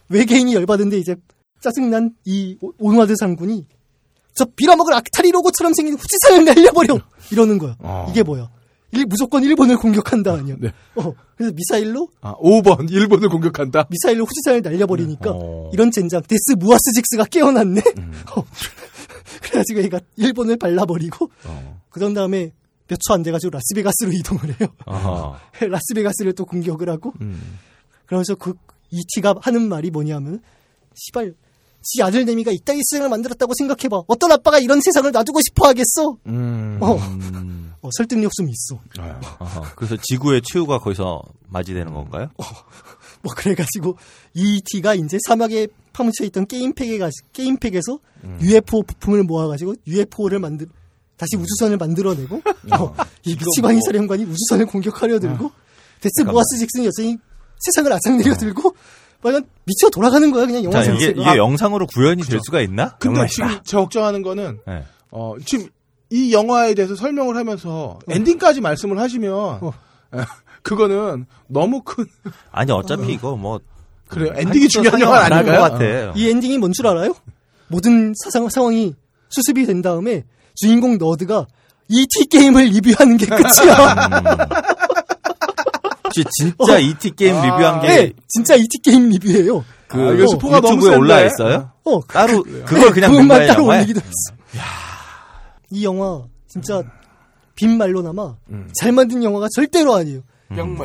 [0.10, 1.16] 외계인이 열받은데 이제
[1.62, 3.66] 짜증난 이 오- 오누아드 장군이
[4.36, 7.00] 저 빌어먹을 아크타리 로고처럼 생긴 후지산을 날려버려
[7.32, 7.76] 이러는 거야.
[7.80, 8.06] 어.
[8.12, 8.50] 이게 뭐야?
[8.96, 10.56] 일, 무조건 일본을 공격한다 아니야.
[10.60, 10.72] 네.
[10.96, 13.88] 어, 그래서 미사일로 아, 5번 일본을 공격한다.
[13.89, 15.70] 미사일로 후지산을 날려버리니까 어.
[15.74, 17.82] 이런 젠장 데스 무아스직스가 깨어났네.
[18.36, 18.43] 어.
[19.41, 21.30] 그래가지고 얘가 일본을 발라버리고
[21.89, 22.52] 그런 다음에
[22.88, 24.70] 몇 초 안 돼가지고 라스베가스로 이동을 해요.
[24.86, 25.39] 아하.
[25.66, 27.58] 라스베가스를 또 공격을 하고 음.
[28.06, 28.54] 그러면서 그
[28.91, 30.41] 이티가 하는 말이 뭐냐면
[30.93, 31.34] 시발
[31.82, 36.78] 지 아들내미가 이따위 세상을 만들었다고 생각해봐 어떤 아빠가 이런 세상을 놔두고 싶어 하겠어 음.
[36.82, 37.64] 어, 음.
[37.86, 38.79] 어, 설득력 좀 있어.
[39.39, 39.61] 아하.
[39.75, 42.29] 그래서 지구의 최후가 거기서 맞이되는 건가요?
[43.21, 43.97] 뭐 그래가지고
[44.33, 47.99] 이티가 이제 사막에 파묻혀 있던 게임팩에 가 게임팩에서
[48.41, 50.67] UFO 부품을 모아가지고 UFO를 만들
[51.15, 55.51] 다시 우주선을 만들어내고 어, 이 미치광이 사령관이 우주선을 공격하려 들고
[56.01, 57.17] 데스 무아지직스는 여전히
[57.59, 58.75] 세상을 아작내려 들고
[59.22, 62.97] 막 미쳐 돌아가는 거야 그냥 영화 자, 이게, 이게 영상으로 구현이 될 수가 있나?
[62.97, 64.83] 근데 지금 저 걱정하는 거는 네.
[65.11, 65.69] 어, 지금
[66.16, 69.74] 이 영화에 대해서 설명을 하면서 엔딩까지 말씀을 하시면 어.
[70.63, 72.05] 그거는 너무 큰
[72.51, 73.59] 아니 어차피 이거 뭐
[74.07, 74.32] 그래요.
[74.36, 75.59] 엔딩이 중요한 영화 아닌가요?
[75.61, 75.84] 같아.
[76.16, 77.13] 이 엔딩이 뭔 줄 알아요?
[77.68, 78.93] 모든 사상, 상황이
[79.30, 80.24] 수습이 된 다음에
[80.55, 81.47] 주인공 nerd가
[81.89, 84.09] ET 게임을 리뷰하는 게 끝이야.
[86.13, 89.66] 진짜 ET 게임 리뷰한 게 네, 진짜 ET 게임 리뷰예요.
[89.88, 90.97] 그 아, 이거 스포가 너무 센데.
[90.97, 91.72] 올라 있어요?
[91.84, 93.80] 어, 따로 그, 그걸 그냥 거야, 따로 영화에?
[93.80, 94.63] 올리기도 했어.
[95.76, 96.82] 이 영화 진짜
[97.55, 98.36] 빈말로나마
[98.80, 100.21] 잘 만든 영화가 절대로 아니에요.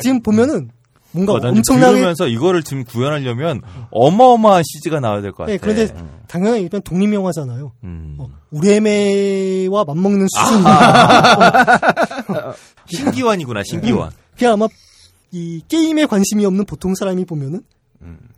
[0.03, 0.71] 지금 보면은
[1.13, 5.53] 뭔가 어, 난 엄청나게 들으면서 이거를 지금 구현하려면 어마어마한 CG가 나와야 될 것 같아.
[5.53, 5.89] 네, 그런데
[6.29, 7.73] 당연히 일단 독립 영화잖아요.
[7.85, 8.17] 음.
[8.19, 10.65] 어, 우뢰매와 맞먹는 수준.
[12.87, 14.11] 신기환이구나, 신기환.
[14.37, 14.69] 그냥 아마
[15.33, 17.63] 이 게임에 관심이 없는 보통 사람이 보면은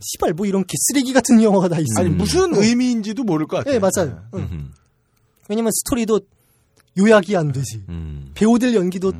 [0.00, 2.00] 시발 뭐 이런 개쓰레기 같은 영화가 다 있어.
[2.00, 3.74] 아니 무슨 의미인지도 모를 것 같아요.
[3.74, 4.18] 네 맞아요.
[4.34, 4.48] 응.
[4.50, 4.72] 음.
[5.48, 6.20] 왜냐면 스토리도
[6.99, 7.84] 요약이 안 되지.
[7.88, 8.30] 음.
[8.34, 9.12] 배우들 연기도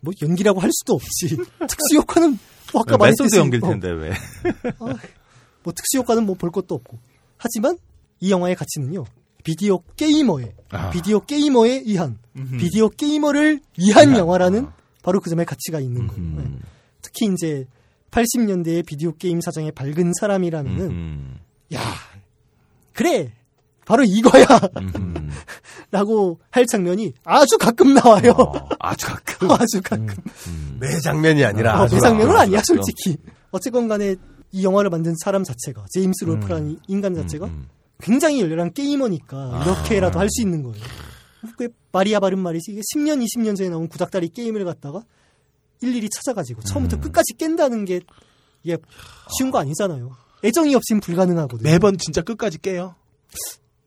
[0.00, 1.36] 뭐 연기라고 할 수도 없지.
[1.68, 2.38] 특수 효과는
[2.72, 4.12] 뭐 아까 메소드 말했듯이 연기일 어, 텐데 왜?
[5.62, 6.98] 뭐 특수 효과는 뭐 볼 것도 없고.
[7.36, 7.76] 하지만
[8.20, 9.04] 이 영화의 가치는요.
[9.42, 10.90] 비디오 게이머의 아.
[10.90, 12.18] 비디오 게이머에 의한
[12.58, 14.68] 비디오 게이머를 위한 영화라는
[15.02, 16.22] 바로 그 점에 가치가 있는 거예요.
[16.22, 16.42] 네.
[16.42, 16.60] 음.
[17.00, 17.66] 특히 이제
[18.10, 21.38] 80년대의 비디오 게임 사장의 밝은 사람이라면은 음.
[21.72, 21.80] 야
[22.92, 23.32] 그래
[23.84, 24.46] 바로 이거야
[24.78, 25.30] 음.
[25.90, 28.32] 라고 할 장면이 아주 가끔 나와요.
[28.32, 29.50] 어, 아주 가끔.
[29.50, 30.14] 아주 가끔.
[30.78, 32.40] 매 장면이 아니라 어, 내 장면은 가끔.
[32.40, 33.16] 아니야 솔직히.
[33.50, 34.16] 어쨌건 간에
[34.52, 37.68] 이 영화를 만든 사람 자체가 제임스 롤프라는 인간 자체가 음.
[38.00, 40.84] 굉장히 열렬한 게이머니까 이렇게라도 할수 있는 거예요.
[41.56, 45.02] 그 말이야 바른 말이지 이게 10년 20년 전에 나온 구닥다리 게임을 갖다가
[45.80, 48.00] 일일이 찾아가지고 처음부터 끝까지 깬다는 게
[48.62, 48.76] 이게
[49.36, 50.10] 쉬운 거 아니잖아요.
[50.44, 51.68] 애정이 없이는 불가능하거든요.
[51.70, 52.94] 매번 진짜 끝까지 깨요.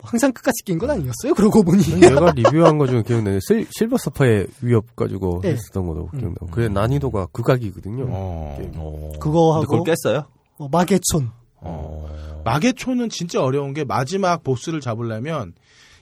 [0.03, 1.33] 항상 끝까지 낀 건 아니었어요.
[1.33, 1.99] 그러고 보니.
[1.99, 3.39] 내가 리뷰한 거 중에 기억나요.
[3.41, 5.51] 실, 실버 서퍼의 위협 가지고 네.
[5.51, 6.47] 했었던 것도 기억나고.
[6.47, 8.05] 그게 난이도가 극악이거든요.
[8.09, 8.55] 어.
[8.57, 8.73] 게임이.
[9.19, 10.25] 그거 근데 그걸 하고 깼어요?
[10.57, 11.31] 어, 마계촌.
[12.43, 15.53] 마계초는 진짜 어려운 게 마지막 보스를 잡으려면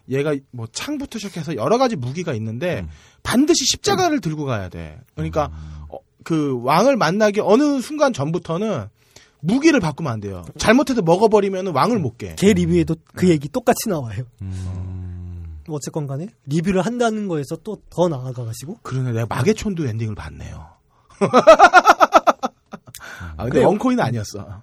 [0.09, 2.85] 얘가 뭐 창부터 시작해서 여러 가지 무기가 있는데
[3.21, 4.99] 반드시 십자가를 들고 가야 돼.
[5.13, 5.51] 그러니까
[5.89, 8.87] 어, 그 왕을 만나기 어느 순간 전부터는
[9.41, 10.45] 무기를 바꾸면 안 돼요.
[10.57, 12.35] 잘못해서 먹어버리면 왕을 못 깨.
[12.37, 14.23] 걔 리뷰에도 그 얘기 똑같이 나와요.
[15.67, 20.67] 뭐 어쨌건 간에 리뷰를 한다는 거에서 또 더 나아가가지고 그러네 내가 마계촌도 엔딩을 봤네요.
[23.37, 24.61] 아 근데 one coin은 아니었어.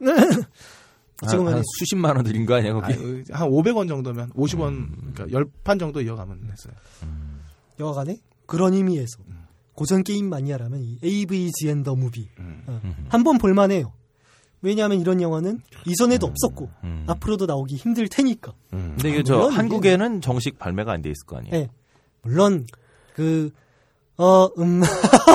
[1.29, 2.93] 지금 한, 한 수십만 원 들인 거 아니야 거기?
[3.33, 6.75] 아, 한 500원 정도면 50원 그러니까 10판 정도 이어가면 했어요.
[7.81, 9.19] 여하간에 그런 의미에서
[9.75, 12.29] 고전 게임 마니아라면 이 AVGN the movie
[13.09, 13.93] 한번 볼만해요.
[14.63, 17.05] 왜냐하면 이런 영화는 이전에도 없었고 음.
[17.07, 18.53] 앞으로도 나오기 힘들 테니까.
[18.71, 21.55] 근데 이게 저 물론 이게- 한국에는 정식 발매가 안 돼 있을 거 아니에요?
[21.55, 21.69] 예.
[22.23, 22.67] 물론
[23.15, 23.51] 그
[24.17, 24.83] 어, 음,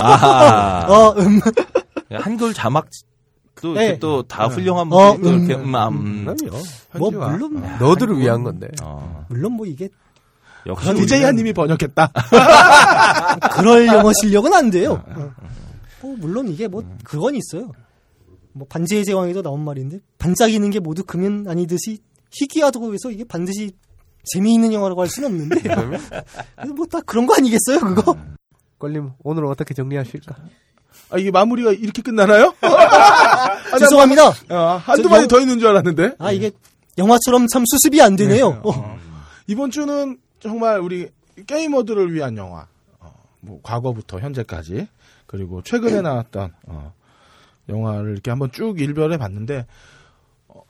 [0.01, 1.39] 아, 어, 음,
[2.11, 3.97] 한글 자막도 네.
[3.97, 5.69] 또다 훌륭한 어, 또 이렇게 음.
[5.69, 6.25] 음, 아, 음.
[6.25, 6.57] 그럼요.
[6.97, 7.09] 뭐.
[7.11, 8.67] 물론 너들을 위한 건데.
[8.83, 9.87] 어, 물론 뭐 이게
[10.65, 12.11] 역시 DJ 우리는 한님이 번역했다.
[13.55, 15.01] 그럴 영어 실력은 안 돼요.
[15.07, 15.31] 어.
[16.01, 17.71] 뭐 물론 이게 뭐 그건 있어요.
[18.53, 21.99] 뭐 반지의 제왕에도 나온 말인데 반짝이는 게 모두 금은 아니듯이
[22.31, 23.71] 희귀하다고 해서 이게 반드시
[24.25, 25.61] 재미있는 영화라고 할 수는 없는데
[26.75, 28.15] 뭐 다 그런 거 아니겠어요 그거?
[28.79, 30.35] 걸림 오늘 어떻게 정리하실까?
[31.09, 32.53] 아, 이게 마무리가 이렇게 끝나나요?
[32.61, 34.29] 아, 죄송합니다.
[34.49, 36.15] 어, 한두 저 마디 영- 더 있는 줄 알았는데.
[36.19, 36.51] 아 이게
[36.97, 38.61] 영화처럼 참 수습이 안 되네요.
[38.63, 38.97] 어.
[39.47, 41.09] 이번 주는 정말 우리
[41.47, 42.67] 게이머들을 위한 영화.
[42.99, 44.87] 어, 뭐 과거부터 현재까지
[45.25, 46.93] 그리고 최근에 나왔던 어,
[47.69, 49.65] 영화를 이렇게 한번 쭉 일별해 봤는데
[50.47, 50.63] 어,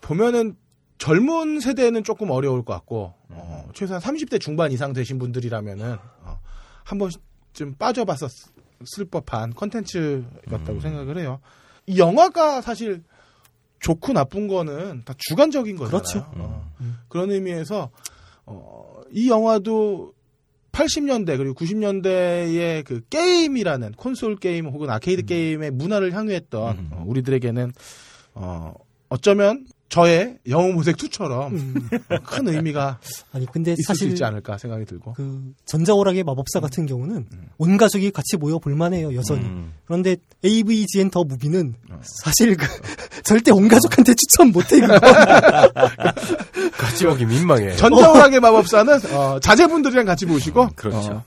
[0.00, 0.56] 보면은
[0.98, 6.38] 젊은 세대는 조금 어려울 것 같고 어, 최소한 30대 중반 이상 되신 분들이라면은 어,
[6.84, 11.40] 한 번쯤 빠져봤었을 법한 컨텐츠였다고 생각을 해요.
[11.86, 13.02] 이 영화가 사실
[13.80, 16.02] 좋고 나쁜 거는 다 주관적인 거잖아요.
[16.02, 16.26] 그렇죠.
[16.36, 16.72] 어,
[17.08, 17.90] 그런 의미에서
[18.46, 20.14] 어, 이 영화도
[20.74, 26.90] 80년대 그리고 90년대의 그 게임이라는 콘솔 게임 혹은 아케이드 게임의 문화를 향유했던 음.
[26.92, 27.72] 어, 우리들에게는
[28.34, 28.74] 어,
[29.08, 29.64] 어쩌면
[29.94, 31.88] 저의 영웅모색 2처럼 음.
[32.26, 32.98] 큰 의미가
[33.32, 37.28] 아니 근데 있을 수 사실 있지 않을까 생각이 들고 그 전자오락의 마법사 같은 경우는
[37.58, 39.42] 온 가족이 같이 모여 볼만해요 여전히.
[39.42, 39.72] 음.
[39.84, 41.76] 그런데 AVGN 더 무비는
[42.24, 42.66] 사실 그
[43.22, 44.98] 절대 온 가족한테 추천 못해 그거.
[46.76, 47.76] 같이 보기 민망해.
[47.76, 51.12] 전자오락의 마법사는 어, 자제분들이랑 같이 보시고 그렇죠.
[51.12, 51.24] 어,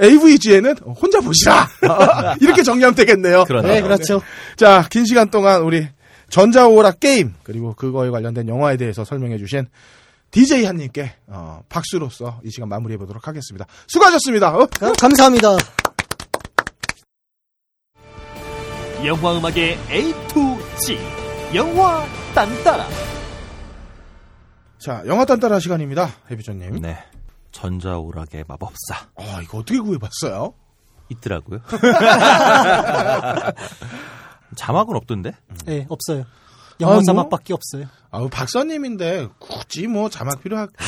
[0.00, 1.68] AVGN은 혼자 보시라
[2.40, 3.42] 이렇게 정리하면 되겠네요.
[3.44, 3.72] 그러네요.
[3.72, 4.22] 네 그렇죠.
[4.56, 5.88] 자, 긴 시간 동안 우리
[6.34, 9.68] 전자오락 게임 그리고 그거에 관련된 영화에 대해서 설명해 주신
[10.32, 13.66] DJ 한님께 어, 박수로서 이 시간 마무리해 보도록 하겠습니다.
[13.86, 14.56] 수고하셨습니다.
[14.56, 14.66] 어?
[14.66, 15.50] 가- 감사합니다.
[19.04, 20.98] 영화 음악의 A to G
[21.54, 22.04] 영화
[22.34, 22.84] 딴따라
[24.78, 26.10] 자, 영화 딴따라 시간입니다.
[26.32, 26.80] 해비전님.
[26.80, 26.98] 네.
[27.52, 30.52] 전자오락의 마법사 아, 이거 어떻게 구해봤어요?
[31.10, 31.60] 있더라고요.
[34.56, 35.32] 자막은 없던데?
[35.66, 36.24] 네 없어요.
[36.80, 37.02] 영어 아, 뭐?
[37.04, 37.86] 자막밖에 없어요.
[38.10, 40.84] 아우 박사님인데 굳이 뭐 자막 필요할까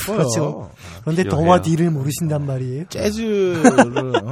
[0.00, 0.16] 싶어요.
[0.18, 0.70] 그렇죠.
[1.02, 1.46] 그런데 필요해요.
[1.46, 2.84] 더와 디를 모르신단 말이에요.
[2.88, 4.30] 재즈를 어?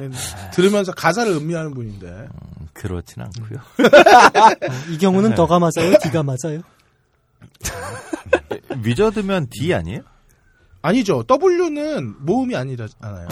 [0.52, 3.58] 들으면서 가사를 음미하는 분인데 음, 그렇진 않고요.
[4.90, 6.60] 이 경우는 더가 맞아요, 디가 맞아요.
[8.82, 10.00] 위저드면 D 아니에요?
[10.82, 11.24] 아니죠.
[11.28, 13.28] W는 모음이 아니잖아요.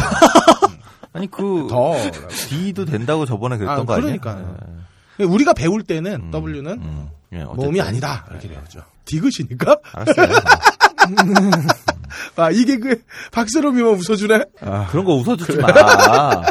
[1.14, 1.94] 아니 그더
[2.28, 4.18] D도 된다고 저번에 그랬던 아, 거 아니에요?
[4.20, 4.78] 그러니까요.
[5.24, 7.44] 우리가 배울 때는 음, W는 음, 예.
[7.44, 8.80] 모음이 아니다 이렇게 배웠죠.
[9.04, 10.28] 디귿이니까 알았어요.
[12.36, 13.02] 아 이게 그
[13.32, 14.44] 박세롬이만 웃어주네.
[14.90, 15.68] 그런 거 웃어주지 마.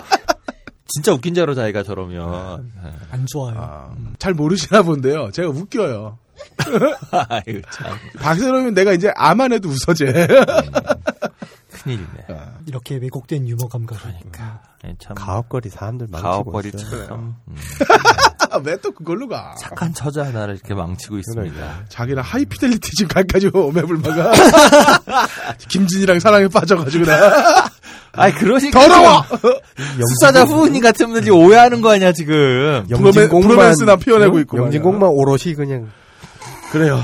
[0.88, 2.72] 진짜 웃긴 자로 자기가 저러면.
[3.12, 3.56] 안 좋아요.
[3.58, 5.32] 아, 잘 모르시나 본데요.
[5.32, 6.18] 제가 웃겨요.
[7.30, 10.28] 아이고 참 박세롬이 내가 이제 아만 해도 웃어제.
[11.88, 12.42] 큰일이네.
[12.68, 14.02] 이렇게 왜곡된 유머 감각을.
[14.02, 17.08] 그러니까 예, 참 가업거리 사람들 망치고 가업거리 있어요.
[17.08, 17.56] 참 음,
[18.64, 19.56] 왜또 그걸로 가?
[19.60, 21.86] 착한 처자 하나를 이렇게 망치고 있습니다.
[21.90, 24.32] 자기랑 하이피델리티 집 갈까지고 맵을 막아.
[25.70, 27.66] 김진이랑 사랑에 빠져가지고 나.
[28.14, 29.24] 아이 그러니까 더러워.
[30.10, 32.86] 수사자 후은이 같은 분들이 오해하는 거 아니야 지금.
[32.90, 35.90] 브로맨- 브로맨스나 피워내고 있고 영진공만 오롯이 그냥
[36.72, 37.00] 그래요.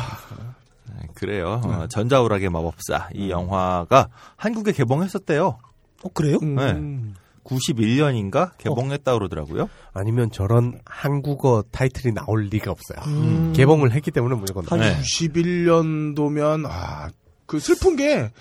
[1.25, 1.61] 네, 그래요.
[1.63, 5.57] 어, 전자오락의 마법사 이 영화가 한국에 개봉했었대요.
[6.03, 6.37] 어 그래요?
[6.41, 6.79] 네.
[7.43, 9.69] 91년인가 개봉했다 그러더라고요.
[9.93, 12.99] 아니면 저런 한국어 타이틀이 나올 리가 없어요.
[13.07, 13.53] 음.
[13.55, 15.01] 개봉을 했기 때문에 무조건 하긴 네.
[15.01, 18.31] 91년도면 아그 슬픈 게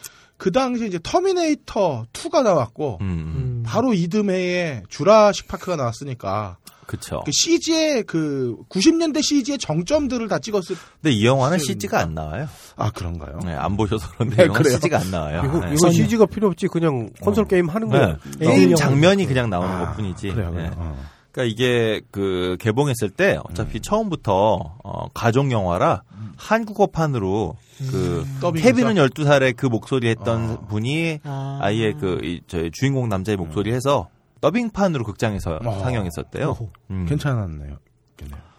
[0.43, 3.63] 그 당시 이제 터미네이터 2가 나왔고 음, 음.
[3.65, 6.57] 바로 이듬해에 Jurassic Park가 나왔으니까
[6.93, 7.23] 그쵸.
[7.25, 11.59] 그 CG의 그 90년대 CG의 정점들을 다 찍었을 근데 이 영화는.
[11.59, 12.47] CG가 안 나와요.
[12.77, 13.39] 아 그런가요?
[13.47, 14.75] 네, 안 보셔서 그런데 네, 그래요?
[14.75, 15.43] CG가 안 나와요.
[15.47, 15.73] 이거, 네.
[15.73, 16.67] 이거 CG가 필요 없지.
[16.69, 18.19] 그냥 콘솔 게임 하는 거야.
[18.39, 18.47] 네.
[18.47, 18.75] 게임 영화.
[18.77, 20.33] 장면이 그냥 나오는 아, 것뿐이지.
[20.33, 20.51] 그래요.
[20.51, 20.57] 네.
[20.57, 20.73] 그래요.
[20.77, 21.03] 어.
[21.33, 26.03] 그러니까 이게 그 개봉했을 때 어차피 처음부터 어, 가족 영화라
[26.37, 27.57] 한국어판으로
[27.91, 28.69] 그 더빙해서?
[28.69, 30.67] 케빈은 12살에 그 목소리 했던 어.
[30.69, 31.59] 분이 아.
[31.63, 34.09] 아예 그 이, 저희 주인공 남자의 목소리 해서
[34.43, 35.81] 더빙판으로 극장에서 어.
[35.81, 36.57] 상영했었대요.
[36.91, 37.07] 음.
[37.09, 37.79] 괜찮았네요.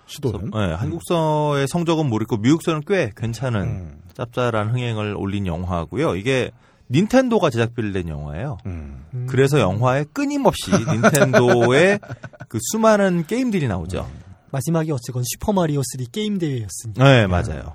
[0.05, 0.51] 시도는.
[0.51, 4.01] 네, 한국서의 성적은 모르겠고 미국서는 꽤 괜찮은 음.
[4.13, 6.15] 짭짤한 흥행을 올린 영화고요.
[6.15, 6.51] 이게
[6.91, 8.57] 닌텐도가 제작비를 낸 영화예요.
[8.65, 9.05] 음.
[9.13, 9.27] 음.
[9.29, 11.99] 그래서 영화에 끊임없이 닌텐도의
[12.47, 14.09] 그 수많은 게임들이 나오죠.
[14.51, 17.03] 마지막에 어쨌건 슈퍼마리오 3 게임 대회였으니까.
[17.03, 17.73] 네, 맞아요.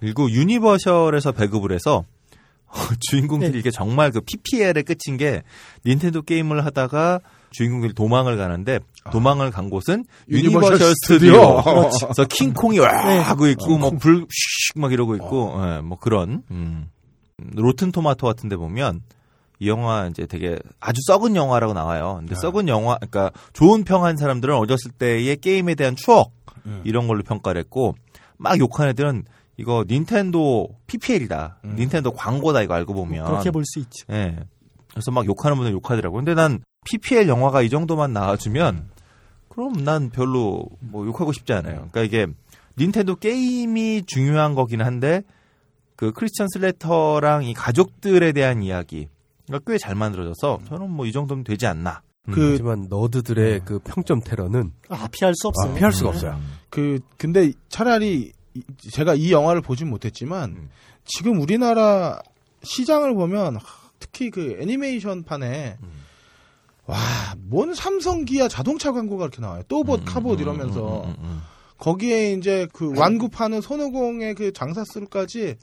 [0.00, 2.04] 그리고 유니버셜에서 배급을 해서
[3.00, 3.58] 주인공들이 네.
[3.58, 5.42] 이게 정말 그 PPL의 끝인 게
[5.86, 7.20] 닌텐도 게임을 하다가
[7.50, 8.80] 주인공들이 도망을 가는데
[9.10, 11.62] 도망을 간 곳은 유니버셜, 유니버셜 스튜디오.
[11.62, 11.90] 스튜디오.
[12.08, 13.18] 그래서 킹콩이 와 네.
[13.18, 16.90] 하고 있고 뭐 불 막 이러고 있고 예, 뭐 그런 음.
[17.54, 19.00] 로튼 토마토 같은 데 보면
[19.60, 22.16] 이 영화 이제 되게 아주 썩은 영화라고 나와요.
[22.18, 26.32] 근데 썩은 영화 그러니까 좋은 평한 사람들은 어렸을 때의 게임에 대한 추억
[26.84, 27.94] 이런 걸로 평가를 했고
[28.36, 29.24] 막 욕한 애들은
[29.58, 31.58] 이거 닌텐도 PPL이다.
[31.64, 33.26] 닌텐도 광고다 이거 알고 보면.
[33.26, 34.06] 그렇게 볼 수 있죠.
[34.10, 34.36] 예.
[34.90, 36.16] 그래서 막 욕하는 분들 욕하더라고.
[36.16, 38.88] 근데 난 PPL 영화가 이 정도만 나와주면
[39.48, 41.88] 그럼 난 별로 뭐 욕하고 싶지 않아요.
[41.90, 42.26] 그러니까 이게
[42.78, 45.22] 닌텐도 게임이 중요한 거긴 한데
[45.96, 51.66] 그 크리스천 슬래터랑 이 가족들에 대한 이야기가 꽤 잘 만들어져서 저는 뭐 이 정도면 되지
[51.66, 52.02] 않나.
[52.30, 55.72] 그- 하지만 nerd들의 그 평점 테러는 아, 피할 수 없어요.
[55.72, 56.38] 아, 피할 수가 없어요.
[56.70, 58.32] 그 근데 차라리 이-
[58.78, 60.68] 제가 이 영화를 보진 못했지만
[61.04, 62.20] 지금 우리나라
[62.62, 63.60] 시장을 보면 하,
[63.98, 65.76] 특히 그 애니메이션 판에
[66.86, 66.96] 와,
[67.38, 69.62] 뭔 삼성 기아 자동차 광고가 이렇게 나와요.
[69.68, 71.40] 또봇 카봇 이러면서 음, 음, 음.
[71.78, 75.56] 거기에 이제 그 완구파는 손오공의 그 장사스루까지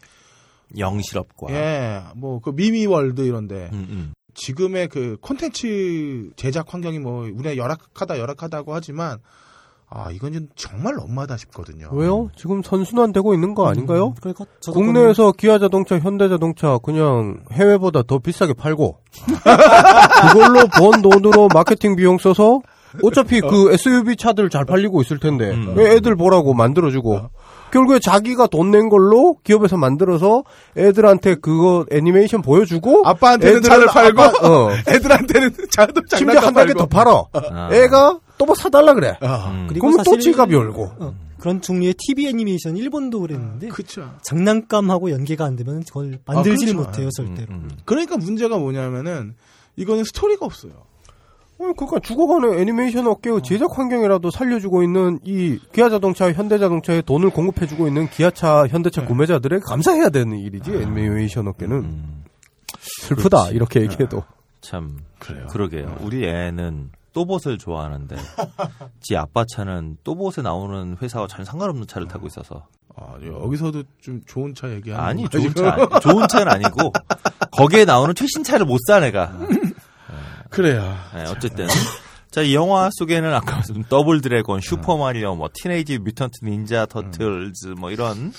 [0.77, 1.51] 영실업과.
[1.51, 4.13] 예, 뭐 그 미미월드 이런데 음, 음.
[4.35, 9.19] 지금의 그 콘텐츠 제작 환경이 뭐 우리가 열악하다 열악하다고 하지만
[9.89, 11.89] 아 이건 좀 정말 너무하다 싶거든요.
[11.91, 12.29] 왜요?
[12.35, 14.13] 지금 선순환 되고 있는 거 아닌가요?
[14.19, 18.97] 그러니까 저도 국내에서 기아 자동차, 현대 자동차 그냥 해외보다 더 비싸게 팔고
[20.33, 22.61] 그걸로 번 돈으로 마케팅 비용 써서
[23.03, 25.73] 어차피 그 SUV 차들 잘 팔리고 있을 텐데 음.
[25.75, 27.29] 왜 애들 보라고 만들어주고
[27.75, 30.43] 결국에 자기가 돈 낸 걸로 기업에서 만들어서
[30.77, 34.69] 애들한테 그거 애니메이션 보여주고 아빠한테는 차를 팔고 아빠- 어.
[34.87, 37.69] 애들한테는 차도 심지어 한 단계 더 팔어 아.
[37.73, 39.65] 애가 또 뭐 사달라 그래 음.
[39.69, 44.11] 그리고 그러면 또 지갑 열고 어, 그런 종류의 TV 애니메이션 일본도 그랬는데 그렇죠.
[44.23, 46.89] 장난감하고 연계가 안 되면 그걸 만들지를 그렇죠.
[46.89, 47.53] 못해요 음, 절대로.
[47.53, 47.69] 음.
[47.85, 49.35] 그러니까 문제가 뭐냐면은
[49.77, 50.71] 이거는 스토리가 없어요.
[51.57, 57.29] 어, 그러니까 죽어가는 애니메이션 업계의 제작 환경이라도 살려주고 있는 이 기아 자동차, 현대 자동차에 돈을
[57.29, 62.23] 공급해주고 있는 기아차, 현대차 구매자들에게 감사해야 되는 일이지 애니메이션 업계는 음.
[62.79, 63.55] 슬프다 그렇지.
[63.55, 64.23] 이렇게 얘기해도
[64.61, 65.47] 참 그래요.
[65.47, 65.97] 그러게요.
[66.01, 68.15] 우리 애는 또봇을 좋아하는데
[68.99, 72.67] 지 아빠 차는 또봇에 나오는 회사와 전혀 상관없는 차를 타고 있어서
[72.97, 75.53] 아, 여기서도 좀 좋은 차 얘기하는 아니 좋은?
[75.53, 76.91] 차 좋은 차는 아니고
[77.51, 79.31] 거기에 나오는 최신 차를 못 사 내가.
[80.55, 80.95] 그래요.
[81.13, 81.67] 네, 어쨌든
[82.31, 87.75] 자 이 영화 속에는 아까 말씀 더블 드래곤, 슈퍼 마리오, 뭐 Teenage Mutant Ninja Turtles
[87.77, 88.33] 뭐 이런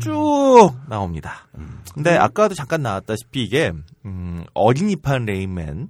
[0.00, 1.48] 쭉 나옵니다.
[1.94, 3.72] 근데 아까도 잠깐 나왔다시피 이게
[4.04, 5.88] 음, 어린이판 레인맨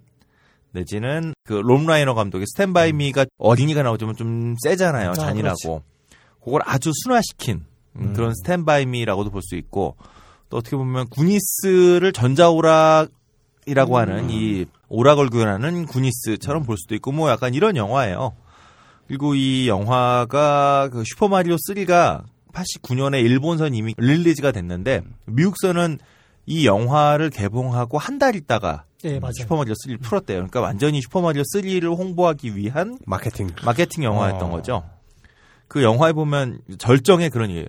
[0.72, 5.10] 내지는 그 롭 라이너 감독의 Stand by Me가 어린이가 나오지만 좀 세잖아요.
[5.10, 5.82] 아, 잔인하고.
[6.42, 7.64] 그걸 아주 순화시킨
[7.98, 9.96] 음, 그런 스탠바이 미라고도 볼 수 있고
[10.48, 17.54] 또 어떻게 보면 구니스를 전자오락이라고 하는 이 오락을 구현하는 구니스처럼 볼 수도 있고 뭐 약간
[17.54, 18.34] 이런 영화예요.
[19.06, 25.98] 그리고 이 영화가 그 슈퍼마리오 3가 89년에 일본선 이미 릴리즈가 됐는데 미국선은
[26.46, 29.20] 이 영화를 개봉하고 한 달 있다가 네.
[29.36, 30.36] 슈퍼마리오 3를 풀었대요.
[30.38, 34.50] 그러니까 완전히 슈퍼마리오 3를 홍보하기 위한 마케팅 마케팅 영화였던 어.
[34.50, 34.84] 거죠.
[35.68, 37.68] 그 영화에 보면 절정의 그런 일.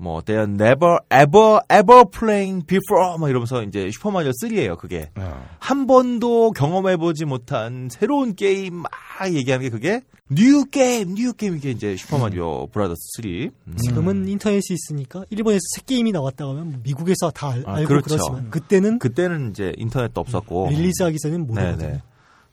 [0.00, 5.10] 뭐 they are never ever ever playing before 막 이러면서 이제 슈퍼마리오 3예요, 그게.
[5.16, 5.46] 어.
[5.58, 8.90] 한 번도 경험해 보지 못한 새로운 게임 막
[9.30, 10.00] 얘기하는 게 그게
[10.30, 13.50] new game, new game 이게 이제 슈퍼마리오 브라더스 3.
[13.66, 13.76] 음.
[13.76, 18.06] 지금은 인터넷이 있으니까 일본에서 새 게임이 나왔다고 하면 미국에서 다 알, 아, 알고 그렇죠.
[18.06, 21.76] 그렇지만 그때는 그때는 이제 인터넷도 없었고 release하기 전에는 모르거든요.
[21.76, 22.02] 네네.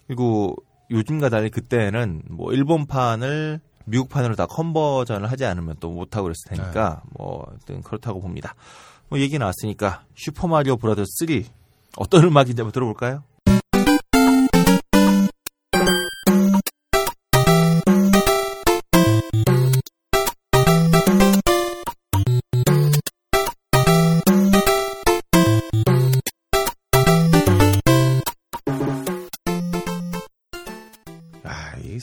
[0.08, 0.56] 그리고
[0.92, 7.46] 요즘과 달리 그때는 뭐 일본판을 미국판으로 다 컨버전을 하지 않으면 또 못하고 그랬을 테니까 뭐
[7.48, 8.56] 하여튼 그렇다고 봅니다.
[9.10, 11.44] 뭐 얘기 나왔으니까 슈퍼마리오 브라더스 3
[11.98, 13.24] 어떤 음악인지 한번 들어볼까요?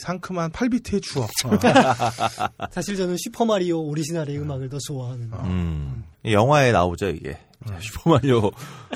[0.05, 1.29] 상큼한 8비트의 추억.
[1.45, 2.67] 어.
[2.71, 5.31] 사실 저는 슈퍼마리오 오리지널의 음악을 더 좋아하는.
[5.33, 6.03] 음.
[6.23, 7.37] 이 영화에 나오죠 이게
[7.79, 8.51] 슈퍼마리오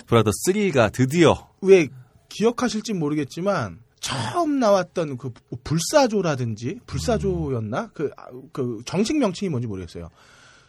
[0.05, 1.87] 브라더스 3가 드디어 왜
[2.29, 5.31] 기억하실지 모르겠지만 처음 나왔던 그
[5.63, 10.09] 불사조라든지 불사조였나 그, 아, 그 정식 명칭이 뭔지 모르겠어요.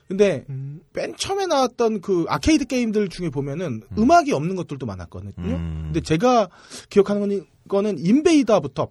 [0.08, 4.10] 근데 음, 맨 처음에 나왔던 그 아케이드 게임들 중에 보면은 음.
[4.10, 5.32] 악이 없는 것들도 많았거든요.
[5.38, 5.82] 음.
[5.84, 6.48] 근데 제가
[6.88, 8.88] 기억하는 거는, 거는 인베이더부터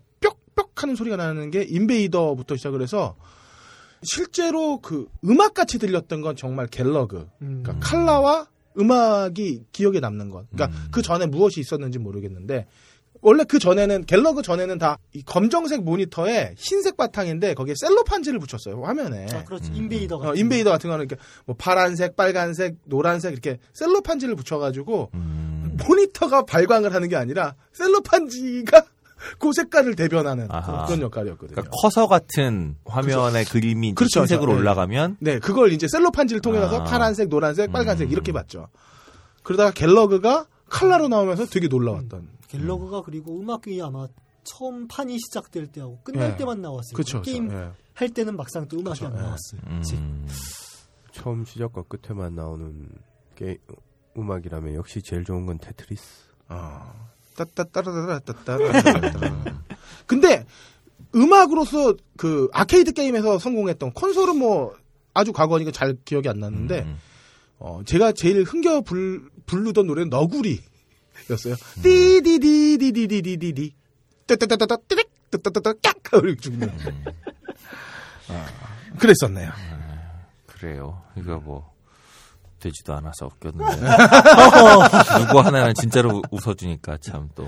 [0.60, 3.16] 뾱뾱 하는 소리가 나는 게 인베이더부터 시작을 해서
[4.04, 7.28] 실제로 그 음악 같이 들렸던 건 정말 갤러그.
[7.42, 7.64] 음.
[7.64, 10.46] 그러니까 칼라와 음악이 기억에 남는 것.
[10.52, 10.88] 그러니까 음.
[10.92, 12.66] 그 전에 무엇이 있었는지 모르겠는데
[13.22, 19.26] 원래 그 전에는 갤러그 전에는 다이 검정색 모니터에 흰색 바탕인데 거기에 셀로판지를 붙였어요 화면에.
[19.34, 19.72] 아, 그렇지.
[19.74, 20.32] 인베이더 같은.
[20.32, 25.78] 어, 인베이더 같은 거는 이렇게 뭐 파란색, 빨간색, 노란색 이렇게 셀로판지를 붙여가지고 음.
[25.86, 28.86] 모니터가 발광을 하는 게 아니라 셀로판지가
[29.38, 30.86] 그 색깔을 대변하는 아하.
[30.86, 31.56] 그런 역할이었거든요.
[31.56, 34.56] 그러니까 커서 같은 화면의 그림이 이제 그렇죠, 흰색으로 그렇죠.
[34.56, 34.62] 네.
[34.62, 36.84] 올라가면 네, 그걸 이제 셀로판지를 통해 가서 아.
[36.84, 38.12] 파란색, 노란색, 빨간색 음.
[38.12, 38.70] 이렇게 봤죠.
[39.44, 42.30] 그러다가 갤러그가 칼라로 나오면서 되게 놀라웠던.
[42.48, 44.08] 갤러그가 그리고 음악이 아마
[44.44, 46.38] 처음 판이 시작될 때하고 끝날 예.
[46.38, 46.94] 때만 나왔어요.
[46.94, 47.22] 그렇죠.
[47.22, 47.72] 게임 예.
[47.94, 49.22] 할 때는 막상 또 음악이 그쵸, 안 예.
[49.22, 49.62] 나왔어요.
[49.68, 50.28] 음.
[51.12, 52.88] 처음 시작과 끝에만 나오는
[53.36, 53.58] 게
[54.18, 56.30] 음악이라면 역시 제일 좋은 건 테트리스.
[56.50, 57.09] 어.
[57.46, 58.58] 따따따라따따따따.
[60.06, 60.46] 근데
[61.16, 64.76] 음악으로서 그 아케이드 게임에서 성공했던 콘솔은 뭐
[65.14, 67.00] 아주 과거니까 잘 기억이 안 나는데 음.
[67.58, 71.56] 어, 제가 제일 흥겨 불, 부르던 노래는 너구리였어요.
[71.84, 73.74] 띠디디디디디디디디
[74.28, 76.70] 따따따따따 띠릭 따따따따 깍 하고 죽는.
[78.30, 78.48] 아,
[79.00, 79.52] 그랬었네요.
[80.46, 81.02] 그래요.
[81.18, 81.74] 이거 뭐
[82.60, 83.76] 되지도 않아서 웃겼는데
[85.28, 87.48] 누구 하나는 진짜로 웃어주니까 참 또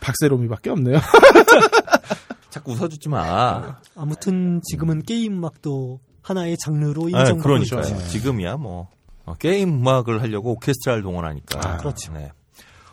[0.00, 0.98] 박세롬이밖에 없네요.
[2.50, 3.78] 자꾸 웃어주지 마.
[3.96, 7.80] 아무튼 지금은 게임 음악도 하나의 장르로 아, 인정받고 그러니까요.
[7.82, 8.08] 있죠.
[8.08, 8.88] 지금이야 뭐
[9.24, 11.60] 어, 게임 음악을 하려고 오케스트라를 동원하니까.
[11.68, 12.12] 아, 그렇죠.
[12.12, 12.30] 네.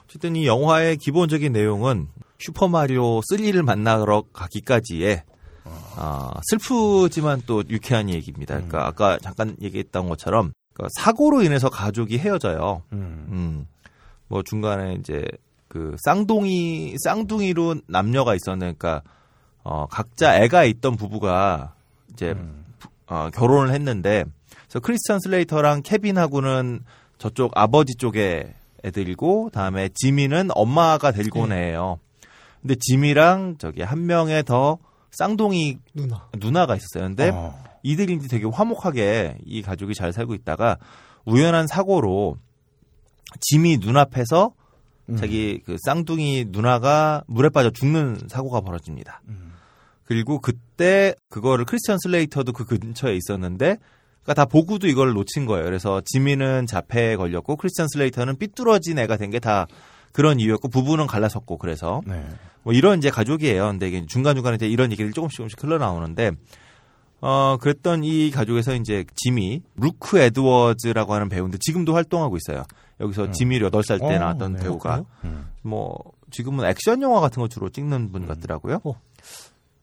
[0.06, 2.08] 어쨌든 이 영화의 기본적인 내용은
[2.40, 5.24] 슈퍼 마리오 3를 만나러 가기까지의
[5.96, 8.56] 아, 슬프지만 또 유쾌한 얘기입니다.
[8.56, 12.81] 그러니까 아까 잠깐 얘기했던 것처럼 그 사고로 인해서 가족이 헤어져요.
[12.93, 13.26] 음.
[13.30, 13.68] 음.
[14.27, 15.26] 뭐 중간에 이제
[15.68, 19.02] 그 쌍둥이 쌍둥이로 남녀가 있었는 그러니까
[19.64, 21.73] 어 각자 애가 있던 부부가
[22.14, 22.34] 이제
[22.80, 24.23] 부- 어 결혼을 했는데
[24.64, 26.84] 그래서 크리스천 슬레이터랑 케빈하고는
[27.18, 28.53] 저쪽 아버지 쪽에
[28.84, 31.99] 애들이고 다음에 지미는 엄마가 데리고 온 애예요.
[32.61, 34.77] 근데 지미랑 저기 한 명의 더
[35.11, 36.27] 쌍둥이 누나.
[36.39, 37.03] 누나가 있었어요.
[37.10, 37.61] 근데 어.
[37.84, 40.78] 이제 되게 화목하게 이 가족이 잘 살고 있다가
[41.26, 42.38] 우연한 사고로
[43.40, 44.53] 짐이 눈앞에서
[45.10, 45.18] 음.
[45.18, 49.22] 자기 그 쌍둥이 누나가 물에 빠져 죽는 사고가 벌어집니다.
[49.28, 49.53] 음.
[50.03, 53.78] 그리고 그때 그거를 크리스천 슬레이터도 그 근처에 있었는데
[54.24, 55.64] 그러니까 다 보고도 이걸 놓친 거예요.
[55.66, 59.68] 그래서 지미는 자폐에 걸렸고 크리스천 슬레이터는 삐뚤어진 애가 된 게 다
[60.12, 62.24] 그런 이유였고 부부는 갈라섰고 그래서 네.
[62.64, 63.68] 뭐 이런 이제 가족이에요.
[63.68, 66.32] 근데 이게 중간중간에 이제 이런 얘기를 조금씩 조금씩 흘러나오는데
[67.22, 72.64] 어 그랬던 이 가족에서 이제 지미 루크 에드워즈라고 하는 배우인데 지금도 활동하고 있어요.
[72.99, 75.48] 여기서 지미 8살 때 어, 나왔던 네, 배우가 음.
[75.61, 75.98] 뭐
[76.31, 78.80] 지금은 액션 영화 같은 거 주로 찍는 분 같더라고요.
[78.84, 78.93] 어.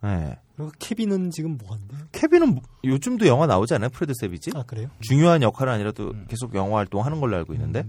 [0.02, 0.36] 네.
[0.56, 2.00] 그리고 케빈은 지금 뭐 한대요?
[2.12, 3.90] 케빈은 뭐- 요즘도 영화 나오지 않아요?
[3.90, 4.52] 프레드 세비지?
[4.54, 4.88] 아 그래요?
[5.00, 7.84] 중요한 역할은 아니라도 계속 영화 활동하는 걸로 알고 있는데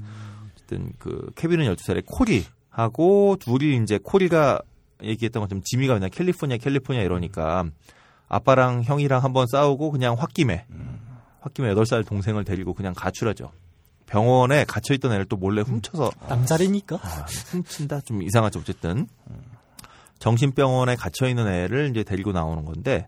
[0.56, 4.62] 어쨌든 그 케빈은 12살에 코리 하고 둘이 이제 코리가
[5.04, 7.66] 얘기했던 것처럼 지미가 그냥 캘리포니아 캘리포니아 이러니까
[8.30, 10.66] 아빠랑 형이랑 한번 싸우고 그냥 홧김에
[11.42, 13.52] 홧김에 8살 동생을 데리고 그냥 가출하죠.
[14.06, 16.96] 병원에 갇혀있던 애를 또 몰래 훔쳐서 남자래니까.
[17.02, 19.08] 아, 훔친다 좀 이상하죠 어쨌든
[20.20, 23.08] 정신병원에 갇혀 있는 애를 이제 데리고 나오는 건데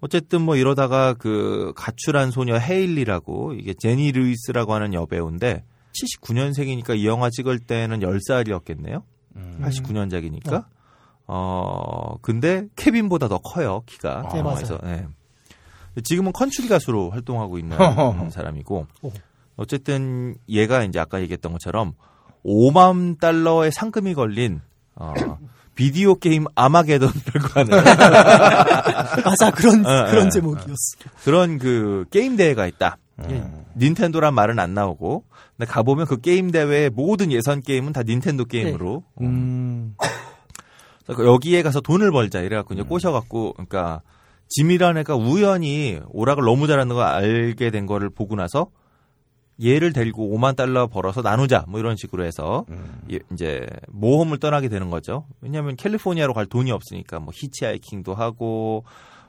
[0.00, 5.64] 어쨌든 뭐 이러다가 그 가출한 소녀 헤일리라고 이게 제니 루이스라고 하는 여배우인데
[6.20, 9.02] 79년생이니까 이 영화 찍을 때는 10살이었겠네요.
[9.62, 10.52] 89년작이니까.
[10.52, 10.64] 어
[12.22, 14.78] 근데 케빈보다 더 커요 키가 네, 영화에서.
[14.82, 15.06] 네.
[16.02, 17.76] 지금은 컨츄리 가수로 활동하고 있는
[18.30, 19.12] 사람이고 오.
[19.56, 21.92] 어쨌든 얘가 이제 아까 얘기했던 것처럼
[22.44, 24.60] 5만 달러의 상금이 걸린
[24.96, 25.12] 어,
[25.74, 27.70] 비디오 게임 아마게돈이라고 하는
[29.24, 30.74] 맞아 그런 어, 그런 어, 제목이었어.
[31.24, 32.98] 그런 그 게임 대회가 있다.
[33.30, 33.34] 예.
[33.34, 33.64] 음.
[33.76, 35.24] 닌텐도란 말은 안 나오고
[35.56, 39.94] 근데 가보면 그 게임 대회의 모든 예선 게임은 다 닌텐도 게임으로 음.
[41.08, 44.02] 여기에 가서 돈을 벌자 이래갖고 이제 꼬셔갖고 그러니까
[44.48, 48.68] 지미라는 애가 우연히 오락을 너무 잘하는 걸 알게 된 거를 보고 나서
[49.62, 52.64] 얘를 데리고 5만 달러 벌어서 나누자 뭐 이런 식으로 해서
[53.12, 55.26] 예, 이제 모험을 떠나게 되는 거죠.
[55.40, 58.84] 왜냐하면 캘리포니아로 갈 돈이 없으니까 뭐 히치하이킹도 하고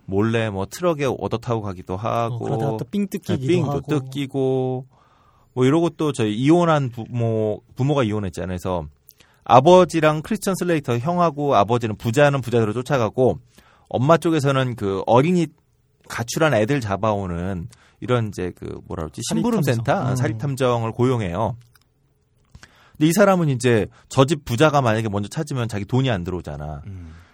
[0.05, 3.81] 몰래 뭐 트럭에 얻어 타고 가기도 하고 어, 그러다가 또삥 뜯기기도 네, 삥도 하고.
[3.81, 4.85] 뜯기고
[5.53, 8.47] 뭐 이러고 또 저희 이혼한 부모 부모가 이혼했잖아요.
[8.47, 8.85] 그래서
[9.45, 13.39] 아버지랑 크리스천 슬레이터 형하고 아버지는 부자는 부자대로 쫓아가고
[13.87, 15.47] 엄마 쪽에서는 그 어린이
[16.09, 17.69] 가출한 애들 잡아오는
[18.01, 20.11] 이런 이제 그 뭐라 그러지 심부름 센터 사립탐정.
[20.11, 20.15] 음.
[20.15, 21.55] 사립 탐정을 고용해요.
[22.97, 26.81] 근데 이 사람은 이제 저 집 부자가 만약에 먼저 찾으면 자기 돈이 안 들어오잖아.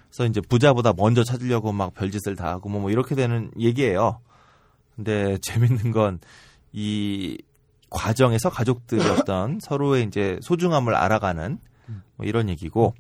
[0.10, 4.20] 그래서 이제 부자보다 먼저 찾으려고 막 별짓을 다 하고 뭐, 뭐 이렇게 되는 얘기예요.
[4.96, 6.20] 근데 재밌는 건
[6.74, 7.38] 이
[7.90, 11.60] 과정에서 가족들이 어떤 서로의 이제 소중함을 알아가는
[12.16, 12.94] 뭐 이런 얘기고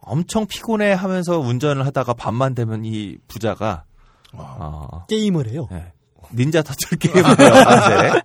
[0.00, 3.84] 엄청 피곤해 하면서 운전을 하다가 밤만 되면 이 부자가
[4.32, 5.68] 어, 게임을 해요.
[5.70, 5.92] 네.
[6.34, 8.22] 닌자 터틀 게임을 해요, 밤새.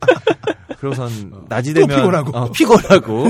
[0.78, 2.38] 그러고선 낮이 또 되면 피곤하고.
[2.38, 3.26] 어, 피곤하고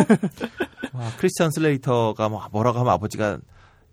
[0.94, 3.40] 와, 크리스찬 슬레이터가 막 뭐라고 하면 아버지가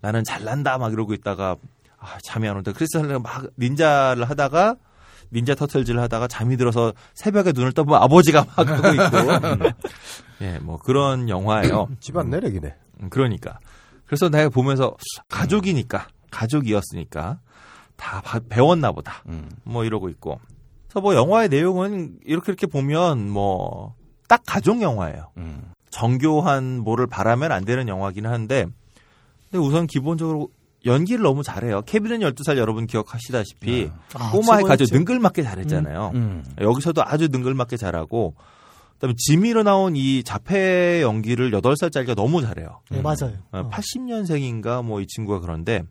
[0.01, 1.57] 나는 잘난다 막 이러고 있다가
[1.99, 2.73] 아, 잠이 안 온다.
[2.75, 4.77] 크리스찬 슬레이터 막 닌자를 하다가
[5.37, 9.65] 닌자 터틀즈를 하다가 잠이 들어서 새벽에 눈을 떠보면 아버지가 막 하고 있고
[10.41, 11.89] 예, 뭐 그런 영화예요.
[12.01, 12.75] 집안 내력이네.
[13.03, 13.59] 음, 그러니까.
[14.07, 14.97] 그래서 내가 보면서
[15.29, 17.41] 가족이니까 가족이었으니까
[17.97, 19.23] 다 바- 배웠나 보다.
[19.65, 20.41] 뭐 이러고 있고.
[20.89, 23.95] 그래서 뭐 영화의 내용은 이렇게 이렇게 보면 뭐
[24.29, 25.31] 딱 가족 영화예요.
[25.91, 28.67] 정교한 뭐를 바라면 안 되는 영화긴 한데
[29.51, 30.49] 근데 우선 기본적으로
[30.87, 31.83] 연기를 너무 잘해요.
[31.83, 34.95] 케빈은 12살 여러분 기억하시다시피 아, 꼬마의 가족 최고였죠.
[34.95, 36.13] 능글맞게 잘했잖아요.
[36.15, 36.45] 음.
[36.61, 38.35] 여기서도 아주 능글맞게 잘하고
[38.95, 42.81] 그다음에 지미로 나온 이 자폐 연기를 8살짜리가 너무 잘해요.
[42.91, 43.33] 네, 맞아요.
[43.53, 43.69] 어.
[43.71, 45.83] 80년생인가 뭐 이 친구가 그런데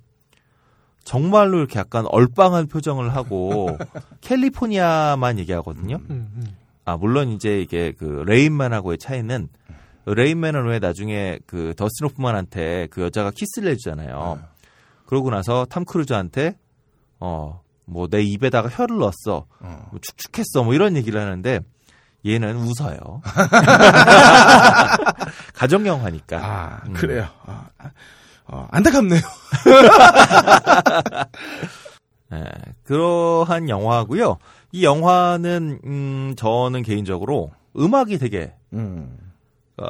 [1.04, 3.78] 정말로 이렇게 약간 얼빵한 표정을 하고
[4.22, 5.98] 캘리포니아만 얘기하거든요.
[6.10, 6.48] 음, 음.
[6.84, 9.50] 아 물론 이제 이게 그 Rain Man하고의 차이는
[10.08, 14.40] Rain Man은 왜 나중에 그 더스틴 호프만한테 그 여자가 키스를 해주잖아요.
[15.06, 16.58] 그러고 나서 탐 크루즈한테
[17.20, 21.60] 어 뭐 내 입에다가 혀를 넣었어, 뭐 축축했어, 뭐 이런 얘기를 하는데
[22.26, 23.22] 얘는 웃어요.
[25.54, 26.38] 가정 영화니까.
[26.38, 26.94] 아, 음.
[26.94, 27.28] 그래요.
[27.46, 27.68] 아,
[28.48, 29.22] 어, 안타깝네요.
[32.34, 32.44] 예,
[32.84, 34.38] 그러한 영화고요.
[34.72, 39.18] 이 영화는 음, 저는 개인적으로 음악이 되게 음.
[39.78, 39.86] 어,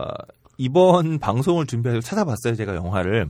[0.57, 2.55] 이번 방송을 준비해서 찾아봤어요.
[2.55, 3.29] 제가 영화를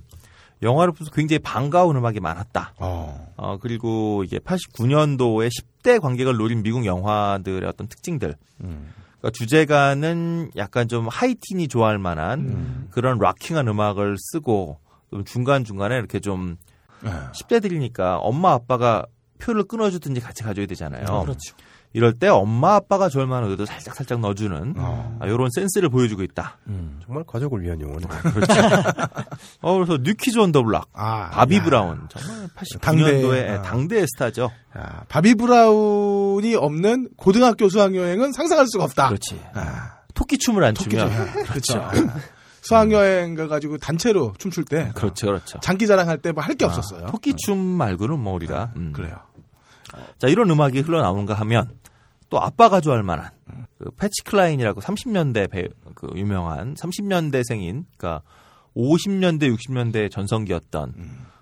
[0.61, 2.73] 영화를 보면서 굉장히 반가운 음악이 많았다.
[2.77, 3.33] 어.
[3.37, 8.35] 어, 그리고 이게 89년도에 10대 관객을 노린 미국 영화들의 어떤 특징들.
[8.63, 8.93] 음.
[9.19, 14.79] 그러니까 주제가는 약간 좀 하이틴이 좋아할 만한 그런 락킹한 음악을 쓰고
[15.09, 16.57] 좀 중간 중간에 이렇게 좀
[17.01, 17.11] 네.
[17.33, 19.05] 10대들이니까 엄마 아빠가
[19.39, 21.05] 표를 끊어주든지 같이 가져야 되잖아요.
[21.23, 21.55] 그렇죠.
[21.95, 25.17] 이럴 때 엄마 아빠가 만한 노래도 살짝 살짝 넣어주는 어.
[25.21, 26.57] 아, 이런 센스를 보여주고 있다.
[26.67, 26.99] 음.
[27.05, 28.05] 정말 가족을 위한 영화네.
[28.33, 28.53] 그렇죠.
[29.61, 31.63] 어, 그래서 New Kids on the Block, 아, 바비 야.
[31.63, 33.61] 브라운 정말 89년도에 당대, 아.
[33.61, 34.51] 당대 스타죠.
[34.77, 39.07] 야, 바비 브라운이 없는 고등학교 수학여행은 상상할 수가 없다.
[39.07, 39.39] 그렇지.
[39.53, 41.77] 아, 토끼 춤을 안 토끼 추면 좀- 그렇죠.
[41.79, 41.91] 아,
[42.61, 45.59] 수학여행 가가지고 단체로 춤출 때 그렇죠, 그렇죠.
[45.61, 47.07] 장기 자랑 할 때 뭐 할 게 없었어요.
[47.07, 48.91] 토끼 춤 말고는 뭐 우리가 음.
[48.93, 49.15] 그래요.
[50.19, 51.69] 자 이런 음악이 흘러나오는가 하면
[52.35, 53.29] 또 아빠가 좋아할 만한
[53.77, 58.23] 그 패치 클라인이라고 30년대 배, 그 유명한 30년대생인 그러니까
[58.75, 60.95] 50년대 60년대 전성기였던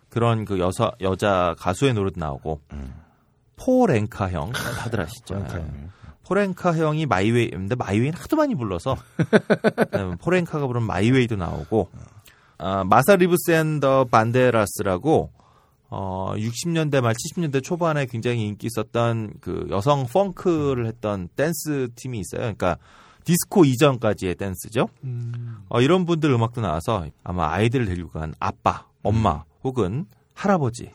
[0.10, 2.61] 그런 그 여사 여자 가수의 노래도 나오고
[3.56, 5.44] 포 랭카 형 다들 아시죠?
[5.56, 5.65] 예.
[6.28, 8.95] 포렌카 형이 마이웨이인데 마이웨이는 하도 많이 불러서
[9.76, 11.90] 그다음에 폴 앵카가 부른 My Way도 나오고
[12.60, 15.31] 아, Martha Reeves and the Vandellas라고
[15.95, 22.41] 어 60년대 말 70년대 초반에 굉장히 인기 있었던 그 여성 funk를 했던 댄스 팀이 있어요.
[22.41, 22.78] 그러니까
[23.26, 24.90] 디스코 이전까지의 댄스죠.
[25.03, 30.91] 음, 어, 이런 분들 음악도 나와서 아마 아이들을 데리고 간 아빠, 엄마 혹은 할아버지.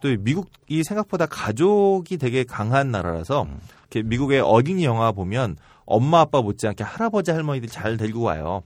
[0.00, 3.46] 또 미국이 생각보다 가족이 되게 강한 나라라서
[3.90, 8.62] 이렇게 미국의 어린이 영화 보면 엄마 아빠 못지않게 할아버지 할머니들 잘 데리고 와요.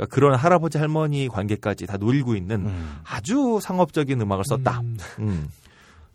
[0.00, 2.72] 그러니까 그런 할아버지 할머니 관계까지 다 노리고 있는
[3.04, 4.80] 아주 상업적인 음악을 썼다.
[4.80, 5.48] 음, 음.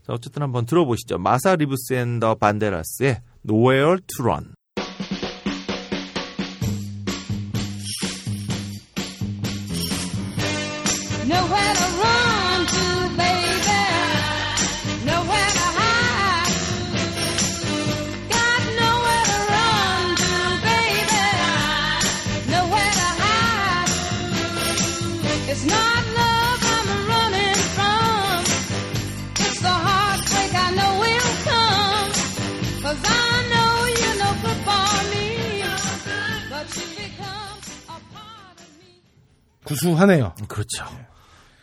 [0.06, 1.20] 자, 어쨌든 한번 들어보시죠.
[1.20, 4.55] Martha Reeves and the Vandellas의 Nowhere to Run.
[39.66, 40.34] 구수하네요.
[40.48, 40.86] 그렇죠.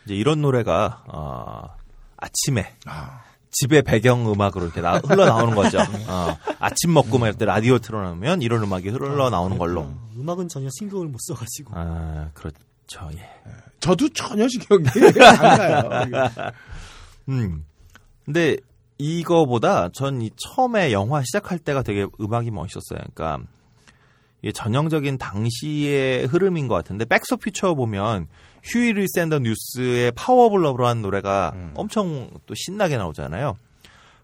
[0.05, 1.75] 이제 이런 노래가 어,
[2.17, 2.75] 아침에
[3.51, 5.79] 집의 배경 음악으로 이렇게 나, 흘러 나오는 거죠.
[6.07, 9.87] 어, 아침 먹고 막 이때 라디오 틀어놓으면 이런 음악이 흘러 나오는 걸로.
[10.17, 11.71] 음악은 전혀 신경을 못 써가지고.
[11.75, 13.09] 아 그렇죠.
[13.13, 13.29] 예.
[13.79, 14.85] 저도 전혀 신경이
[15.23, 16.51] 안 가요.
[17.29, 17.65] 음.
[18.25, 18.57] 근데
[18.97, 22.99] 이거보다 전 이 처음에 영화 시작할 때가 되게 음악이 멋있었어요.
[23.13, 23.39] 그러니까
[24.51, 28.27] 전형적인 당시의 흐름인 것 같은데 Back to the Future 보면
[28.63, 33.55] 휴이 리샌더 뉴스의 파워 오브 러브라는 노래가 엄청 또 신나게 나오잖아요.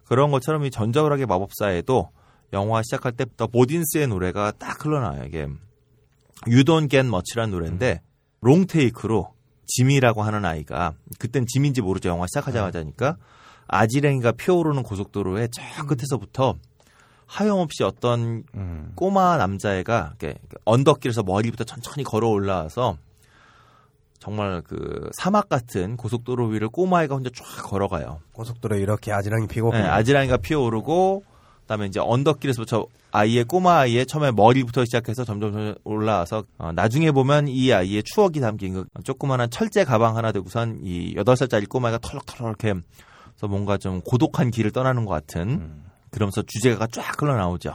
[0.05, 2.09] 그런 것처럼 이 전자오락의 마법사에도
[2.53, 5.23] 영화 시작할 때부터 보딘스의 노래가 딱 흘러나와요.
[5.25, 5.47] 이게
[6.47, 8.01] You Don't Get Much라는 노래인데
[8.41, 9.33] 롱테이크로
[9.67, 12.09] 지미라고 하는 아이가 그땐 지민지 모르죠.
[12.09, 13.17] 영화 시작하자마자니까
[13.67, 16.55] 아지랭이가 피어오르는 고속도로의 저 끝에서부터
[17.29, 18.91] 하염없이 어떤 음.
[18.95, 20.15] 꼬마 남자애가
[20.65, 22.97] 언덕길에서 머리부터 천천히 걸어 올라와서
[24.17, 28.19] 정말 그 사막 같은 고속도로 위를 꼬마애가 혼자 쫙 걸어가요.
[28.33, 31.23] 고속도로에 이렇게 아지랑이 피고 네, 아지랑이가 피어오르고
[31.61, 37.71] 그다음에 이제 언덕길에서부터 아이의 꼬마 아이의 처음에 머리부터 시작해서 점점 올라와서 어, 나중에 보면 이
[37.71, 42.81] 아이의 추억이 담긴 그 조그마한 철제 가방 하나 들고선 이 여덟 살짜리 꼬마가 털럭털럭 이렇게
[43.23, 47.73] 그래서 뭔가 좀 고독한 길을 떠나는 것 같은 그러면서 주제가가 쫙 흘러나오죠.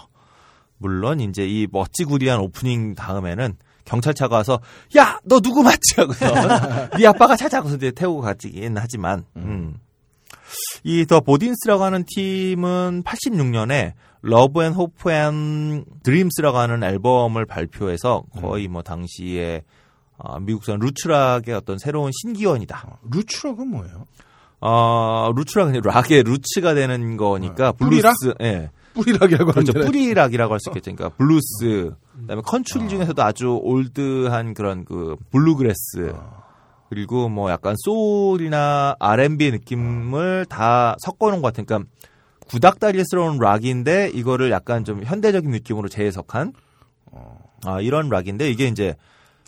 [0.78, 4.61] 물론 이제 이 멋지구리한 오프닝 다음에는 경찰차가 와서
[4.97, 6.27] 야 너 누구 맞지 하고서
[6.98, 9.78] 네 아빠가 찾아가서 이제 태우고 가지긴 하지만 음.
[10.85, 13.93] 이 더 보딘스라고 하는 팀은 86년에
[14.23, 19.62] Love & Hope & Dreams라고 하는 앨범을 발표해서 거의 뭐 당시에
[20.16, 22.98] 어, 미국산 roots rock의 어떤 새로운 신기원이다.
[23.11, 24.05] roots rock은 뭐예요?
[24.66, 28.15] 어, roots rock은 락의 roots가 되는 거니까 블루스, 뿌리락?
[28.41, 28.70] 예.
[28.95, 29.73] 뿌리락이라고 그렇죠.
[29.74, 30.95] 뿌리락이라고 할 수 있겠죠.
[30.95, 36.15] 그러니까 블루스, 그다음에 country 중에서도 아주 old한 그런 그 bluegrass.
[36.89, 41.91] 그리고 뭐 약간 소울이나 R&B의 느낌을 다 섞어 놓은 것 같은 그러니까
[42.47, 46.53] 구닥다리스러운 락인데 이거를 약간 좀 현대적인 느낌으로 재해석한?
[47.66, 48.95] 아, 이런 락인데 이게 이제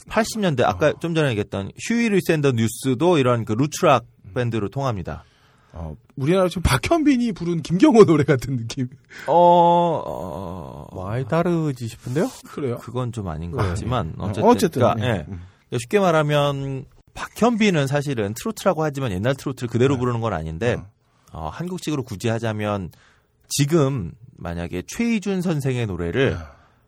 [0.08, 4.04] 80년대 아까 좀 전에 얘기했던 Huey Lewis and the News도 이런 그 roots rock
[4.36, 5.24] 밴드로 통합니다.
[5.72, 8.88] 어, 우리나라 지금 박현빈이 부른 김경호 노래 같은 느낌.
[9.26, 12.30] 어, 어, 많이 다르지 싶은데요?
[12.48, 12.78] 그래요?
[12.78, 13.68] 그건 좀 아닌 것 네.
[13.68, 15.08] 같지만 어, 어쨌든, 어쨌든, 그러니까, 네.
[15.08, 15.24] 예.
[15.24, 20.00] 그러니까 쉽게 말하면 박현빈은 사실은 트로트라고 하지만 옛날 트로트를 그대로 네.
[20.00, 20.76] 부르는 건 아닌데
[21.32, 22.90] 어, 한국식으로 굳이 하자면
[23.48, 26.38] 지금 만약에 최희준 선생의 노래를 네.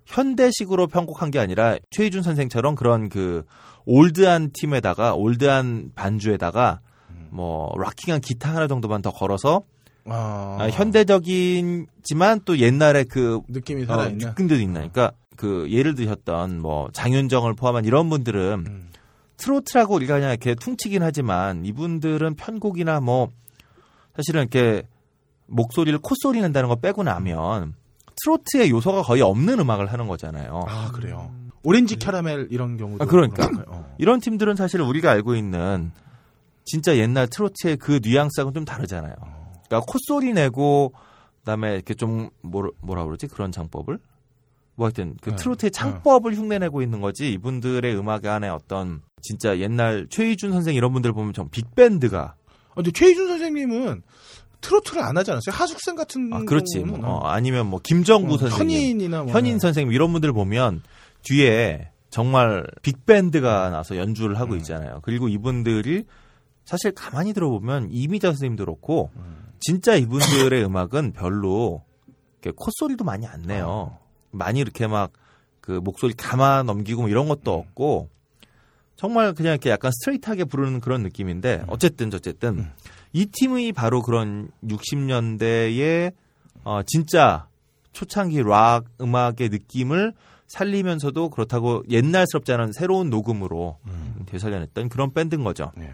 [0.07, 3.45] 현대식으로 편곡한 게 아니라 최희준 선생처럼 그런 그
[3.85, 6.88] 올드한 팀에다가 올드한 반주에다가 음.
[7.31, 9.63] 뭐 락킹한 기타 하나 정도만 더 걸어서
[10.07, 14.29] 아, 아, 현대적이지만 또 옛날에 그 느낌이 어, 살아있는.
[14.29, 14.75] 느낌들도 있나.
[14.81, 18.89] 그러니까 그 예를 드셨던 뭐 장윤정을 포함한 이런 분들은 음.
[19.37, 23.29] 트로트라고 우리가 그냥 이렇게 퉁치긴 하지만 이분들은 편곡이나 뭐
[24.17, 24.83] 사실은 이렇게
[25.47, 27.75] 목소리를 콧소리 낸다는 거 빼고 나면
[28.23, 30.65] 트로트의 요소가 거의 없는 음악을 하는 거잖아요.
[30.67, 31.33] 아, 그래요.
[31.63, 33.05] 오렌지 캐러멜 이런 경우도.
[33.05, 33.49] 아, 그러니까.
[33.69, 33.95] 어.
[33.99, 35.93] 이런 팀들은 사실 우리가 알고 있는
[36.69, 39.15] 진짜 옛날 트로트의 그 뉘앙스하고는 좀 다르잖아요.
[39.67, 40.93] 그러니까 콧소리 내고
[41.41, 43.99] 그다음에 이렇게 좀 뭐라, 뭐라 그러지 그런 장법을
[44.75, 45.37] 뭐 하여튼 그 네.
[45.37, 51.13] 트로트의 창법을 흉내내고 있는 거지 이분들의 음악 안에 어떤 진짜 옛날 최희준 선생 이런 분들
[51.13, 52.35] 보면 좀 빅밴드가
[52.71, 54.03] 아, 근데 최희준 선생님은
[54.61, 55.55] 트로트를 안 하지 않았어요?
[55.55, 59.93] 하숙생 같은 아 그렇지 뭐, 어, 아니면 뭐 김정구 어, 선생님 현인이나 뭐 현인 선생님
[59.93, 60.83] 이런 분들 보면
[61.23, 64.41] 뒤에 정말 빅밴드가 나서 연주를 음.
[64.41, 65.01] 하고 있잖아요.
[65.03, 66.05] 그리고 이분들이
[66.69, 69.53] 사실 가만히 들어보면 이미자 선생님도 그렇고 음.
[69.61, 71.83] 진짜 이분들의 음악은 별로
[72.43, 73.67] 이렇게 콧소리도 많이 안 내요.
[73.67, 74.01] 어.
[74.31, 75.13] 많이 이렇게 막
[75.69, 77.61] 그 목소리 감아 넘기고 뭐 이런 것도 음.
[77.61, 78.09] 없고
[78.97, 82.73] 정말 그냥 이렇게 약간 스트레이트하게 부르는 그런 느낌인데 어쨌든 어쨌든 음.
[83.13, 86.15] 이 팀이 바로 그런 60년대의
[86.65, 87.49] 어 진짜
[87.93, 90.15] 초창기 락 음악의 느낌을
[90.47, 93.77] 살리면서도 그렇다고 옛날스럽지 않은 새로운 녹음으로
[94.25, 95.73] 되살려냈던 그런 밴드인 거죠.
[95.77, 95.93] 네.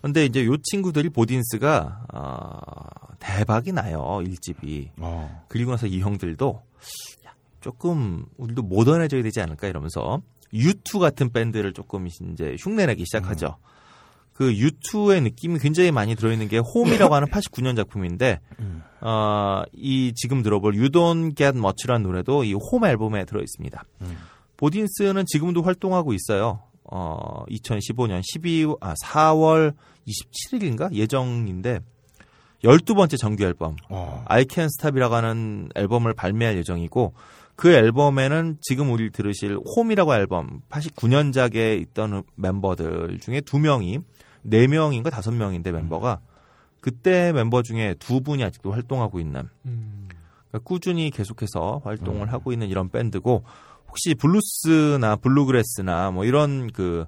[0.00, 4.90] 근데 이제 요 친구들이 보딘스가 어, 대박이 나요 일집이.
[4.98, 5.44] 어.
[5.48, 6.62] 그리고 나서 이 형들도
[7.26, 10.22] 야, 조금 우리도 모던해져야 되지 않을까 이러면서
[10.54, 13.56] U2 같은 밴드를 조금 이제 흉내내기 시작하죠.
[14.32, 18.38] 그 U2의 느낌이 굉장히 많이 들어있는 게 홈이라고 하는 89년 작품인데
[19.00, 23.84] 어, 이 지금 들어볼 Don't Get Much라는 노래도 이 홈 앨범에 들어 있습니다.
[24.56, 26.62] 보딘스는 지금도 활동하고 있어요.
[26.90, 29.74] 어 2015년 12아 4월
[30.06, 30.92] 27일인가?
[30.92, 31.80] 예정인데
[32.64, 33.76] 12번째 정규 앨범.
[33.88, 34.24] 어.
[34.26, 37.14] I Can Stop이라고 하는 앨범을 발매할 예정이고
[37.54, 43.98] 그 앨범에는 지금 우리 들으실 홈이라고 앨범 89년작에 있던 멤버들 중에 두 명이
[44.42, 46.20] 네 명인가 다섯 명인데 멤버가
[46.80, 49.48] 그때 멤버 중에 두 분이 아직도 활동하고 있는
[50.48, 53.42] 그러니까 꾸준히 계속해서 활동을 하고 있는 이런 밴드고
[53.88, 57.06] 혹시 블루스나 bluegrass나 뭐 이런 그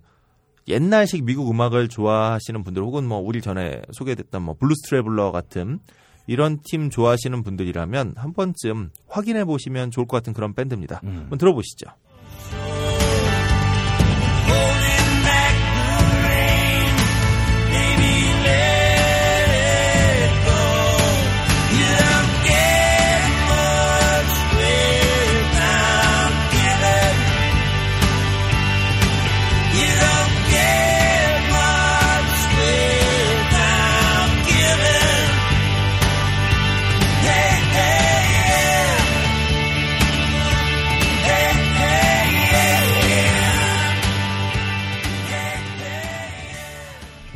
[0.68, 5.80] 옛날식 미국 음악을 좋아하시는 분들 혹은 뭐 우리 전에 소개됐던 뭐 블루스 트래블러 같은
[6.26, 11.00] 이런 팀 좋아하시는 분들이라면 한 번쯤 확인해 보시면 좋을 것 같은 그런 밴드입니다.
[11.22, 11.88] 한번 들어보시죠.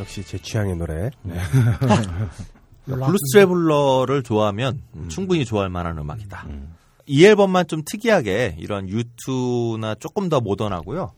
[0.05, 1.11] 역시 제 취향의 노래.
[1.23, 1.35] 네.
[2.85, 6.47] 블루스 트래블러를 좋아하면 충분히 좋아할 만한 음악이다.
[7.07, 11.13] 이 앨범만 좀 특이하게 이런 U2나 조금 더 모던하고요.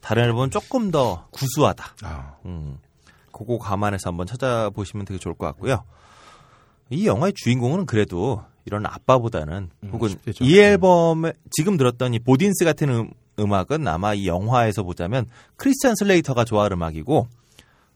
[0.00, 1.84] 다른 앨범은 조금 더 구수하다.
[2.02, 2.34] 아.
[2.46, 2.78] 음,
[3.30, 5.84] 그거 감안해서 한번 찾아보시면 되게 좋을 것 같고요.
[6.88, 10.44] 이 영화의 주인공은 그래도 이런 아빠보다는 혹은 쉽겠죠.
[10.44, 15.26] 이 앨범에 지금 들었던 이 보딘스 같은 음, 음악은 아마 이 영화에서 보자면
[15.56, 17.28] 크리스찬 슬레이터가 좋아할 음악이고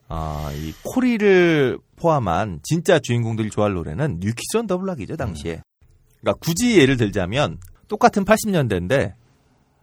[0.09, 5.63] 아, 이 코리를 포함한 진짜 주인공들이 좋아할 노래는 New Kids on the Block이죠 당시에.
[6.21, 7.59] 그러니까 굳이 예를 들자면
[7.89, 9.15] 똑같은 80년대인데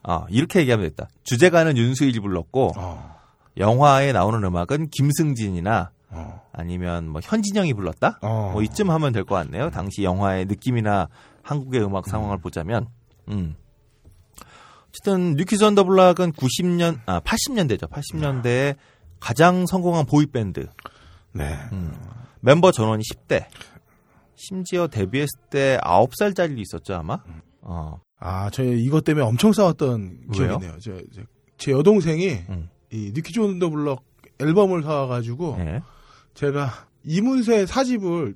[0.04, 1.10] 아, 이렇게 얘기하면 됐다.
[1.24, 3.16] 주제가는 윤수일이 불렀고 어.
[3.58, 6.42] 영화에 나오는 음악은 김승진이나 어.
[6.52, 8.20] 아니면 뭐 현진영이 불렀다.
[8.22, 8.50] 어.
[8.54, 9.70] 뭐 이쯤 하면 될 것 같네요.
[9.70, 11.08] 당시 영화의 느낌이나
[11.44, 12.88] 한국의 음악 상황을 보자면,
[13.30, 13.56] 음.
[14.90, 17.90] 어쨌든 New Kids on the Block은 90년, 아 80년대죠.
[17.90, 18.76] 80년대에
[19.22, 20.68] 가장 성공한 boy band.
[21.32, 21.56] 네.
[21.72, 21.94] 음.
[22.42, 23.46] 멤버 전원이 10대.
[24.36, 27.20] 심지어 데뷔했을 때 9살짜리도 있었죠 아마.
[27.62, 28.02] 어.
[28.20, 30.60] 아, 저희 이것 때문에 엄청 싸웠던 왜요?
[30.60, 30.76] 기억이 네요.
[30.82, 31.22] 저, 저,
[31.58, 32.70] 제 여동생이 음.
[32.92, 34.04] 이 New Kids on the Block
[34.40, 35.82] 앨범을 사와가지고 예.
[36.34, 36.70] 제가
[37.04, 38.34] 이문세 사집을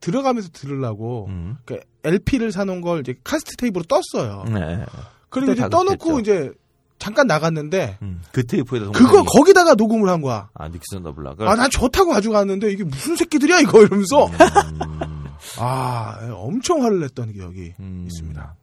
[0.00, 1.56] 들어가면서 들으려고 음.
[1.64, 4.44] 그 LP를 사놓은 걸 이제 카세트 테이프로 떴어요.
[4.52, 4.84] 네.
[5.30, 6.20] 그리고 이제 다 떠놓고 그랬겠죠.
[6.20, 6.52] 이제
[6.98, 8.22] 잠깐 나갔는데 음.
[8.32, 10.48] 그 테이프에다 그거 동생이- 거기다가 녹음을 한 거야.
[10.54, 11.46] 아 New Kids on the Block을.
[11.48, 14.32] 아, 난 좋다고 가져갔는데 이게 무슨 새끼들이야 이거 이러면서 음.
[15.58, 18.04] 아 엄청 화를 냈던 기억이 음.
[18.06, 18.56] 있습니다.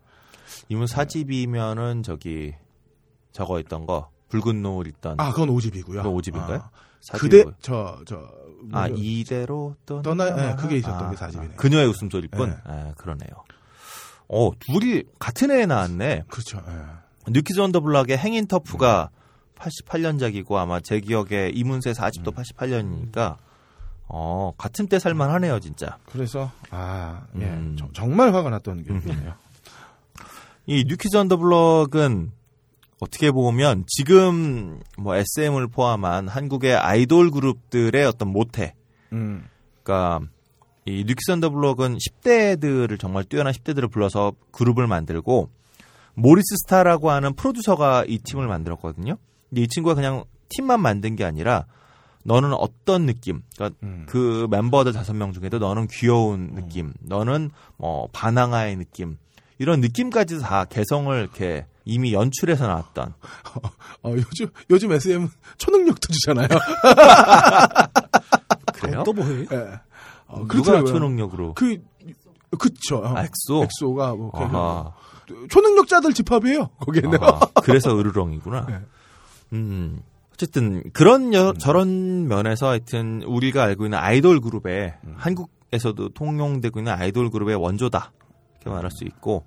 [0.69, 2.53] 이문세 사집이면은 저기
[3.31, 6.01] 저거 있던 거 붉은 노을 있던 아 그건 오집이고요.
[6.01, 6.57] 오집인가요?
[6.59, 6.69] 아,
[7.01, 8.27] 사집 그대 뭐- 저저
[8.71, 11.57] 아 이대로 떠나 떠나- 예, 그게 있었던 게 사집이네요.
[11.57, 12.49] 그녀의 웃음소리뿐.
[12.49, 12.55] 예.
[12.63, 13.29] 아, 그러네요.
[14.29, 16.23] 어 둘이 같은 해에 나왔네.
[16.29, 16.61] 그렇죠.
[16.67, 16.71] 예.
[17.27, 19.09] 뉴키즈 언더 블락의 행인 터프가
[19.55, 23.37] 88년작이고 아마 제 기억에 이문세 사집도 88년이니까
[24.07, 25.97] 어 같은 때 살만하네요 진짜.
[26.11, 27.75] 그래서 아 예, 음.
[27.79, 29.33] 저- 정말 화가 났던 기억이네요.
[30.67, 32.31] 이 New Kids on the Block은
[32.99, 38.73] 어떻게 보면 지금 뭐 SM을 포함한 한국의 아이돌 그룹들의 어떤 모태.
[39.13, 39.47] 음.
[39.83, 40.27] 그러니까
[40.85, 45.49] 이 New Kids on the Block은 10대들을 정말 뛰어난 10대들을 불러서 그룹을 만들고
[46.13, 49.17] 모리스 스타라고 하는 프로듀서가 이 팀을 만들었거든요.
[49.49, 51.65] 근데 이 친구가 그냥 팀만 만든 게 아니라
[52.23, 53.41] 너는 어떤 느낌?
[53.55, 54.05] 그러니까 음.
[54.07, 59.17] 그 멤버들 다섯 명 중에도 너는 귀여운 느낌, 너는 뭐 반항아의 느낌
[59.57, 63.13] 이런 느낌까지 다 개성을 이렇게 이미 연출해서 나왔던
[64.03, 66.47] 어, 요즘 요즘 SM 은 초능력도 주잖아요.
[68.73, 69.03] 그래요?
[69.03, 69.45] 또 뭐해?
[69.51, 69.79] 예.
[70.27, 70.83] 어, 누가.
[70.83, 71.53] 초능력으로?
[71.55, 71.81] 그
[72.57, 72.97] 그쵸.
[72.97, 73.15] 어.
[73.15, 73.63] 아, 엑소.
[73.63, 74.93] 엑소가 뭐 그- 아하.
[75.49, 76.67] 초능력자들 집합이에요.
[76.79, 77.21] 거기는.
[77.23, 78.65] 아하, 그래서 으르렁이구나.
[78.69, 78.79] 네.
[79.53, 79.99] 음.
[80.33, 87.29] 어쨌든 그런 여- 저런 면에서 하여튼 우리가 알고 있는 아이돌 그룹의 한국에서도 통용되고 있는 아이돌
[87.29, 88.11] 그룹의 원조다
[88.61, 89.45] 이렇게 말할 수 있고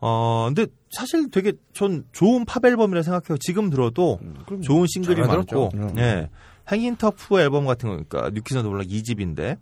[0.00, 3.38] 어 근데 사실 되게 전 좋은 팝 앨범이라 생각해요.
[3.38, 4.20] 지금 들어도
[4.62, 5.70] 좋은 싱글이 잘 많고.
[5.98, 6.30] 예.
[6.70, 9.58] Hangin' Tough 앨범 같은 거 그러니까 New Kids on the Block 2집인데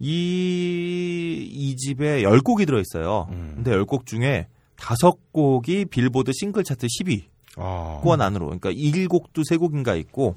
[0.00, 3.26] 이 2집에 10곡이 들어 있어요.
[3.28, 7.24] 근데 10곡 중에 5곡이 빌보드 싱글 차트 10위.
[7.56, 8.00] 아.
[8.02, 8.46] 권 안으로.
[8.46, 10.36] 그러니까 1곡도 3곡인가 있고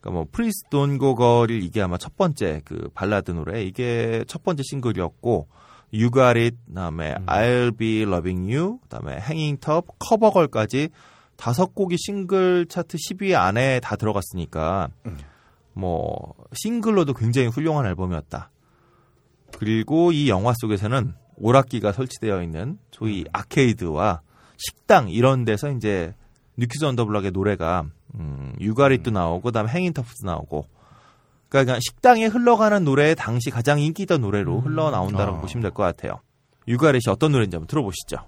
[0.00, 4.44] 그러니까 뭐 Please Don't Go Girl 이게 아마 첫 번째 그 발라드 노래 이게 첫
[4.44, 5.48] 번째 싱글이었고
[5.92, 10.90] You Got It 그 다음에 I'll Be Loving You 그 다음에 Hanging Top 커버걸까지
[11.36, 14.90] 다섯 곡이 싱글 차트 10위 안에 다 들어갔으니까
[15.72, 18.50] 뭐 싱글로도 굉장히 훌륭한 앨범이었다.
[19.56, 24.20] 그리고 이 영화 속에서는 오락기가 설치되어 있는 소위 아케이드와
[24.56, 26.14] 식당 이런 데서 이제
[26.56, 30.66] 뉴키즈 언더블락의 노래가 음, You Got It도 나오고 그다음에 Hangin' Tough도 나오고
[31.48, 35.40] 그러니까 그냥 식당에 흘러가는 노래 당시 가장 인기 있던 노래로 흘러 나온다라고 아.
[35.40, 36.20] 보시면 될 것 같아요.
[36.66, 38.18] 유가렛이 어떤 노래인지 한번 들어보시죠.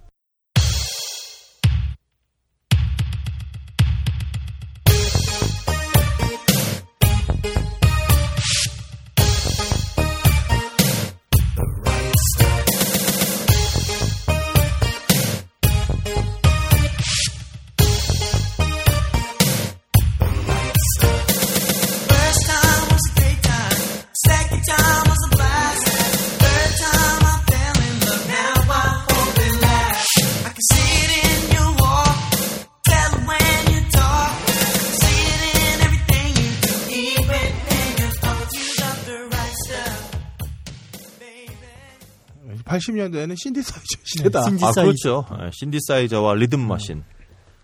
[42.90, 44.40] 80년대에는 신디사이저 시대다.
[44.40, 44.82] 아 신디사이저.
[44.82, 45.26] 그렇죠.
[45.40, 47.04] 예, 신디사이저와 리듬 machine.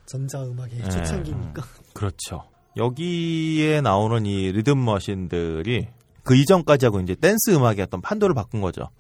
[0.07, 0.89] 전자음악의 네.
[0.89, 1.63] 초창기니까.
[1.93, 2.45] 그렇죠.
[2.77, 5.89] 여기에 나오는 이 리듬 machine들이
[6.23, 8.91] 그 이전까지 하고 이제 댄스 음악의 어떤 판도를 바꾼 거죠.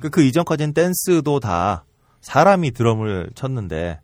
[0.00, 1.84] 그, 그 이전까지는 댄스도 다
[2.22, 4.00] 사람이 드럼을 쳤는데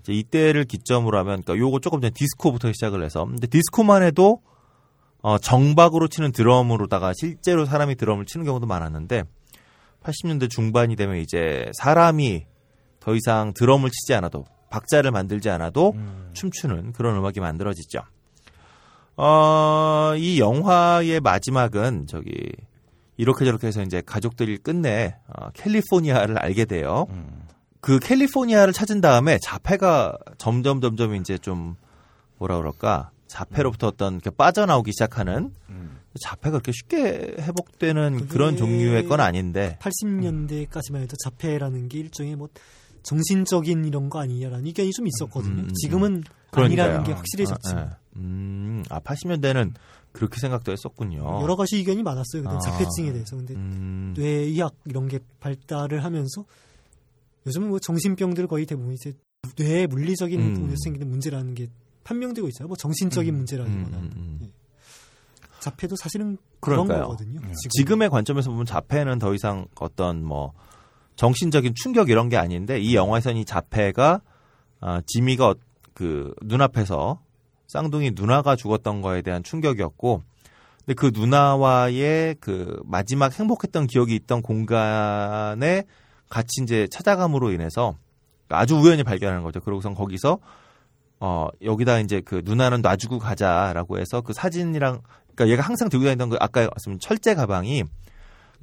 [0.00, 4.40] 이제 이때를 기점으로 하면 그러니까 요거 조금 전에 디스코부터 시작을 해서 근데 디스코만 해도
[5.22, 9.22] 어, 정박으로 치는 드럼으로다가 실제로 사람이 드럼을 치는 경우도 많았는데
[10.02, 12.46] 80년대 중반이 되면 이제 사람이
[13.00, 15.94] 더 이상 드럼을 치지 않아도 박자를 만들지 않아도
[16.32, 18.00] 춤추는 그런 음악이 만들어지죠.
[19.16, 22.32] 어, 이 영화의 마지막은 저기
[23.16, 27.06] 이렇게 저렇게 해서 이제 가족들이 끝내 어, 캘리포니아를 알게 돼요.
[27.80, 31.76] 그 캘리포니아를 찾은 다음에 자폐가 점점 점점 이제 좀
[32.38, 35.52] 뭐라 그럴까 자폐로부터 어떤 빠져나오기 시작하는
[36.20, 42.48] 자폐가 그렇게 쉽게 회복되는 그런 종류의 건 아닌데 80년대까지만 해도 자폐라는 게 일종의 뭐
[43.02, 45.54] 정신적인 이런 거 아니냐라는 의견이 좀 있었거든요.
[45.54, 46.84] 음, 음, 지금은 그러니까요.
[46.84, 47.74] 아니라는 게 확실해졌지.
[47.74, 47.90] 아, 예.
[48.16, 49.72] 음, 아 80년대는
[50.12, 51.40] 그렇게 생각도 했었군요.
[51.42, 52.42] 여러 가지 의견이 많았어요.
[52.42, 52.58] 그때 아.
[52.58, 53.36] 자폐증에 대해서.
[53.36, 56.44] 근데 음, 뇌의학 이런 게 발달을 하면서
[57.46, 59.14] 요즘은 뭐 정신병들 거의 대부분 이제
[59.56, 60.54] 뇌 물리적인 음.
[60.54, 61.68] 부분에서 생기는 문제라는 게
[62.04, 62.68] 판명되고 있어요.
[62.68, 64.52] 뭐 정신적인 음, 문제라기보다 음, 음, 음.
[65.62, 66.88] 자폐도 사실은 그런.
[66.88, 67.38] 거거든요.
[67.40, 67.70] 지금.
[67.70, 70.52] 지금 의 관점에서 보면 자폐는 더 이상 어떤 뭐
[71.14, 74.20] 정신적인 충격 이런 게 아닌데 이 영화에서는 이 자폐가
[74.80, 75.54] 아, 지미가 어-
[75.94, 77.20] 그 눈앞에서
[77.68, 80.22] 쌍둥이 누나가 죽었던 거에 대한 충격이었고
[80.84, 85.84] 근데 그 누나와의 그 마지막 행복했던 기억이 있던 공간에
[86.28, 87.96] 같이 이제 찾아감으로 인해서
[88.48, 89.60] 아주 우연히 발견하는 거죠.
[89.60, 90.38] 그러고선 거기서
[91.24, 95.02] 어 여기다 이제 그 누나는 놔주고 가자라고 해서 그 사진이랑
[95.36, 97.84] 그러니까 얘가 항상 들고 다니던 그 아까 말씀 철제 가방이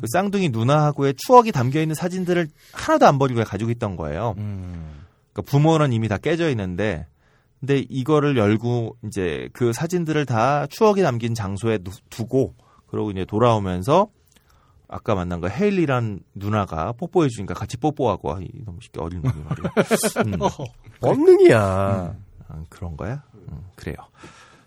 [0.02, 4.34] 그 쌍둥이 누나하고의 추억이 담겨 있는 사진들을 하나도 안 버리고 가지고 있던 거예요.
[4.36, 7.08] 그러니까 부모는 이미 다 깨져 있는데
[7.62, 12.56] 근데 이거를 열고 이제 그 사진들을 다 추억이 담긴 장소에 두- 두고
[12.88, 14.08] 그러고 이제 돌아오면서
[14.90, 19.72] 아까 만난 거 헤일리란 누나가 뽀뽀해 주니까 같이 뽀뽀하고 아, 이놈 새끼 어린 놈이 말이야.
[20.26, 20.42] 음.
[20.42, 20.66] 어허.
[21.02, 21.60] 본능이야.
[21.62, 22.16] 아,
[22.70, 23.24] 그런 거야?
[23.34, 23.96] 음, 그래요.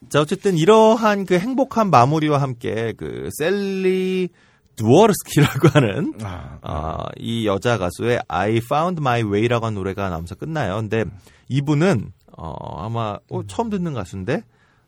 [0.09, 4.29] 자, 어쨌든 이러한 그 행복한 마무리와 함께 그 셀리
[4.77, 10.77] 두어르스키라고 하는 아, 아, 이 여자 가수의 I Found My Way라고 하는 노래가 나오면서 끝나요.
[10.77, 11.05] 근데
[11.49, 14.43] 이분은 어, 아마 어, 처음 듣는 가수인데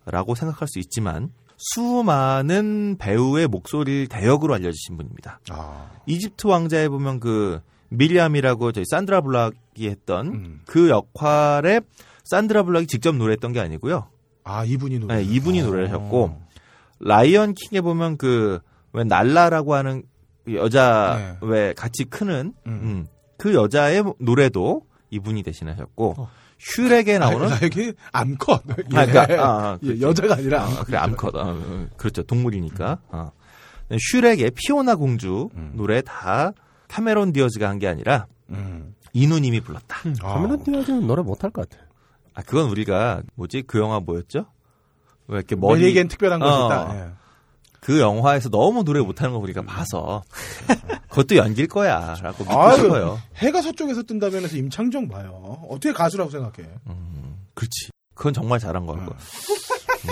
[0.07, 5.41] 라고 생각할 수 있지만 수많은 배우의 목소리를 대역으로 알려주신 분입니다.
[5.51, 7.61] 아, 이집트 왕자에 보면 그
[7.91, 10.61] 미리암이라고 저희 산드라 블락이 했던 음.
[10.67, 11.81] 그 역할에
[12.25, 14.09] 산드라 블락이 직접 노래했던 게 아니고요.
[14.45, 15.17] 아 이분이 노래.
[15.17, 15.67] 네, 이분이 어.
[15.67, 16.41] 노래를 하셨고
[17.01, 18.61] 라이언 킹에 보면 그
[18.97, 20.05] 왜 날라라고 하는
[20.45, 21.47] 그 여자 네.
[21.49, 22.71] 왜 같이 크는 음.
[22.73, 23.07] 음,
[23.37, 26.31] 그 여자의 노래도 이분이 대신하셨고 어.
[26.61, 28.63] 슈렉에 나오는 아, 이게 암컷.
[28.71, 30.87] 아, 그러니까, 아, 아, 예, 여자가 아니라 아, 암컷.
[30.87, 33.33] 그래 암컷 아, 어, 그렇죠 동물이니까 어.
[33.99, 35.73] 슈렉의 피오나 공주 음.
[35.75, 36.53] 노래 다
[36.87, 38.95] 카메론 디어즈가 한 게 아니라 음.
[39.13, 39.97] 이누님이 불렀다.
[40.23, 40.35] 아.
[40.35, 41.84] 카메론 디아즈는 노래 못할 것 같아.
[42.35, 44.47] 아 그건 우리가 뭐지 그 영화 뭐였죠?
[45.29, 46.47] 왜 이렇게 머리 에겐 특별한 어.
[46.69, 46.97] 것이다.
[46.97, 47.11] 예.
[47.81, 50.23] 그 영화에서 너무 노래 못하는 거 우리가 봐서
[51.11, 52.77] 그것도 연기일 거야라고 믿고 아유.
[52.77, 53.21] 싶어요.
[53.37, 55.59] 해가 서쪽에서 뜬다면서 임창정 봐요.
[55.69, 56.69] 어떻게 가수라고 생각해?
[57.55, 57.91] 그렇지.
[58.15, 59.15] 그건 정말 잘한 거 같고.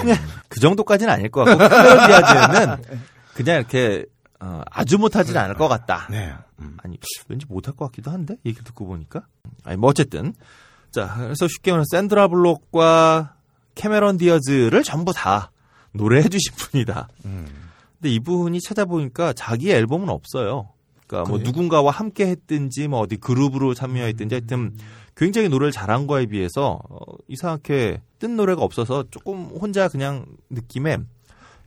[0.05, 0.15] 음,
[0.49, 2.83] 그 정도까지는 아닐 것 같고 카메론 디아즈는
[3.35, 4.05] 그냥 이렇게
[4.41, 6.09] 어, 아주 못하지는 않을 것 같다.
[6.11, 6.35] 네.
[6.79, 9.23] 아니 왠지 못할 것 같기도 한데 얘기를 듣고 보니까
[9.65, 10.35] 아니 뭐 어쨌든
[10.93, 13.35] 자, 그래서 쉽게 말해서 샌드라 블록과
[13.75, 15.51] 캐메런 디어즈를 전부 다
[15.93, 17.09] 노래해 주신 분이다.
[17.23, 20.69] 근데 이분이 찾아보니까 자기 앨범은 없어요.
[21.07, 21.47] 그러니까 뭐 그래요?
[21.47, 24.73] 누군가와 함께 했든지 뭐 어디 그룹으로 참여했든지 하여튼
[25.17, 26.99] 굉장히 노래를 잘한 거에 비해서 어,
[27.29, 30.99] 이상하게 뜬 노래가 없어서 조금 혼자 그냥 느낌에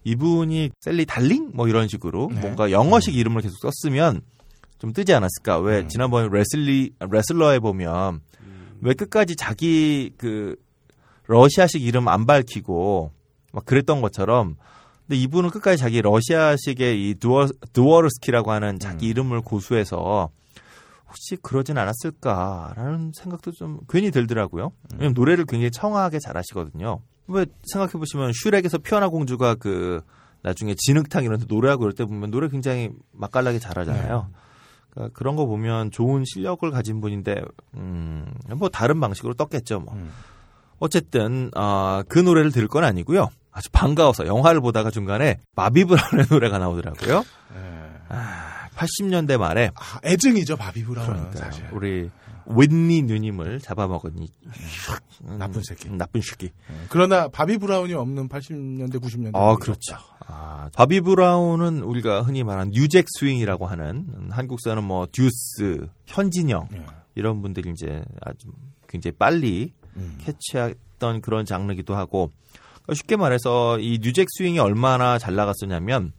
[0.03, 2.39] 이분이 셀리 달링 뭐 이런 식으로 네.
[2.41, 4.22] 뭔가 영어식 이름을 계속 썼으면
[4.80, 5.60] 좀 뜨지 않았을까?
[5.60, 5.89] 왜 음.
[5.89, 8.22] 지난번에 레슬리 레슬러에 보면
[8.81, 10.56] 왜 끝까지 자기 그
[11.27, 13.11] 러시아식 이름 안 밝히고
[13.53, 14.56] 막 그랬던 것처럼
[15.07, 20.30] 근데 이분은 끝까지 자기 러시아식의 이 두어 두어르스키라고 하는 자기 이름을 고수해서
[21.07, 24.72] 혹시 그러진 않았을까라는 생각도 좀 괜히 들더라고요.
[24.93, 26.99] 왜냐면 노래를 굉장히 청아하게 잘하시거든요.
[27.27, 30.02] 왜 생각해 보시면 슈렉에서 피어나 공주가 그
[30.41, 34.30] 나중에 진흙탕 이런 데 노래하고 이럴 때 보면 노래 굉장히 맛깔나게 잘하잖아요.
[34.96, 37.42] 그러니까 그런 거 보면 좋은 실력을 가진 분인데
[37.76, 39.96] 음, 뭐 다른 방식으로 떴겠죠, 뭐.
[40.80, 43.30] 어쨌든 아, 그 노래를 들을 건 아니고요.
[43.52, 47.24] 아주 반가워서 영화를 보다가 중간에 바비 브라운의 노래가 나오더라고요.
[48.10, 51.44] 아, 80년대 말에 아, 애증이죠 바비 브라운은 그러니까요.
[51.44, 51.66] 사실.
[51.72, 52.10] 우리
[52.48, 54.28] 휘트니 누님을 잡아먹은 이
[55.24, 55.90] 음, 나쁜 새끼.
[55.90, 56.52] 나쁜 새끼.
[56.90, 59.32] 그러나 바비 브라운이 없는 80년대 90년대.
[59.36, 59.96] 아, 그렇죠.
[60.28, 66.68] 아, 바비 브라운은 우리가 흔히 말하는 New Jack Swing이라고 하는 음, 한국서는 뭐 듀스, 현진영
[66.74, 66.86] 예.
[67.16, 68.50] 이런 분들이 이제 아주
[68.88, 70.18] 굉장히 빨리 음.
[70.22, 72.32] 캐치했던 그런 장르기도 하고
[72.84, 76.14] 그러니까 쉽게 말해서 이 New Jack Swing이 얼마나 잘 나갔었냐면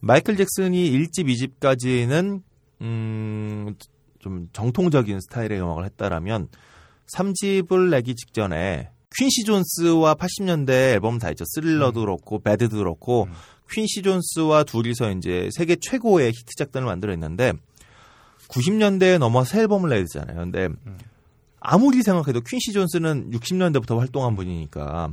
[0.00, 1.26] 마이클 잭슨이 1집,
[1.60, 2.42] 2집까지는
[2.80, 3.74] 음,
[4.18, 6.48] 좀 정통적인 스타일의 음악을 했다라면
[7.14, 11.44] 3집을 내기 직전에 퀸시 존스와 80년대 앨범 다 있죠.
[11.46, 13.28] 스릴러도 그렇고 Bad도 그렇고
[13.70, 17.54] 퀸시 존스와 둘이서 이제 세계 최고의 히트작들을 만들어냈는데
[18.48, 20.36] 90년대에 넘어서 새 앨범을 내야 되잖아요.
[20.36, 20.68] 근데
[21.60, 25.12] 아무리 생각해도 퀸시 존스는 60년대부터 활동한 분이니까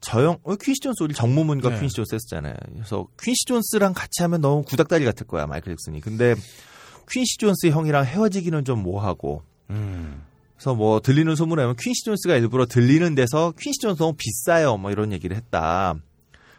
[0.00, 1.80] 저형 어, 퀸시 존스 우리 정무문과 네.
[1.80, 2.54] 퀸시 존스 했었잖아요.
[2.74, 6.00] 그래서 퀸시 존스랑 같이 하면 너무 구닥다리 같을 거야 마이클 잭슨이.
[6.00, 6.34] 근데
[7.12, 9.42] 퀸시 존스 형이랑 헤어지기는 좀 뭐하고.
[9.70, 10.22] 음.
[10.56, 14.90] 그래서 뭐 들리는 소문에 하면 퀸시 존스가 일부러 들리는 데서 퀸시 존스 너무 비싸요 뭐
[14.92, 15.94] 이런 얘기를 했다.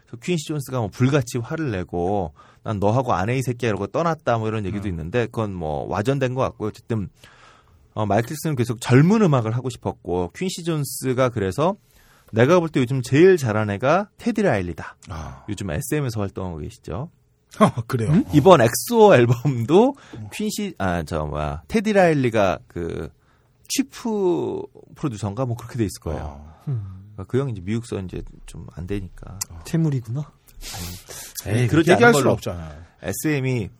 [0.06, 2.32] 그래서 퀸시 존스가 뭐 불같이 화를 내고
[2.62, 6.42] 난 너하고 안해 이 새끼야 이러고 떠났다 뭐 이런 얘기도 있는데 그건 뭐 와전된 것
[6.42, 6.68] 같고요.
[6.68, 7.08] 어쨌든
[7.94, 11.76] 어, 마이클 잭슨은 계속 젊은 음악을 하고 싶었고 퀸시 존스가 그래서
[12.32, 14.96] 내가 볼 때 요즘 제일 잘한 애가 테디 라일리다.
[15.08, 15.44] 아.
[15.48, 17.10] 요즘 SM에서 활동하고 계시죠.
[17.86, 18.10] 그래요.
[18.10, 18.24] 음?
[18.32, 19.94] 이번 엑소 앨범도
[20.32, 23.10] 퀸시 아 저 뭐야 테디 라일리가 그
[23.68, 24.62] chief
[24.94, 26.44] 프로듀서인가 뭐 그렇게 돼 있을 거예요.
[26.64, 29.38] 그러니까 그 형이 이제 미국서 이제 좀 안 되니까.
[29.64, 30.30] 재물이구나.
[31.46, 32.32] 에이, 그러지 얘기할 수 걸로.
[32.32, 32.82] 없잖아요.
[33.02, 33.70] SM이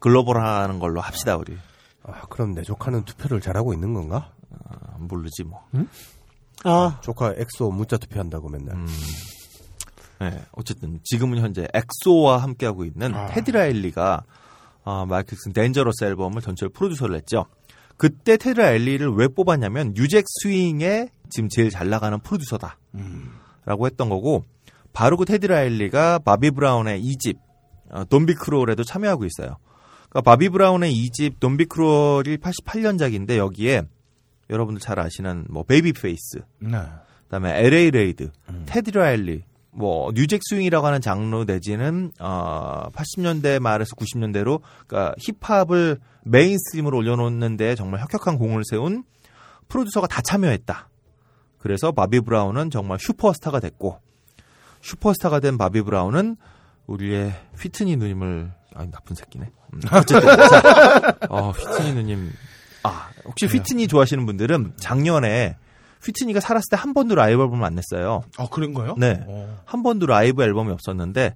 [0.00, 1.56] 글로벌하는 걸로 합시다 우리.
[2.02, 4.32] 아, 그럼 내 조카는 투표를 잘하고 있는 건가?
[4.68, 5.62] 아, 모르지 뭐.
[6.64, 8.76] 아, 조카 엑소 문자 투표한다고 맨날.
[10.20, 10.30] 음.
[10.30, 13.26] 네, 어쨌든 지금은 현재 엑소와 함께하고 있는 아.
[13.26, 14.24] 테디 라일리가
[14.84, 17.46] 어, 마이클 잭슨 Dangerous 앨범을 전체로 프로듀서를 했죠.
[17.96, 22.78] 그때 테디 라일리를 왜 뽑았냐면 New Jack Swing의 지금 제일 잘 나가는 프로듀서다.
[23.64, 24.44] 라고 했던 거고
[24.92, 27.36] 바로 그 테디 라일리가 바비 브라운의 2집
[27.90, 29.56] 어, Don't Be Cruel에도 참여하고 있어요.
[30.08, 33.82] 그러니까 바비 브라운의 2집 Don't Be Cruel이 88년작인데 여기에
[34.48, 36.78] 여러분들 잘 아시는 뭐 베이비 페이스 네.
[37.24, 38.30] 그다음에 LA 레이드,
[38.66, 45.98] 테디 라일리, 뭐 New Jack Swing이라고 하는 장르 내지는 어 80년대 말에서 90년대로 그러니까 힙합을
[46.24, 49.04] mainstream으로 올려놓는데 정말 혁혁한 공을 세운
[49.68, 50.88] 프로듀서가 다 참여했다.
[51.58, 54.00] 그래서 바비 브라운은 정말 슈퍼스타가 됐고
[54.80, 56.36] 슈퍼스타가 된 바비 브라운은
[56.86, 59.50] 우리의 휘트니 누님을 아 나쁜 새끼네.
[59.74, 62.32] 음, 어쨌든 자, 어, 휘트니 누님
[62.82, 65.56] 아 혹시 휘트니 좋아하시는 분들은 작년에
[66.04, 68.22] 휘트니가 살았을 때 한 번도 라이브 앨범을 안 냈어요.
[68.38, 68.94] 아 그런가요?
[68.98, 69.22] 네.
[69.26, 69.58] 어.
[69.64, 71.34] 한 번도 라이브 앨범이 없었는데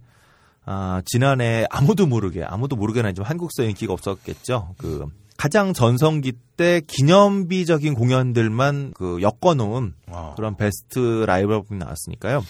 [0.67, 4.75] 아, 지난해 아무도 모르게 아무도 모르게는 아니지만 한국서 인기가 없었겠죠.
[4.79, 10.33] 그 가장 전성기 때 기념비적인 공연들만 그 엮어놓은 아.
[10.37, 12.43] 그런 베스트 라이브 앨범이 나왔으니까요.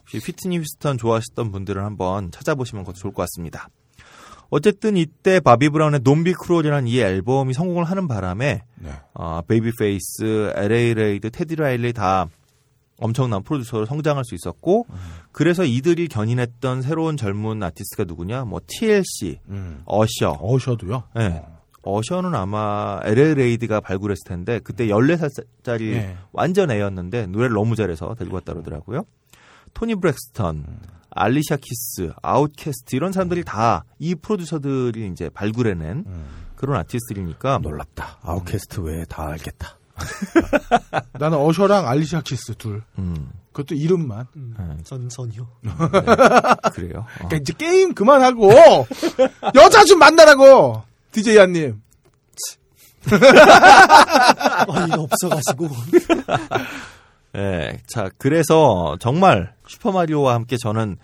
[0.00, 3.68] 혹시 휘트니 휴스턴 좋아하셨던 분들은 한번 찾아보시면 좋을 것 같습니다.
[4.54, 8.90] 어쨌든 이때 바비 브라운의 Don't Be Cruel이라는 이 앨범이 성공을 하는 바람에 네.
[9.12, 12.28] 어, 베이비 페이스, LA 레이드, 테디 라일리 다
[13.00, 14.86] 엄청난 프로듀서로 성장할 수 있었고
[15.32, 18.44] 그래서 이들이 견인했던 새로운 젊은 아티스트가 누구냐?
[18.44, 19.82] 뭐 TLC, 음.
[19.86, 20.38] 어셔.
[20.40, 21.02] 어셔도요?
[21.16, 21.44] 네.
[21.82, 26.16] 어셔는 아마 LA 레이드가 발굴했을 텐데 그때 14살짜리 예.
[26.30, 29.02] 완전 애였는데 노래를 너무 잘해서 데리고 왔다 그러더라고요.
[29.74, 30.64] 토니 브렉스턴,
[31.14, 36.04] 알리샤 키스, 아웃캐스트 이런 사람들이 다 이 프로듀서들이 이제 발굴해낸
[36.56, 38.18] 그런 아티스트들이니까 놀랍다.
[38.22, 39.78] 아웃캐스트 외에 다 알겠다.
[41.18, 42.82] 나는 어셔랑 알리샤 키스 둘.
[42.98, 43.30] 음.
[43.52, 44.26] 그것도 이름만.
[44.34, 45.46] 네, 전선이요.
[46.74, 46.98] 그래요.
[46.98, 47.06] 어.
[47.28, 48.50] 그러니까 이제 게임 그만하고
[49.54, 50.82] 여자 좀 만나라고.
[51.12, 51.80] DJ 한님.
[54.68, 55.68] 어이가 없어가지고.
[57.36, 60.96] 예, 자, 그래서 정말 슈퍼마리오와 함께 저는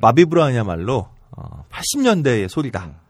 [0.00, 3.00] 바비 브라운이야말로 어, 80년대의 소리다.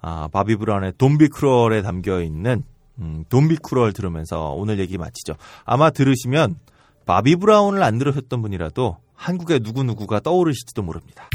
[0.00, 2.62] 아, 바비 브라운의 Don't Be Cruel에 담겨 있는
[2.98, 5.34] 음, Don't Be Cruel 들으면서 오늘 얘기 마치죠.
[5.64, 6.58] 아마 들으시면
[7.04, 11.28] 바비 브라운을 안 들으셨던 분이라도 한국의 누구누구가 떠오르실지도 모릅니다.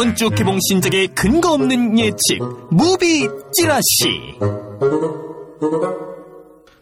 [0.00, 2.38] 이번 주 개봉 신작의 근거 없는 예측
[2.70, 4.38] movie 찌라시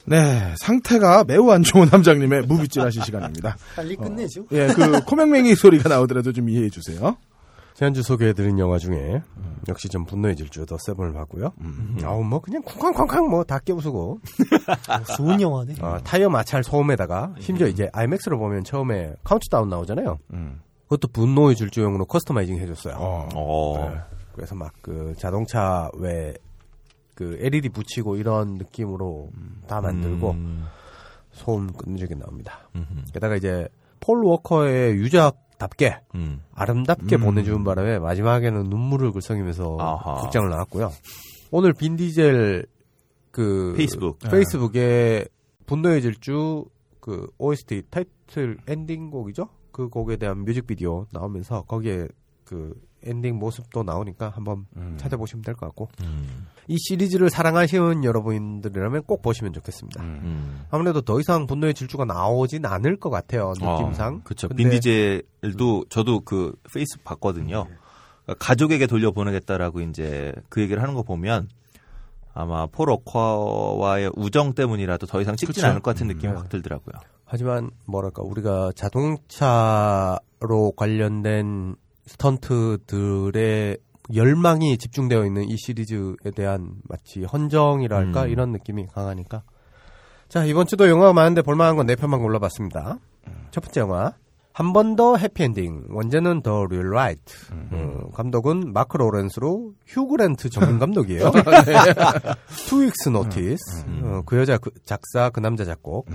[0.05, 3.57] 네, 상태가 매우 안 좋은 함장님의 movie 찌라시 시간입니다.
[3.74, 4.45] 빨리 끝내죠.
[4.53, 7.16] 예, 그 코맹맹이 소리가 나오더라도 좀 이해해 주세요.
[7.74, 9.20] 지난주 소개해드린 영화 중에
[9.66, 11.53] 역시 좀 분노의 질주 The Seven을 봤고요.
[12.05, 14.20] 아우 뭐 그냥 쿵쾅쾅쾅 뭐 다 깨부수고
[15.16, 15.74] 좋은 영화네.
[15.81, 20.19] 어, 타이어 마찰 소음에다가 심지어 이제 IMAX로 보면 처음에 카운트다운 나오잖아요.
[20.89, 22.97] 그것도 분노의 질주용으로 customizing 해줬어요.
[23.35, 24.01] 어, 네.
[24.35, 26.35] 그래서 막 그 자동차 왜
[27.19, 29.31] 그 LED 붙이고 이런 느낌으로
[29.66, 30.66] 다 만들고 음,
[31.32, 32.60] 소음 끈질기게 나옵니다.
[32.77, 33.66] 음흠, 게다가 이제
[33.98, 40.20] 폴 워커의 유작답게 음, 아름답게 보내주는 바람에 마지막에는 눈물을 글썽이면서 아하.
[40.23, 40.93] 극장을 나왔고요.
[41.51, 42.66] 오늘 빈 디젤
[43.32, 44.20] 그 페이스북.
[44.20, 45.27] 페이스북에
[45.66, 46.66] 분노의 질주
[47.01, 49.48] 그 OST 타이틀 엔딩곡이죠.
[49.78, 52.09] 그 곡에 대한 뮤직비디오 나오면서 거기에
[52.42, 52.74] 그
[53.05, 59.52] 엔딩 모습도 나오니까 한번 찾아보시면 될 것 같고 음, 이 시리즈를 사랑하시는 여러분들이라면 꼭 보시면
[59.52, 60.02] 좋겠습니다.
[60.02, 60.64] 음.
[60.72, 64.22] 아무래도 더 이상 분노의 질주가 나오진 않을 것 같아요 느낌상.
[64.24, 64.48] 그렇죠.
[64.48, 67.68] 근데 빈디젤도 저도 그 페이스북 봤거든요.
[68.24, 71.48] 그러니까 가족에게 돌려보내겠다라고 이제 그 얘기를 하는 거 보면
[72.34, 75.66] 아마 폴 워커와의 우정 때문이라도 더 이상 찍진 그쵸.
[75.68, 77.00] 않을 것 같은 느낌이 확 들더라고요.
[77.30, 80.18] 하지만 뭐랄까 우리가 자동차로
[80.76, 81.76] 관련된
[82.06, 83.76] 스턴트들의
[84.14, 88.30] 열망이 집중되어 있는 이 시리즈에 대한 마치 헌정이랄까 음.
[88.30, 89.42] 이런 느낌이 강하니까.
[90.30, 92.98] 자 이번 주도 영화가 많은데 볼만한 건 네 편만 골라봤습니다.
[93.50, 94.14] 첫 번째 영화
[94.59, 97.32] 한 번 더 해피엔딩 원제는 The Rewrite
[97.70, 101.30] 어, 감독은 마크 로렌스로 휴 그랜트 전문 감독이에요.
[102.69, 106.09] Two Weeks Notice 어, 그 여자 그 작사 그 남자 작곡.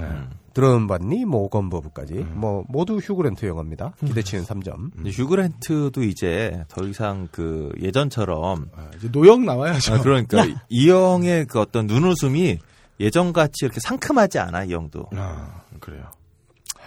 [0.53, 1.25] 들어봤니?
[1.25, 2.15] 모건 부부까지.
[2.33, 3.93] 뭐 모두 휴 그랜트 영화입니다.
[4.05, 4.91] 기대치는 3점.
[4.93, 9.95] 근데 휴그랜트도 이제 더 이상 그 예전처럼 아, 이제 노역 나와야죠.
[9.95, 12.59] 아, 그러니까 이 형의 그 어떤 눈웃음이
[12.99, 15.05] 예전같이 이렇게 상큼하지 않아 이 형도.
[15.15, 16.03] 아, 그래요.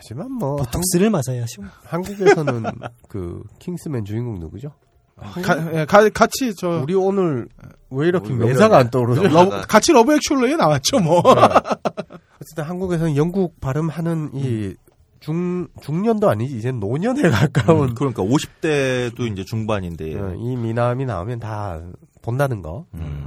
[0.06, 1.62] 하지만 뭐 보톡스를 맞아야죠.
[1.84, 2.62] 한국에서는
[3.08, 4.70] 그 킹스맨 주인공 누구죠?
[5.16, 7.48] 가, 예, 가- 같이 저 우리 오늘
[7.90, 9.22] 왜 이렇게 매사가 안 떠오르죠?
[9.28, 11.20] Love, 같이 Love Actually에 나왔죠, 뭐.
[12.40, 14.74] 어쨌든 한국에서는 영국 발음하는 이
[15.20, 20.14] 중, 중년도 아니지, 이제 노년에 가까운 그러니까 50대도 이제 중반인데.
[20.20, 21.80] 어, 이 미남이 나오면 다
[22.22, 22.84] 본다는 거.
[22.94, 23.26] 음.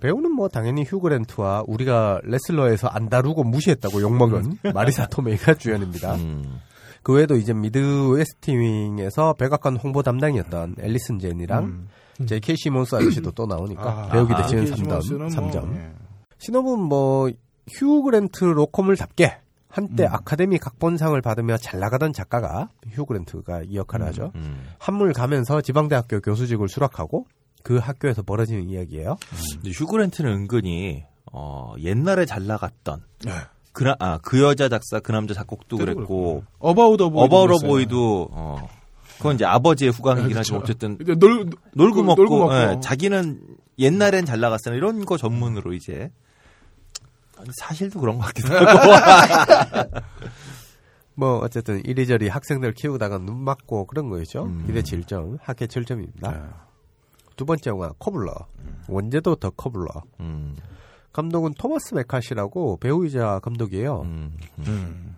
[0.00, 6.14] 배우는 뭐 당연히 휴 그랜트와 우리가 레슬러에서 안 다루고 무시했다고 욕먹은 마리사 토메이가 주연입니다.
[6.14, 6.60] 음.
[7.02, 7.78] 그 외에도 이제 미드
[8.10, 11.88] West Wing에서 백악관 홍보 담당이었던 앨리슨 제니랑
[12.26, 12.56] J.K.
[12.56, 14.76] 시몬스 아저씨도 또 나오니까 배우 기대치는 아, 3점.
[14.76, 15.66] 시몬스는 3점.
[15.66, 15.92] 뭐, 예.
[16.38, 17.30] 시놉은 뭐,
[17.72, 19.38] 휴 그랜트 로코물답게
[19.68, 20.08] 한때 음.
[20.12, 24.32] 아카데미 각본상을 받으며 잘 나가던 작가가 휴 그랜트가 이 역할을 하죠.
[24.34, 24.66] 음.
[24.78, 27.26] 한물 가면서 지방대학교 교수직을 수락하고
[27.62, 29.16] 그 학교에서 벌어지는 이야기예요.
[29.54, 33.32] 근데 휴그랜트는 은근히 어, 옛날에 잘 나갔던 네.
[33.72, 37.68] 그, 나- 아, 그 여자 작사 그 남자 작곡도 그랬고 어바웃 어보이도 어바우러 그랬어요.
[37.70, 38.68] 보이도 어,
[39.18, 40.72] 그건 이제 아버지의 후광이긴 하지만 그쵸.
[40.72, 42.54] 어쨌든 놀, 놀고 그, 먹고, 놀고 먹고.
[42.54, 43.40] 예, 자기는
[43.78, 46.10] 옛날엔 잘 나갔으나 이런 거 전문으로 이제
[47.58, 49.90] 사실도 그런 것 같기도 하고
[51.14, 54.44] 뭐 어쨌든 이리저리 학생들 키우다가 눈 맞고 그런 거였죠.
[54.44, 54.64] 음.
[54.66, 56.32] 기대치 1점, 합계 7점입니다.
[56.32, 56.38] 네.
[57.40, 58.34] 두 번째 영화 Cobbler.
[58.86, 59.86] 원제도 더 커블러.
[60.20, 60.56] 음,
[61.14, 64.02] 감독은 토마스 메카시라고 배우이자 감독이에요.
[64.02, 65.16] 음, 음.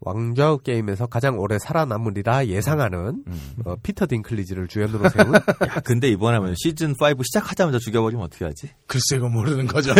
[0.00, 3.54] 왕좌우 게임에서 가장 오래 살아남으리라 예상하는 음.
[3.64, 8.70] 어, 피터 딩클리지를 주연으로 세운 야, 근데 이번에 하면 시즌 5 시작하자마자 죽여버리면 어떻게 하지?
[8.88, 9.94] 글쎄, 이거 모르는 거죠.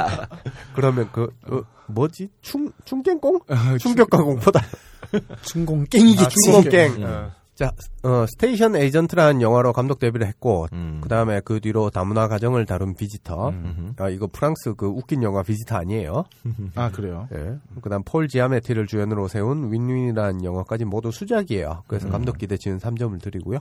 [0.74, 3.40] 그러면 그 어, 뭐지 충 충갱공
[3.78, 4.62] 충격과 공포다
[5.44, 6.34] 중공 깽이겠지.
[6.46, 7.37] 충공갱 어.
[7.58, 7.72] 자
[8.04, 11.00] 어, Station Agent라는 영화로 감독 데뷔를 했고 음.
[11.02, 13.94] 그 다음에 그 뒤로 다문화 가정을 다룬 Visitor 음흠.
[13.96, 16.22] 아 이거 프랑스 그 웃긴 영화 Visitor 아니에요
[16.76, 17.26] 아, 그래요?
[17.34, 17.58] 예.
[17.82, 21.82] 그 다음 폴 지아메티를 주연으로 세운 Win Win이라는 영화까지 모두 수작이에요.
[21.88, 23.58] 그래서 감독 기대 치는 3점을 드리고요.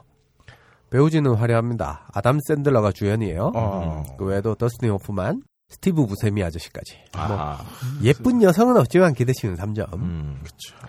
[0.89, 2.07] 배우진은 화려합니다.
[2.13, 3.51] 아담 샌들러가 주연이에요.
[3.55, 4.03] 어.
[4.17, 6.97] 그 외에도 더스틴 호프만, 스티브 부세미 아저씨까지.
[7.13, 7.59] 뭐 아,
[8.01, 9.93] 예쁜 여성은 없지만 기대치는 3점.
[9.95, 10.41] 음.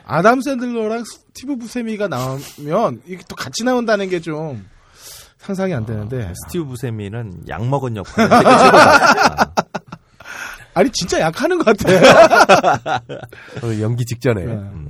[0.05, 4.65] 아담 샌들러랑 스티브 부세미가 나오면 이게 또 같이 나온다는 게 좀
[5.39, 9.55] 상상이 안 되는데 스티브 부세미는 약 먹은 되게 최고다.
[10.75, 12.97] 아니 진짜 약하는 것 같아.
[13.63, 14.45] 어, 연기 직전에.
[14.45, 14.53] 네.
[14.53, 14.89] 음.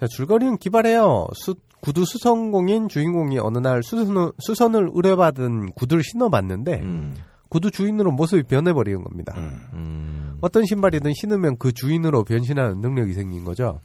[0.00, 1.28] 자, 줄거리는 기발해요.
[1.34, 7.14] 수- 구두 수성공인 주인공이 어느 날 수선을, 수선을 의뢰받은 구두를 신어봤는데 음.
[7.54, 9.32] 구두 주인으로 모습이 변해버리는 겁니다.
[9.74, 10.36] 음.
[10.40, 13.80] 어떤 신발이든 신으면 그 주인으로 변신하는 능력이 생긴 거죠.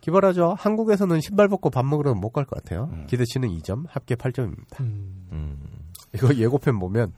[0.00, 0.56] 기발하죠.
[0.58, 2.90] 한국에서는 신발 벗고 밥 먹으러 못갈 것 같아요.
[3.06, 4.80] 기대치는 2점, 합계 8점입니다.
[4.80, 5.60] 음.
[6.12, 7.12] 이거 예고편 보면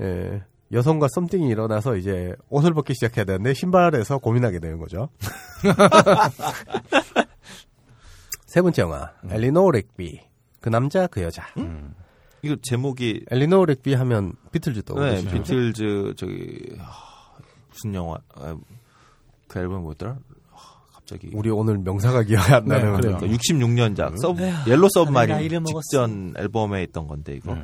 [0.00, 5.08] 예, 여성과 썸띵이 일어나서 이제 옷을 벗기 시작해야 되는데 신발에서 고민하게 되는 거죠.
[8.46, 10.20] 세 번째 영화 엘리노 렉비
[10.60, 11.42] 그 남자 그 여자
[12.44, 15.30] 이거 제목이 Eleanor Rigby 하면 비틀즈 네, 떠오르시죠?
[15.30, 16.92] 비틀즈 저기 아,
[17.70, 18.54] 무슨 영화 아,
[19.48, 20.18] 그 앨범 뭐였더라?
[20.52, 20.56] 아,
[20.92, 23.16] 갑자기 우리 오늘 명사가 기억이 안 네, 나는 그래요.
[23.18, 25.48] 66년작 서브 Yellow Submarine.
[25.64, 27.56] 직전 앨범에 있던 건데 이거.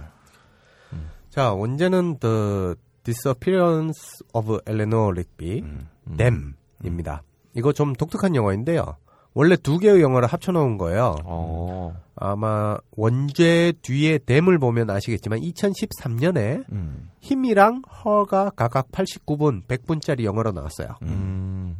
[1.28, 2.74] 자 원제는 The
[3.04, 5.88] Disappearance of Eleanor Rigby 음.
[6.16, 7.22] Them입니다.
[7.54, 8.96] 이거 좀 독특한 영화인데요.
[9.34, 11.16] 원래 두 개의 영화를 합쳐놓은 거예요.
[11.24, 11.96] 어.
[12.16, 17.10] 아마 원제 뒤에 Them을 보면 아시겠지만 2013년에 음.
[17.20, 20.96] Him이랑 Her가 각각 89분, 100분짜리 영화로 나왔어요.
[21.02, 21.76] 음.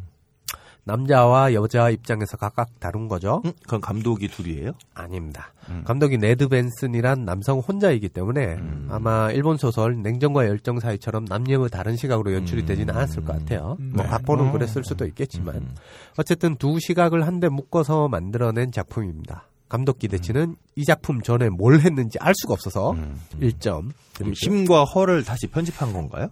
[0.85, 3.43] 남자와 여자 입장에서 각각 다룬 거죠.
[3.44, 3.52] 음?
[3.66, 4.73] 그럼 감독이 둘이에요?
[4.94, 5.52] 아닙니다.
[5.69, 5.82] 음.
[5.86, 8.89] 감독이 네드 벤슨이란 남성 혼자이기 때문에 음.
[8.90, 13.77] 아마 일본 소설 냉정과 열정 사이처럼 남녀의 다른 시각으로 연출이 되지는 않았을 것 같아요.
[13.78, 15.74] 뭐 각본은 그랬을 수도 있겠지만 음.
[16.16, 19.44] 어쨌든 두 시각을 한데 묶어서 만들어낸 작품입니다.
[19.69, 22.97] 감독 기대치는 이 작품 전에 뭘 했는지 알 수가 없어서
[23.40, 26.28] 1점 그럼 드리고 힘과 허를 다시 편집한 건가요?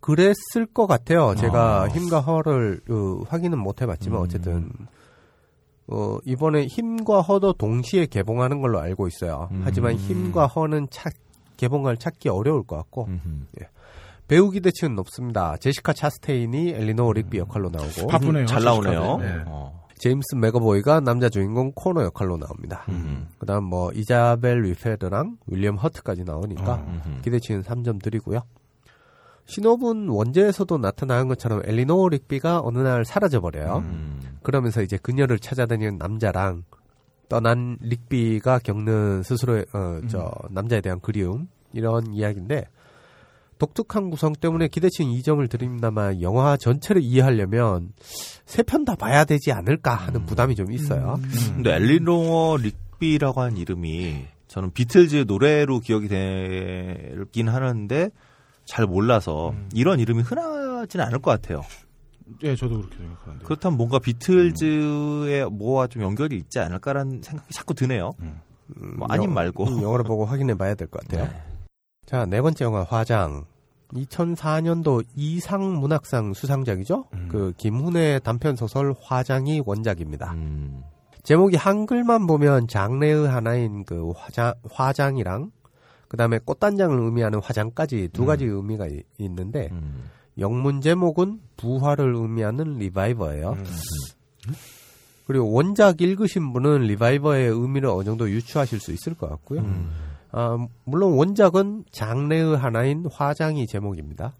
[0.00, 1.34] 그랬을 것 같아요.
[1.34, 1.88] 제가 아.
[1.88, 4.70] 힘과 허를 어, 확인은 못 해봤지만 어쨌든
[5.88, 9.48] 어, 이번에 힘과 허도 동시에 개봉하는 걸로 알고 있어요.
[9.52, 9.62] 음.
[9.64, 11.12] 하지만 힘과 허는 찾,
[11.56, 13.64] 개봉을 찾기 어려울 것 같고 음흠.
[14.28, 15.56] 배우 기대치는 높습니다.
[15.56, 18.44] 제시카 차스테인이 엘리노 릭비 역할로 나오고 바쁘네요.
[18.46, 19.16] 잘 나오네요.
[19.18, 19.42] 네.
[19.46, 19.86] 어.
[19.98, 22.84] 제임스 맥어보이가 남자 주인공 코너 역할로 나옵니다.
[22.90, 23.26] 음.
[23.38, 27.22] 그다음 뭐 이자벨 위페드랑 윌리엄 허트까지 나오니까 음흠.
[27.22, 28.42] 기대치는 3점 드리고요.
[29.48, 33.78] 신호분 원제에서도 나타나는 것처럼 엘리노 릭비가 어느 날 사라져 버려요.
[33.78, 34.20] 음.
[34.42, 36.64] 그러면서 이제 그녀를 찾아다니는 남자랑
[37.30, 42.66] 떠난 릭비가 겪는 스스로의 어, 저 남자에 대한 그리움 이런 이야기인데
[43.58, 47.92] 독특한 구성 때문에 기대치는 2점을 드립니다만 영화 전체를 이해하려면
[48.44, 51.18] 세 편 다 봐야 되지 않을까 하는 부담이 좀 있어요.
[51.54, 58.10] 근데 엘리노어 릭비라고 하는 이름이 저는 비틀즈 노래로 기억이 되긴 하는데
[58.68, 61.62] 잘 몰라서 이런 이름이 흔하지는 않을 것 같아요.
[62.42, 63.44] 예, 저도 그렇게 생각하는데.
[63.44, 68.12] 그렇다면 뭔가 비틀즈의 뭐와 좀 연결이 있지 않을까라는 생각이 자꾸 드네요.
[68.98, 69.64] 뭐 아님 영- 말고.
[69.66, 71.28] 음, 영화를 보고 확인해 봐야 될 것 같아요.
[72.06, 73.44] 자, 네 번째 영화 화장.
[73.94, 77.06] 2004년도 이상 문학상 수상작이죠.
[77.28, 80.32] 그 김훈의 단편 소설 화장이 원작입니다.
[80.32, 80.82] 음.
[81.22, 85.50] 제목이 한글만 보면 장르의 하나인 그 화장 화장이랑
[86.08, 90.04] 그다음에 꽃단장을 의미하는 화장까지 두 가지 의미가 이- 있는데 음.
[90.38, 93.56] 영문 제목은 부활을 의미하는 리바이버예요.
[95.26, 99.60] 그리고 원작 읽으신 분은 리바이버의 의미를 어느 정도 유추하실 수 있을 것 같고요.
[100.30, 104.34] 아, 물론 원작은 장르의 하나인 화장이 제목입니다.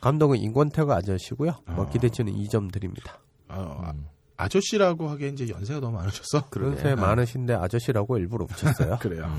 [0.00, 1.52] 감독은 인권태가 아저씨고요.
[1.74, 3.18] 뭐 기대치는 2점 드립니다.
[3.48, 3.94] 아, 아,
[4.38, 6.44] 아저씨라고 하기엔 이제 연세가 너무 많으셨어.
[6.56, 8.96] 연세 많으신데 아저씨라고 일부러 붙였어요.
[9.02, 9.30] 그래요.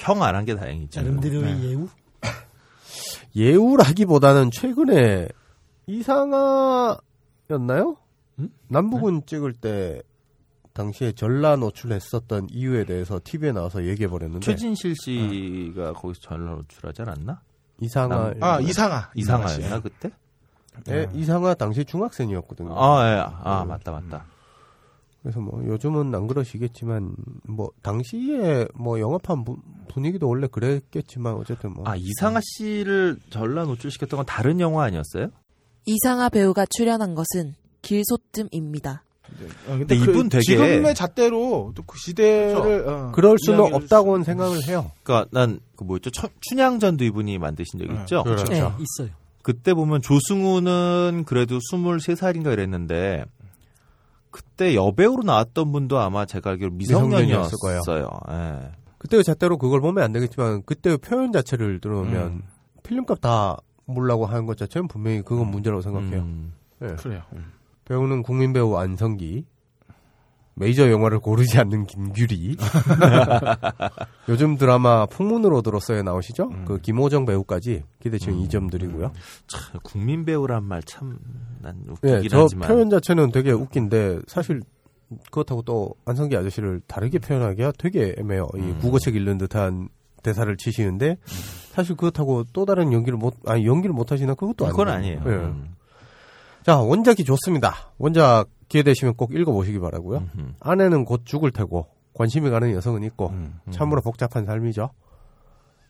[0.00, 1.00] 형안 한 게 다행이죠.
[1.00, 1.88] 나름대로의 예우?
[3.36, 5.28] 예우라기보다는 최근에
[5.86, 6.98] 이상하였나요?
[8.68, 10.02] 남북은 찍을 때
[10.72, 17.40] 당시에 전라 노출했었던 이유에 대해서 TV에 나와서 얘기해 버렸는데 최진실 씨가 거기서 전화 노출하지 않았나?
[17.80, 19.10] 이상하 아, 이상하.
[19.14, 20.10] 이상하였나 그때?
[20.88, 22.74] 예, 이상하 당시 중학생이었거든요.
[22.74, 23.18] 아, 예.
[23.44, 24.24] 아 맞다 맞다.
[25.22, 27.14] 그래서 뭐 요즘은 안 그러시겠지만
[27.48, 29.56] 뭐 당시에 뭐 영업한 부-
[29.88, 35.28] 분위기도 원래 그랬겠지만 어쨌든 뭐 아 이상아 씨를 전라 노출시켰던 건 다른 영화 아니었어요?
[35.86, 39.04] 이상하 배우가 출연한 것은 길소뜸입니다.
[39.68, 44.90] 어, 근데 이분 되게- 지금의 잣대로 또 그 시대를 어, 그럴 수는 없다고는 생각을 해요.
[45.02, 46.10] 그러니까 난 그 뭐였죠?
[46.10, 48.22] 천- 춘향전도 이분이 만드신 적 있죠?
[48.24, 48.44] 그렇죠.
[48.52, 49.14] 네, 있어요.
[49.42, 53.24] 그때 보면 조승우는 그래도 23살인가 이랬는데
[54.32, 58.08] 그때 여배우로 나왔던 분도 아마 제가 알기로 미성년이었을 미성년이었어요.
[58.30, 58.72] 예.
[58.98, 62.42] 그때의 잣대로 그걸 보면 안 되겠지만 그때의 표현 자체를 들어오면 음.
[62.82, 66.22] 필름값 다 몰라고 하는 것 자체는 분명히 그건 문제라고 생각해요.
[66.22, 66.52] 음.
[66.82, 66.86] 예.
[66.96, 67.22] 그래요.
[67.34, 67.52] 음.
[67.84, 69.44] 배우는 국민 배우 안성기,
[70.62, 72.56] 메이저 영화를 고르지 않는 김규리,
[74.28, 76.50] 요즘 드라마 풍문으로 들었어요 나오시죠?
[76.66, 79.10] 그 김호정 배우까지 기대치는 2점 드리고요.
[79.48, 81.18] 참, 국민 배우란 말 참난
[82.04, 84.62] 예, 웃기긴 저 하지만 표현 자체는 되게 웃긴데 사실
[85.32, 88.48] 그렇다고 또 안성기 아저씨를 다르게 표현하기가 되게 애매해요.
[88.54, 88.78] 이 음.
[88.80, 89.88] 국어책 읽는 듯한
[90.22, 91.16] 대사를 치시는데
[91.72, 95.20] 사실 그렇다고 또 다른 연기를 못 아니 연기를 못 하시나 그것도 그건 아니에요.
[95.20, 95.32] 아니에요.
[95.34, 95.44] 예.
[95.44, 95.74] 음.
[96.62, 97.90] 자 원작이 좋습니다.
[97.98, 100.26] 원작 기회 되시면 꼭 읽어보시기 바라고요.
[100.34, 100.52] 음흠.
[100.60, 103.60] 아내는 곧 죽을 테고 관심이 가는 여성은 있고 음.
[103.70, 104.88] 참으로 복잡한 삶이죠.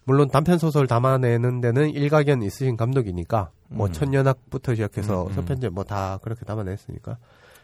[0.05, 3.93] 물론 단편 소설 담아내는 데는 일가견 있으신 감독이니까 뭐 음.
[3.93, 5.33] 천년학부터 시작해서 음, 음.
[5.33, 7.19] 서편제 뭐 다 그렇게 담아냈으니까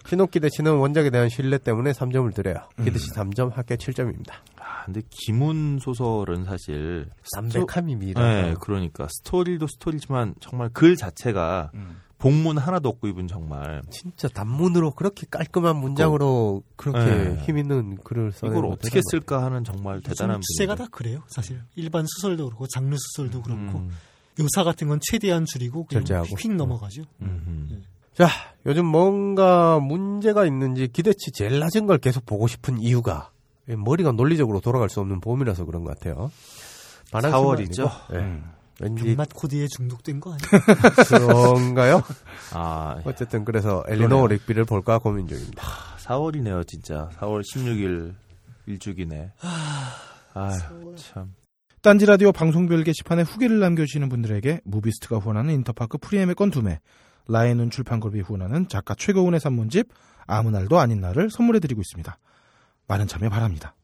[0.07, 2.69] 신옥 기대치는 원작에 대한 신뢰 때문에 3점을 드려요.
[2.77, 4.31] 기대치 3점, 합계 7점입니다.
[4.61, 8.23] 아, 근데 김훈 소설은 사실 담백함이 미라.
[8.43, 11.73] 네, 그러니까 스토리도 스토리지만 정말 글 자체가
[12.19, 17.43] 복문 하나도 없고 이분 정말 진짜 단문으로 그렇게 깔끔한 문장으로 그 렇게 네.
[17.45, 20.75] 힘 있는 글을 써내는 이걸 거 어떻게 쓸까 하는 정말 대단한 분이죠.
[20.75, 21.63] 다 그래요, 사실.
[21.77, 23.91] 일반 수설도 그렇고 장르 수설도 그렇고 음.
[24.39, 26.37] 묘사 같은 건 최대한 줄이고 절제하고.
[26.37, 27.03] 휙 넘어가죠.
[27.23, 27.83] 음흠.
[28.15, 28.29] 자,
[28.67, 33.31] 요즘 뭔가 문제가 있는지 기대치 제일 낮은 걸 계속 보고 싶은 이유가
[33.67, 36.31] 머리가 논리적으로 돌아갈 수 없는 봄이라서 그런 것 같아요.
[37.13, 37.81] 반항심은 4월이죠.
[37.81, 38.19] 아니고, 예.
[38.19, 38.58] 음.
[38.81, 41.27] 왠지 병맛 코드에 중독된 거 아니에요?
[41.27, 42.03] 그런가요?
[42.55, 44.27] 아, 어쨌든 그래서 엘리노 그러네요.
[44.29, 45.63] Rigby를 볼까 고민 중입니다.
[45.99, 47.09] 4월이네요, 진짜.
[47.19, 48.15] 4월 16일
[48.67, 49.33] 일주기네.
[50.35, 51.35] 아휴, 참.
[51.83, 56.81] 딴지 라디오 방송별 게시판에 후기를 남겨주시는 분들에게 무비스트가 후원하는 인터파크 프리 예매권 두 매,
[57.29, 59.89] 라인은 출판그룹이 후원하는 작가 최고운의 산문집
[60.27, 62.19] 아무 날도 아닌 날을 선물해드리고 있습니다.
[62.87, 63.75] 많은 참여 바랍니다.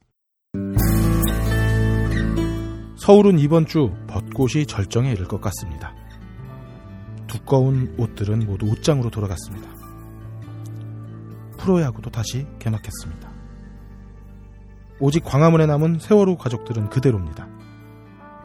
[3.05, 5.93] 서울은 이번 주 벚꽃이 절정에 이를 것 같습니다.
[7.27, 9.69] 두꺼운 옷들은 모두 옷장으로 돌아갔습니다.
[11.59, 13.31] 프로야구도 다시 개막했습니다.
[15.01, 17.47] 오직 광화문에 남은 세월호 가족들은 그대로입니다.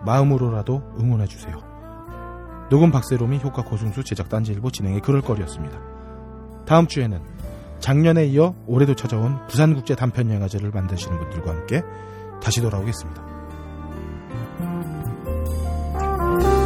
[0.05, 2.67] 마음으로라도 응원해주세요.
[2.69, 5.79] 녹음 박세롬이 효과 고승수 제작 단지일보 진행의 그럴거리였습니다.
[6.65, 7.21] 다음 주에는
[7.79, 11.81] 작년에 이어 올해도 찾아온 부산국제 단편영화제를 만드시는 분들과 함께
[12.43, 13.28] 다시 돌아오겠습니다.
[14.29, 14.59] Thank
[16.43, 16.58] you.